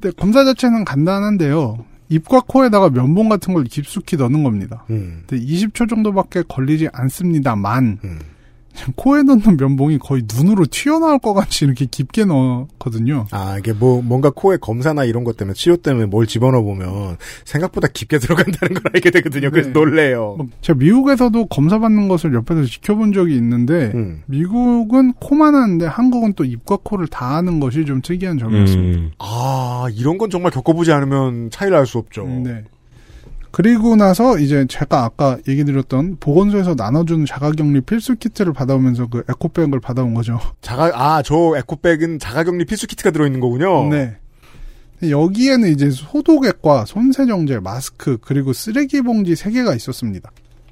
[0.00, 1.84] 근데 검사 자체는 간단한데요.
[2.10, 4.84] 입과 코에다가 면봉 같은 걸 깊숙이 넣는 겁니다.
[4.90, 5.24] 음.
[5.26, 8.18] 근데 20초 정도밖에 걸리지 않습니다만 음.
[8.96, 13.26] 코에 넣는 면봉이 거의 눈으로 튀어나올 것 같이 이렇게 깊게 넣거든요.
[13.30, 17.88] 아, 이게 뭐, 뭔가 코에 검사나 이런 것 때문에, 치료 때문에 뭘 집어넣어 보면, 생각보다
[17.88, 19.50] 깊게 들어간다는 걸 알게 되거든요.
[19.50, 19.72] 그래서 네.
[19.72, 20.34] 놀래요.
[20.38, 24.22] 뭐 제가 미국에서도 검사 받는 것을 옆에서 지켜본 적이 있는데 음.
[24.26, 28.98] 미국은 코만 하는데 한국은 또 입과 코를 다 하는 것이 좀 특이한 점이었습니다.
[28.98, 29.10] 음.
[29.18, 32.26] 아, 이런 건 정말 겪어보지 않으면 차이를 알 수 없죠.
[32.26, 32.64] 네.
[33.50, 39.80] 그리고 나서 이제 제가 아까 얘기 드렸던 보건소에서 나눠주는 자가격리 필수 키트를 받아오면서 그 에코백을
[39.80, 40.38] 받아온 거죠.
[40.60, 43.88] 자가, 아, 저 에코백은 자가격리 필수 키트가 들어있는 거군요.
[43.88, 44.16] 네.
[45.02, 50.30] 여기에는 이제 소독액과 손세정제, 마스크, 그리고 쓰레기 봉지 3개가 있었습니다.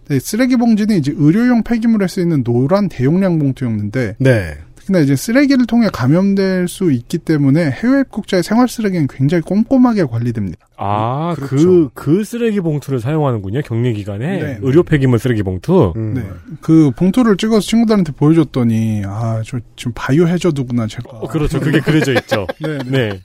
[0.09, 4.59] 네, 쓰레기 봉지는 이제 의료용 폐기물에 쓰이는 노란 대용량 봉투였는데, 네.
[4.87, 10.67] 특히나 이제 쓰레기를 통해 감염될 수 있기 때문에 해외 입국자의 생활 쓰레기는 굉장히 꼼꼼하게 관리됩니다.
[10.77, 11.91] 아, 그, 그렇죠.
[11.95, 13.63] 그 쓰레기 봉투를 사용하는군요.
[13.63, 14.43] 격리 기간에.
[14.43, 14.59] 네.
[14.63, 15.93] 의료 폐기물 쓰레기 봉투.
[15.97, 16.15] 음.
[16.15, 16.29] 네.
[16.61, 21.19] 그 봉투를 찍어서 친구들한테 보여줬더니, 아, 저 지금 바이오 해저드구나, 제가.
[21.19, 21.61] 어, 그렇죠.
[21.61, 22.47] 그게 그려져 있죠.
[22.61, 23.09] 네, 네.
[23.09, 23.21] 네.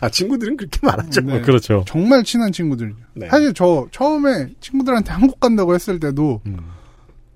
[0.00, 1.20] 아, 친구들은 그렇게 말하죠.
[1.20, 1.38] 네.
[1.38, 1.84] 어, 그렇죠.
[1.86, 2.96] 정말 친한 친구들이죠.
[3.14, 3.28] 네.
[3.28, 6.56] 사실 저 처음에 친구들한테 한국 간다고 했을 때도 음.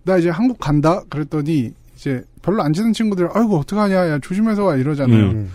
[0.04, 1.74] 나 이제 한국 간다 그랬더니
[2.06, 5.30] 이제 별로 안 친한 친구들 아이고 어떡하냐 야 조심해서 와 이러잖아요.
[5.30, 5.50] 음.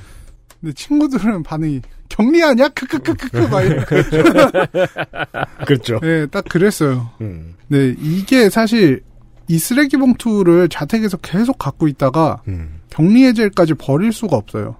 [0.60, 3.86] 근데 친구들은 반응이 격리하냐 크크크크크 막 이러.
[5.66, 6.00] 그렇죠.
[6.02, 7.10] 네, 딱 그랬어요.
[7.22, 7.56] 음.
[7.70, 9.02] 네, 이게 사실
[9.48, 12.82] 이 쓰레기 봉투를 자택에서 계속 갖고 있다가 음.
[12.90, 14.76] 격리 해제일까지 버릴 수가 없어요.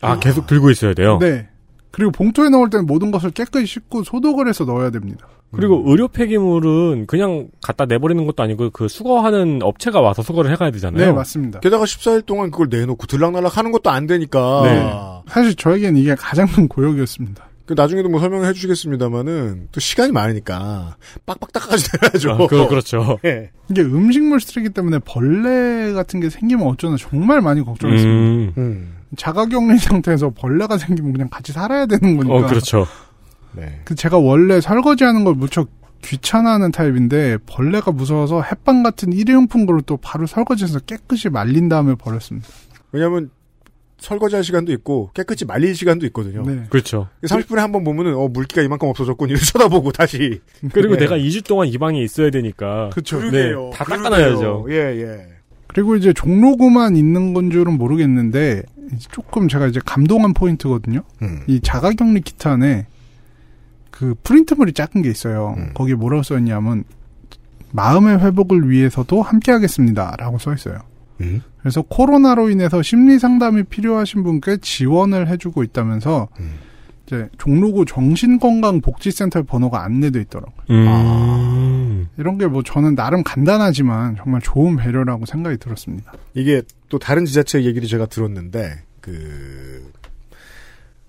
[0.00, 1.18] 아, 계속 들고 있어야 돼요?
[1.20, 1.48] 네.
[1.90, 5.26] 그리고 봉투에 넣을 때는 모든 것을 깨끗이 씻고 소독을 해서 넣어야 됩니다.
[5.52, 11.06] 그리고 의료 폐기물은 그냥 갖다 내버리는 것도 아니고 그 수거하는 업체가 와서 수거를 해가야 되잖아요.
[11.06, 11.58] 네, 맞습니다.
[11.58, 14.62] 게다가 14일 동안 그걸 내놓고 들락날락 하는 것도 안 되니까.
[14.64, 15.32] 네.
[15.32, 17.50] 사실 저에겐 이게 가장 큰 고역이었습니다.
[17.66, 22.30] 그 나중에도 뭐 설명을 해주시겠습니다만은 또 시간이 많으니까 빡빡 닦아가지고 내야죠.
[22.32, 23.18] 아, 그, 그렇죠.
[23.24, 23.50] 예.
[23.70, 28.10] 이게 음식물 쓰레기 때문에 벌레 같은 게 생기면 어쩌나 정말 많이 걱정했습니다.
[28.10, 28.52] 음.
[28.58, 28.99] 음.
[29.16, 32.34] 자가격리 상태에서 벌레가 생기면 그냥 같이 살아야 되는 거니까.
[32.34, 32.86] 어, 그렇죠.
[33.52, 33.80] 네.
[33.84, 35.68] 그 제가 원래 설거지하는 걸 무척
[36.02, 42.48] 귀찮아하는 타입인데 벌레가 무서워서 햇반 같은 일회용품 그릇 또 바로 설거지해서 깨끗이 말린 다음에 버렸습니다.
[42.92, 43.30] 왜냐면
[43.98, 46.42] 설거지할 시간도 있고 깨끗이 말릴 시간도 있거든요.
[46.46, 46.62] 네.
[46.70, 47.08] 그렇죠.
[47.22, 50.40] 30분에 한 번 보면은 어 물기가 이만큼 없어졌군 이렇게 쳐다보고 다시
[50.72, 51.00] 그리고 네.
[51.00, 52.88] 내가 2주 동안 이 방에 있어야 되니까.
[52.94, 53.20] 그렇죠.
[53.30, 53.84] 네, 다.
[53.84, 54.66] 닦아놔야죠.
[54.70, 55.26] 예 예.
[55.72, 58.62] 그리고 이제 종로구만 있는 건 줄은 모르겠는데
[59.10, 61.02] 조금 제가 이제 감동한 포인트거든요.
[61.22, 61.42] 음.
[61.46, 62.86] 이 자가격리 키트 안에
[63.90, 65.54] 그 프린트물이 작은 게 있어요.
[65.58, 65.70] 음.
[65.74, 66.84] 거기에 뭐라고 써있냐면
[67.72, 70.80] 마음의 회복을 위해서도 함께하겠습니다라고 써 있어요.
[71.20, 71.42] 음?
[71.60, 76.50] 그래서 코로나로 인해서 심리 상담이 필요하신 분께 지원을 해주고 있다면서 음.
[77.06, 80.64] 이제 종로구 정신건강복지센터 번호가 안내돼 있더라고요.
[80.70, 80.86] 음.
[82.20, 86.12] 이런 게 뭐 저는 나름 간단하지만 정말 좋은 배려라고 생각이 들었습니다.
[86.34, 89.90] 이게 또 다른 지자체 얘기를 제가 들었는데 그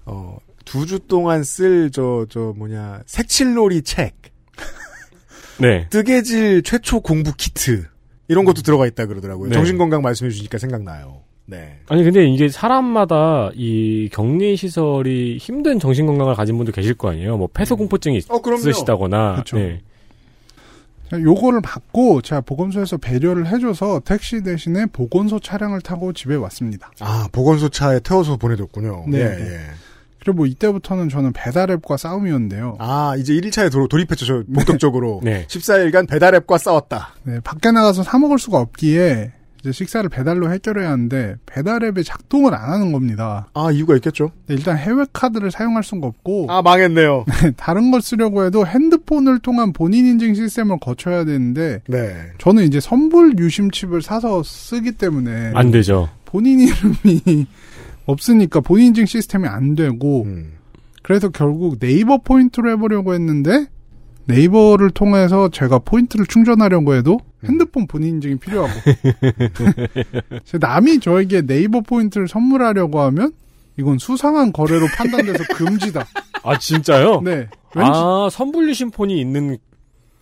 [0.05, 4.15] 어, 두 주 동안 쓸저저 뭐냐 색칠놀이 책,
[5.59, 5.87] 네.
[5.89, 7.85] 뜨개질 최초 공부 키트
[8.27, 9.49] 이런 것도 들어가 있다 그러더라고요.
[9.49, 9.55] 네.
[9.55, 11.21] 정신건강 말씀해 주니까 생각나요.
[11.45, 11.79] 네.
[11.89, 17.35] 아니 근데 이게 사람마다 이 격리 시설이 힘든 정신 건강을 가진 분도 계실 거 아니에요.
[17.37, 18.61] 뭐 폐소 공포증이 어 그럼요.
[18.69, 19.35] 있으시다거나.
[19.37, 19.57] 그쵸.
[19.57, 19.81] 네.
[21.19, 26.91] 요거를 받고 제가 보건소에서 배려를 해줘서 택시 대신에 보건소 차량을 타고 집에 왔습니다.
[26.99, 29.05] 아 보건소 차에 태워서 보내줬군요.
[29.07, 29.53] 네, 예, 네.
[29.53, 29.59] 예.
[30.19, 32.77] 그리고 뭐 이때부터는 저는 배달앱과 싸움이었는데요.
[32.79, 34.25] 아 이제 1일차에 도, 돌입했죠.
[34.25, 35.19] 저 본격적으로.
[35.23, 35.45] 네.
[35.47, 37.15] 14일간 배달앱과 싸웠다.
[37.23, 39.31] 네, 밖에 나가서 사 먹을 수가 없기에
[39.61, 43.47] 이제 식사를 배달로 해결해야 하는데 배달앱이 작동을 안 하는 겁니다.
[43.53, 44.31] 아 이유가 있겠죠.
[44.47, 47.25] 네, 일단 해외 카드를 사용할 수가 없고 아 망했네요.
[47.57, 52.15] 다른 걸 쓰려고 해도 핸드폰을 통한 본인 인증 시스템을 거쳐야 되는데 네.
[52.39, 56.09] 저는 이제 선불 유심 칩을 사서 쓰기 때문에 안 되죠.
[56.25, 57.45] 본인 이름이
[58.05, 60.53] 없으니까 본인 인증 시스템이 안 되고 음.
[61.03, 63.67] 그래서 결국 네이버 포인트로 해보려고 했는데
[64.25, 68.73] 네이버를 통해서 제가 포인트를 충전하려고 해도 핸드폰 본인 인증이 필요하고
[70.59, 73.33] 남이 저에게 네이버 포인트를 선물하려고 하면
[73.77, 76.05] 이건 수상한 거래로 판단돼서 금지다.
[76.43, 77.21] 아 진짜요?
[77.21, 77.47] 네.
[77.75, 79.57] 왠지 아 선불유심 폰이 있는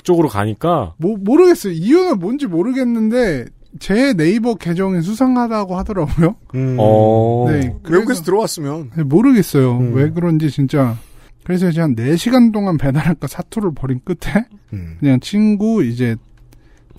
[0.04, 1.74] 쪽으로 가니까 뭐 모르겠어요.
[1.74, 3.46] 이유는 뭔지 모르겠는데
[3.80, 6.36] 제 네이버 계정이 수상하다고 하더라고요.
[6.56, 6.78] 음.
[6.80, 7.46] 어.
[7.50, 7.74] 네.
[7.88, 8.91] 외국에서 들어왔으면.
[8.96, 9.78] 네, 모르겠어요.
[9.78, 9.94] 음.
[9.94, 10.98] 왜 그런지 진짜.
[11.44, 14.98] 그래서 이제 한 4시간 동안 배달앱과 사투를 벌인 끝에 음.
[15.00, 16.16] 그냥 친구 이제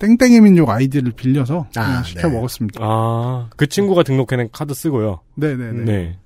[0.01, 2.33] 땡땡의 민족 아이디를 빌려서 아, 시켜 네.
[2.33, 2.79] 먹었습니다.
[2.83, 5.19] 아, 그 친구가 등록해낸 카드 쓰고요.
[5.35, 5.83] 네네네.
[5.85, 6.17] 네.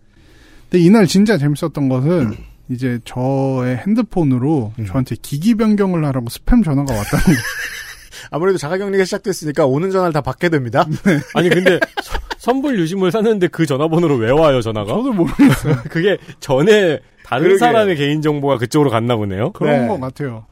[0.69, 2.33] 근데 이날 진짜 재밌었던 것은
[2.69, 4.85] 이제 저의 핸드폰으로 음.
[4.85, 7.31] 저한테 기기 변경을 하라고 스팸 전화가 왔다는 거.
[8.31, 10.85] 아무래도 자가격리가 시작됐으니까 오는 전화를 다 받게 됩니다.
[11.35, 14.87] 아니, 근데 서- 선불 유심을 샀는데 그 전화번호로 왜 와요, 전화가?
[14.87, 15.75] 저도 모르겠어요.
[15.91, 17.57] 그게 전에 다른 그러게.
[17.59, 19.51] 사람의 개인 정보가 그쪽으로 갔나 보네요.
[19.51, 19.87] 그런 네.
[19.89, 20.45] 것 같아요.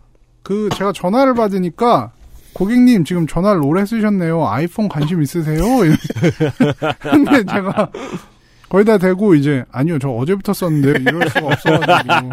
[0.43, 2.11] 그 제가 전화를 받으니까
[2.53, 4.47] 고객님 지금 전화를 오래 쓰셨네요.
[4.47, 5.61] 아이폰 관심 있으세요?
[7.01, 7.91] 근데 제가
[8.69, 12.29] 거의 다 되고 이제 아니요 저 어제부터 썼는데 이럴 수가 없어가지고 네.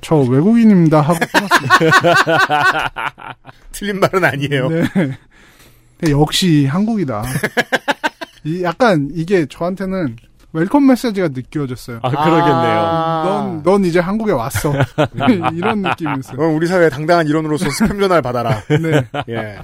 [0.00, 3.36] 저 외국인입니다 하고 끊었습니다.
[3.72, 4.68] 틀린 말은 아니에요.
[4.68, 6.10] 네.
[6.10, 7.24] 역시 한국이다.
[8.44, 10.16] 이 약간 이게 저한테는
[10.54, 11.98] welcome 메시지가 느껴졌어요.
[12.02, 12.82] 아, 그러겠네요.
[13.24, 14.72] 넌, 넌 이제 한국에 왔어.
[15.52, 16.36] 이런 느낌이었어요.
[16.36, 18.62] 그럼 우리 사회의 당당한 일원으로서 스팸 전화를 받아라.
[18.70, 19.04] 네.
[19.28, 19.58] 예.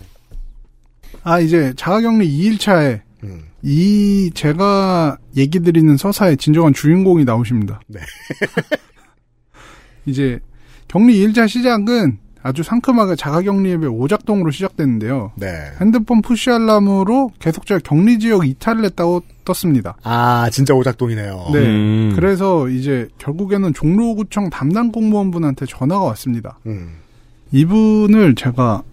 [1.22, 3.44] 아, 이제 자가격리 2일차에 음.
[3.62, 7.80] 이 제가 얘기 드리는 서사의 진정한 주인공이 나오십니다.
[7.86, 8.00] 네.
[10.06, 10.40] 이제
[10.88, 15.32] 격리 2일차 시작은 아주 상큼하게 자가격리 앱의 오작동으로 시작됐는데요.
[15.36, 15.48] 네.
[15.80, 19.96] 핸드폰 푸시 알람으로 계속 제가 격리 지역 이탈을 했다고 떴습니다.
[20.02, 21.50] 아, 진짜 오작동이네요.
[21.52, 21.58] 네.
[21.58, 22.12] 음.
[22.14, 26.58] 그래서 이제 결국에는 종로구청 담당 공무원분한테 전화가 왔습니다.
[26.66, 26.94] 음.
[27.52, 28.84] 이분을 제가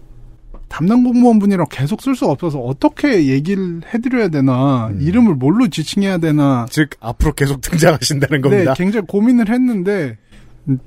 [0.68, 5.00] 담당 공무원분이랑 계속 쓸 수가 없어서 어떻게 얘기를 해드려야 되나 음.
[5.00, 8.74] 이름을 뭘로 지칭해야 되나 즉, 앞으로 계속 등장하신다는 네 겁니다.
[8.74, 10.18] 굉장히 고민을 했는데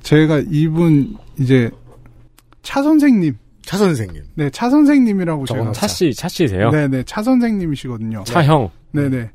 [0.03, 1.71] 제가 이분 이제
[2.63, 4.23] 차 선생님 차 선생님.
[4.35, 6.71] 네 차 선생님이라고 제가 저거는 차씨, 차 씨세요?
[6.71, 8.23] 네 네 차 선생님이시거든요.
[8.25, 8.69] 차 형.
[8.91, 9.29] 네 네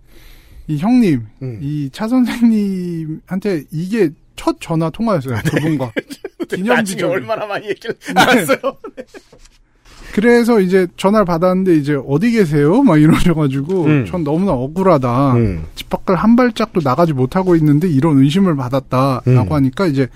[0.69, 1.59] 이 형님 음.
[1.62, 5.93] 이차 선생님한테 이게 첫 전화 통화였어요 그분과
[6.40, 7.12] 나중에 기념비적으로.
[7.12, 8.12] 얼마나 많이 얘기를 네.
[8.20, 8.59] 알았어요.
[10.12, 12.82] 그래서 이제 전화를 받았는데 이제 어디 계세요?
[12.82, 14.07] 막 이러셔가지고 음.
[14.07, 15.35] 전 너무나 억울하다.
[15.35, 15.65] 음.
[15.74, 19.53] 집 밖을 한 발짝도 나가지 못하고 있는데 이런 의심을 받았다라고 음.
[19.53, 20.09] 하니까 이제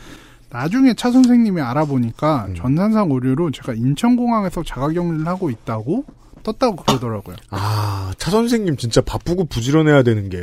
[0.51, 2.55] 나중에 차 선생님이 알아보니까 음.
[2.55, 6.05] 전산상 오류로 제가 인천공항에서 자가격리를 하고 있다고
[6.43, 7.37] 떴다고 그러더라고요.
[7.51, 10.39] 아, 차 선생님 진짜 바쁘고 부지런해야 되는 게,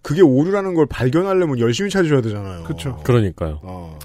[0.00, 2.64] 그게 오류라는 걸 발견하려면 열심히 찾으셔야 되잖아요.
[2.64, 3.00] 그쵸.
[3.04, 3.58] 그러니까요.
[3.62, 3.98] 어.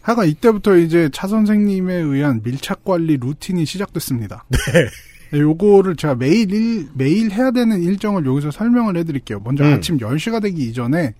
[0.00, 4.44] 하여간 이때부터 이제 차 선생님에 의한 밀착 관리 루틴이 시작됐습니다.
[4.50, 5.38] 네.
[5.38, 9.40] 요거를 제가 매일 일, 매일 해야 되는 일정을 여기서 설명을 해드릴게요.
[9.42, 9.72] 먼저 음.
[9.72, 11.14] 아침 10시가 되기 이전에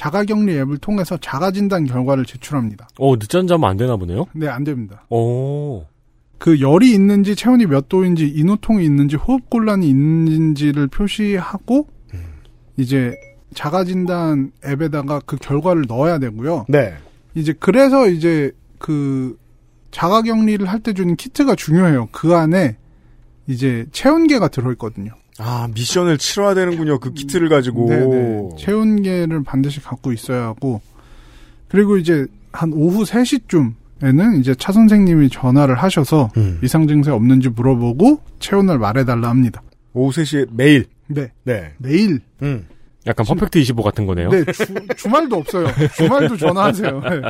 [0.00, 2.88] 자가격리 앱을 통해서 자가진단 결과를 제출합니다.
[2.98, 4.24] 어, 늦잠 자면 안 되나 보네요?
[4.32, 5.04] 네, 안 됩니다.
[5.10, 5.84] 오.
[6.38, 11.86] 그 열이 있는지 체온이 몇 도인지 인후통이 있는지 호흡곤란이 있는지를 표시하고
[12.78, 13.14] 이제
[13.52, 16.64] 자가진단 앱에다가 그 결과를 넣어야 되고요.
[16.70, 16.94] 네.
[17.34, 19.36] 이제 그래서 이제 그
[19.90, 22.08] 자가격리를 할 때 주는 키트가 중요해요.
[22.10, 22.78] 그 안에
[23.48, 25.12] 이제 체온계가 들어있거든요.
[25.42, 26.98] 아, 미션을 치러야 되는군요.
[26.98, 27.88] 그 키트를 가지고.
[27.88, 28.48] 네네.
[28.58, 30.80] 체온계를 반드시 갖고 있어야 하고
[31.68, 36.58] 그리고 이제 한 오후 3시쯤에는 이제 차 선생님이 전화를 하셔서 음.
[36.62, 39.62] 이상 증세 없는지 물어보고 체온을 말해달라 합니다.
[39.92, 40.86] 오후 3시에 매일.
[41.06, 41.30] 네.
[41.44, 41.72] 네.
[41.78, 42.20] 매일.
[42.42, 42.66] 음.
[43.06, 44.28] 약간 퍼펙트 25 같은 거네요.
[44.28, 44.44] 네,
[44.96, 45.68] 주, 말도 없어요.
[45.96, 47.00] 주말도 전화하세요.
[47.00, 47.20] 네.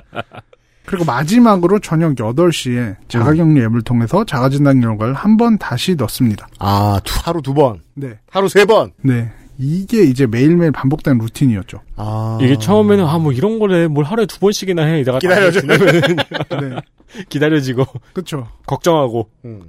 [0.90, 6.48] 그리고 마지막으로 저녁 8시에 자가격리 앱을 통해서 자가진단 결과를 한 번 다시 넣습니다.
[6.58, 7.80] 아, 두- 하루 두 번.
[7.94, 8.18] 네.
[8.28, 8.90] 하루 세 번.
[9.02, 9.30] 네.
[9.56, 11.78] 이게 이제 매일매일 반복된 루틴이었죠.
[11.94, 12.38] 아.
[12.42, 15.60] 이게 처음에는 아 뭐 이런 거래 뭘 하루에 두 번씩이나 해 이다가 기다려줘.
[15.68, 16.76] 네.
[17.28, 18.48] 기다려지고 그쵸.
[18.66, 19.60] 걱정하고 음.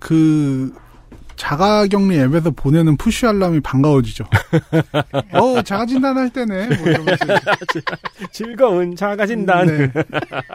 [0.00, 0.72] 그,
[1.36, 4.24] 자가격리 앱에서 보내는 푸시 알람이 반가워지죠.
[5.34, 6.66] 어, 자가진단 할 때네.
[6.68, 6.76] 뭐.
[8.32, 9.92] 즐거운 자가진단 네.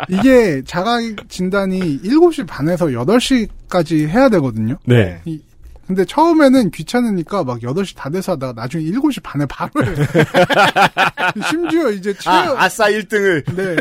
[0.09, 4.77] 이게 자가진단이 7시 반에서 8시까지 해야 되거든요.
[4.85, 5.21] 네.
[5.25, 5.41] 이-
[5.87, 9.93] 근데 처음에는 귀찮으니까 막 8시 다 돼서 하다가 나중에 7시 반에 바로 해요.
[11.49, 13.43] 심지어 이제 체온, 아, 아싸 1등을.
[13.55, 13.75] 네.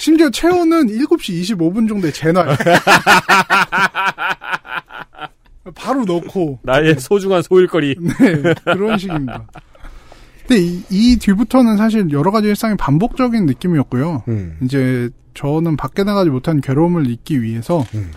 [0.00, 2.56] 심지어 체온은 7시 25분 정도에 재놔요.
[5.74, 6.60] 바로 넣고.
[6.64, 9.46] 나의 소중한 소일거리 네, 그런 식입니다.
[10.46, 14.24] 근데 이, 이 뒤부터는 사실 여러 가지 일상이 반복적인 느낌이었고요.
[14.28, 14.58] 음.
[14.62, 18.10] 이제 저는 밖에 나가지 못한 괴로움을 잊기 위해서 음.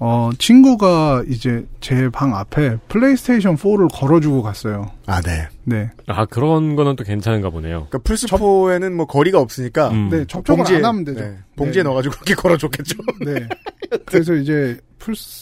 [0.00, 4.90] 어 친구가 이제 제 방 앞에 플레이스테이션 4를 걸어주고 갔어요.
[5.06, 5.48] 아, 네.
[5.64, 7.86] 네, 아 그런 거는 또 괜찮은가 보네요.
[7.90, 9.88] 그러니까 플스4에는 뭐 거리가 없으니까.
[9.90, 10.08] 음.
[10.10, 11.20] 네 접촉을 봉지에, 안 하면 되죠.
[11.20, 11.88] 네, 봉지에 네.
[11.88, 12.96] 넣어가지고 그렇게 걸어줬겠죠.
[13.24, 13.48] 네.
[14.06, 14.78] 그래서 이제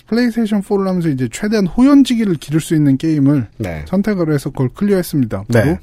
[0.06, 3.84] 플레이스테이션 4를 하면서 이제 최대한 호연지기를 기를 수 있는 게임을 네.
[3.88, 5.44] 선택을 해서 그걸 clear했습니다.
[5.52, 5.78] 바로 네.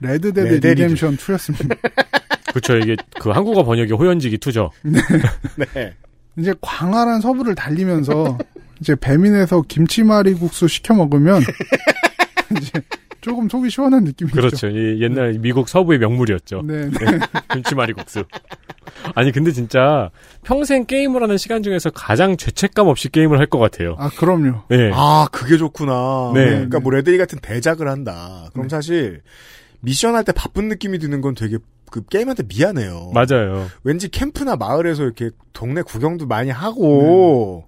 [0.00, 1.76] 레드 데드 레드 리뎀션 2였습니다.
[2.50, 2.76] 그렇죠.
[2.76, 4.70] 이게 그 한국어 번역이 호연지기 two죠.
[5.74, 5.94] 네.
[6.38, 8.38] 이제 광활한 서부를 달리면서
[8.80, 11.42] 이제 배민에서 김치말이 국수 시켜 먹으면
[12.60, 12.72] 이제
[13.20, 14.36] 조금 속이 시원한 느낌이죠.
[14.36, 14.68] 그렇죠.
[14.68, 16.62] 이 옛날 미국 서부의 명물이었죠.
[16.66, 16.90] 네.
[17.54, 18.24] 김치말이 국수.
[19.14, 20.10] 아니 근데 진짜
[20.42, 23.94] 평생 게임을 하는 시간 중에서 가장 죄책감 없이 게임을 할 것 같아요.
[23.98, 24.62] 아 그럼요.
[24.68, 24.90] 네.
[24.92, 26.32] 아, 그게 좋구나.
[26.34, 26.44] 네.
[26.46, 28.48] 그러니까 뭐 레데리 같은 대작을 한다.
[28.52, 29.22] 그럼 사실
[29.80, 31.56] 미션 할 때 바쁜 느낌이 드는 건 되게
[31.94, 33.12] 그 게임한테 미안해요.
[33.14, 33.66] 맞아요.
[33.84, 37.66] 왠지 캠프나 마을에서 이렇게 동네 구경도 많이 하고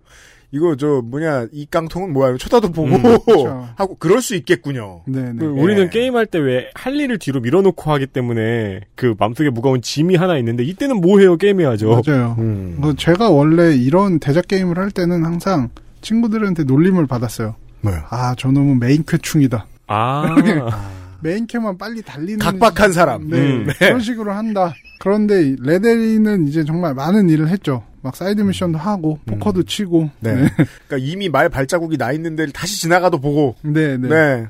[0.50, 3.68] 이거 저 뭐냐 이 깡통은 뭐야 쳐다도 보고 음, 그렇죠.
[3.76, 5.02] 하고 그럴 수 있겠군요.
[5.06, 5.38] 네, 네.
[5.38, 5.88] 그 우리는 예.
[5.88, 10.64] 게임할 때 왜 할 일을 뒤로 밀어놓고 하기 때문에 그 맘속에 무거운 짐이 하나 있는데
[10.64, 12.00] 이때는 뭐 해요 게임해야죠.
[12.04, 12.34] 맞아요.
[12.38, 12.74] 음.
[12.78, 15.68] 뭐 제가 원래 이런 대작 게임을 할 때는 항상
[16.00, 17.54] 친구들한테 놀림을 받았어요.
[17.82, 17.98] 뭐요?
[18.10, 19.66] 아, 저놈은 메인캐충이다.
[19.86, 20.34] 아,
[21.26, 23.28] 메인캐만 빨리 달리는 각박한 사람.
[23.28, 23.72] 네, 음, 네.
[23.78, 24.72] 그런 식으로 한다.
[25.00, 27.82] 그런데 레데리는 이제 정말 많은 일을 했죠.
[28.02, 30.10] 막 사이드 미션도 하고 포커도 치고.
[30.20, 30.34] 네.
[30.34, 30.48] 네.
[30.86, 33.56] 그러니까 이미 말 발자국이 나 있는 데를 다시 지나가도 보고.
[33.62, 34.08] 네, 네.
[34.08, 34.46] 네.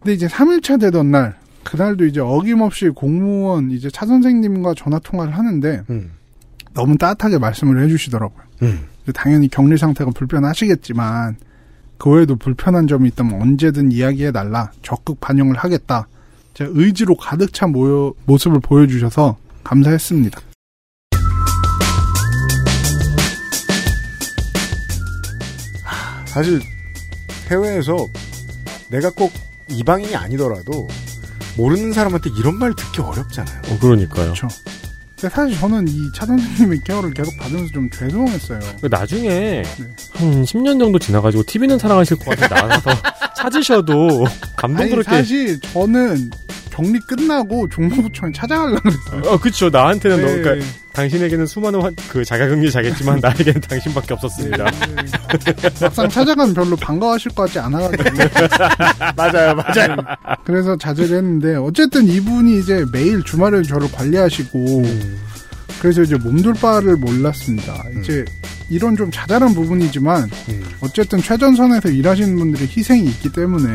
[0.00, 5.82] 근데 이제 3일차 되던 날 그날도 이제 어김없이 공무원 이제 차 선생님과 전화 통화를 하는데
[5.90, 6.10] 음.
[6.74, 8.44] 너무 따뜻하게 말씀을 해주시더라고요.
[8.62, 8.86] 음.
[9.14, 11.36] 당연히 격리 상태가 불편하시겠지만
[11.98, 16.08] 그 외에도 불편한 점이 있다면 언제든 이야기해 달라 적극 반영을 하겠다.
[16.54, 20.40] 제 의지로 가득 찬 모여, 모습을 보여주셔서 감사했습니다.
[26.26, 26.60] 사실
[27.50, 27.96] 해외에서
[28.90, 29.32] 내가 꼭
[29.70, 30.86] 이방인이 아니더라도
[31.56, 33.62] 모르는 사람한테 이런 말 듣기 어렵잖아요.
[33.70, 34.32] 어, 그러니까요.
[34.32, 34.48] 그렇죠.
[35.20, 38.60] 근데 사실 저는 이 차 선생님의 케어를 계속 받으면서 좀 죄송했어요.
[38.90, 39.62] 나중에
[40.14, 42.90] 한 10년 정도 지나가지고 TV는 사랑하실 것 같아 나가서
[43.36, 45.10] 찾으셔도 아니, 감동스럽게.
[45.10, 46.30] 사실 저는
[46.78, 49.32] 격리 끝나고 종로구청에 찾아가려고 그랬어요.
[49.32, 49.68] 어, 그쵸.
[49.68, 50.42] 나한테는 너, 네.
[50.42, 54.64] 그러니까 당신에게는 수많은 환- 그 자가격리자겠지만 나에게는 당신밖에 없었습니다.
[55.80, 58.04] 막상 찾아가면 별로 반가워하실 것 같지 않아가지고.
[59.16, 59.96] 맞아요, 맞아요.
[60.44, 64.84] 그래서 자제를 했는데, 어쨌든 이분이 이제 매일 주말에 저를 관리하시고,
[65.80, 67.82] 그래서 이제 몸둘 바를 몰랐습니다.
[68.00, 68.24] 이제
[68.70, 70.30] 이런 좀 자잘한 부분이지만,
[70.80, 73.68] 어쨌든 최전선에서 일하시는 분들의 희생이 있기 때문에,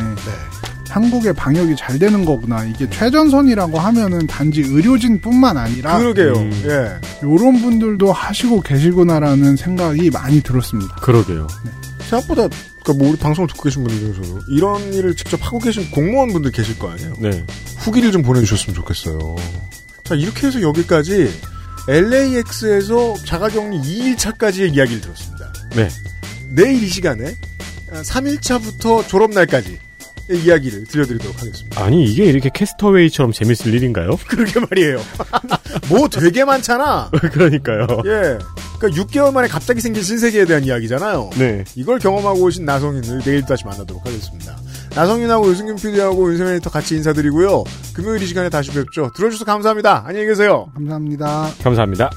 [0.94, 2.64] 한국의 방역이 잘 되는 거구나.
[2.66, 6.34] 이게 최전선이라고 하면은 단지 의료진뿐만 아니라, 그러게요.
[6.34, 6.64] 음.
[6.66, 7.28] 예.
[7.28, 10.94] 요런 분들도 하시고 계시구나라는 생각이 많이 들었습니다.
[10.98, 11.48] 그러게요.
[12.10, 12.48] 생각보다
[12.84, 16.78] 그러니까 뭐 우리 방송을 듣고 계신 분들 중에서도 이런 일을 직접 하고 계신 공무원분들 계실
[16.78, 17.16] 거 아니에요.
[17.18, 17.44] 네.
[17.80, 19.36] 후기를 좀 보내주셨으면 좋겠어요.
[20.04, 21.34] 자 이렇게 해서 여기까지
[21.90, 25.52] LAX에서 자가격리 2일차까지의 이야기를 들었습니다.
[25.76, 25.90] 네.
[26.50, 27.34] 내일 이 시간에
[27.90, 29.80] 3일차부터 졸업날까지 의
[30.36, 31.84] 이야기를 들려드리도록 하겠습니다.
[31.84, 34.18] 아니, 이게 이렇게 캐스터웨이처럼 재밌을 일인가요?
[34.28, 35.02] 그러게 말이에요.
[35.90, 37.10] 뭐 되게 많잖아.
[37.32, 37.88] 그러니까요.
[38.06, 38.38] 예.
[38.80, 41.30] 그러니까 6개월 만에 갑자기 생긴 신세계에 대한 이야기잖아요.
[41.38, 41.64] 네.
[41.76, 44.58] 이걸 경험하고 오신 나성인을 내일 다시 만나도록 하겠습니다.
[44.96, 47.64] 나성인하고 유승균 PD하고 윤세민 에디터 같이 인사드리고요.
[47.94, 49.12] 금요일 이 시간에 다시 뵙죠.
[49.16, 50.04] 들어주셔서 감사합니다.
[50.06, 50.68] 안녕히 계세요.
[50.76, 51.52] 감사합니다.
[51.64, 52.10] 감사합니다.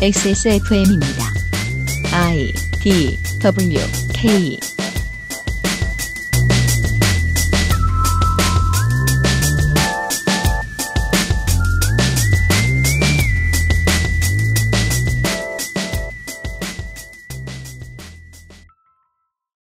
[0.00, 1.24] XSFM입니다.
[2.12, 2.52] I
[2.82, 3.78] D W
[4.12, 4.75] K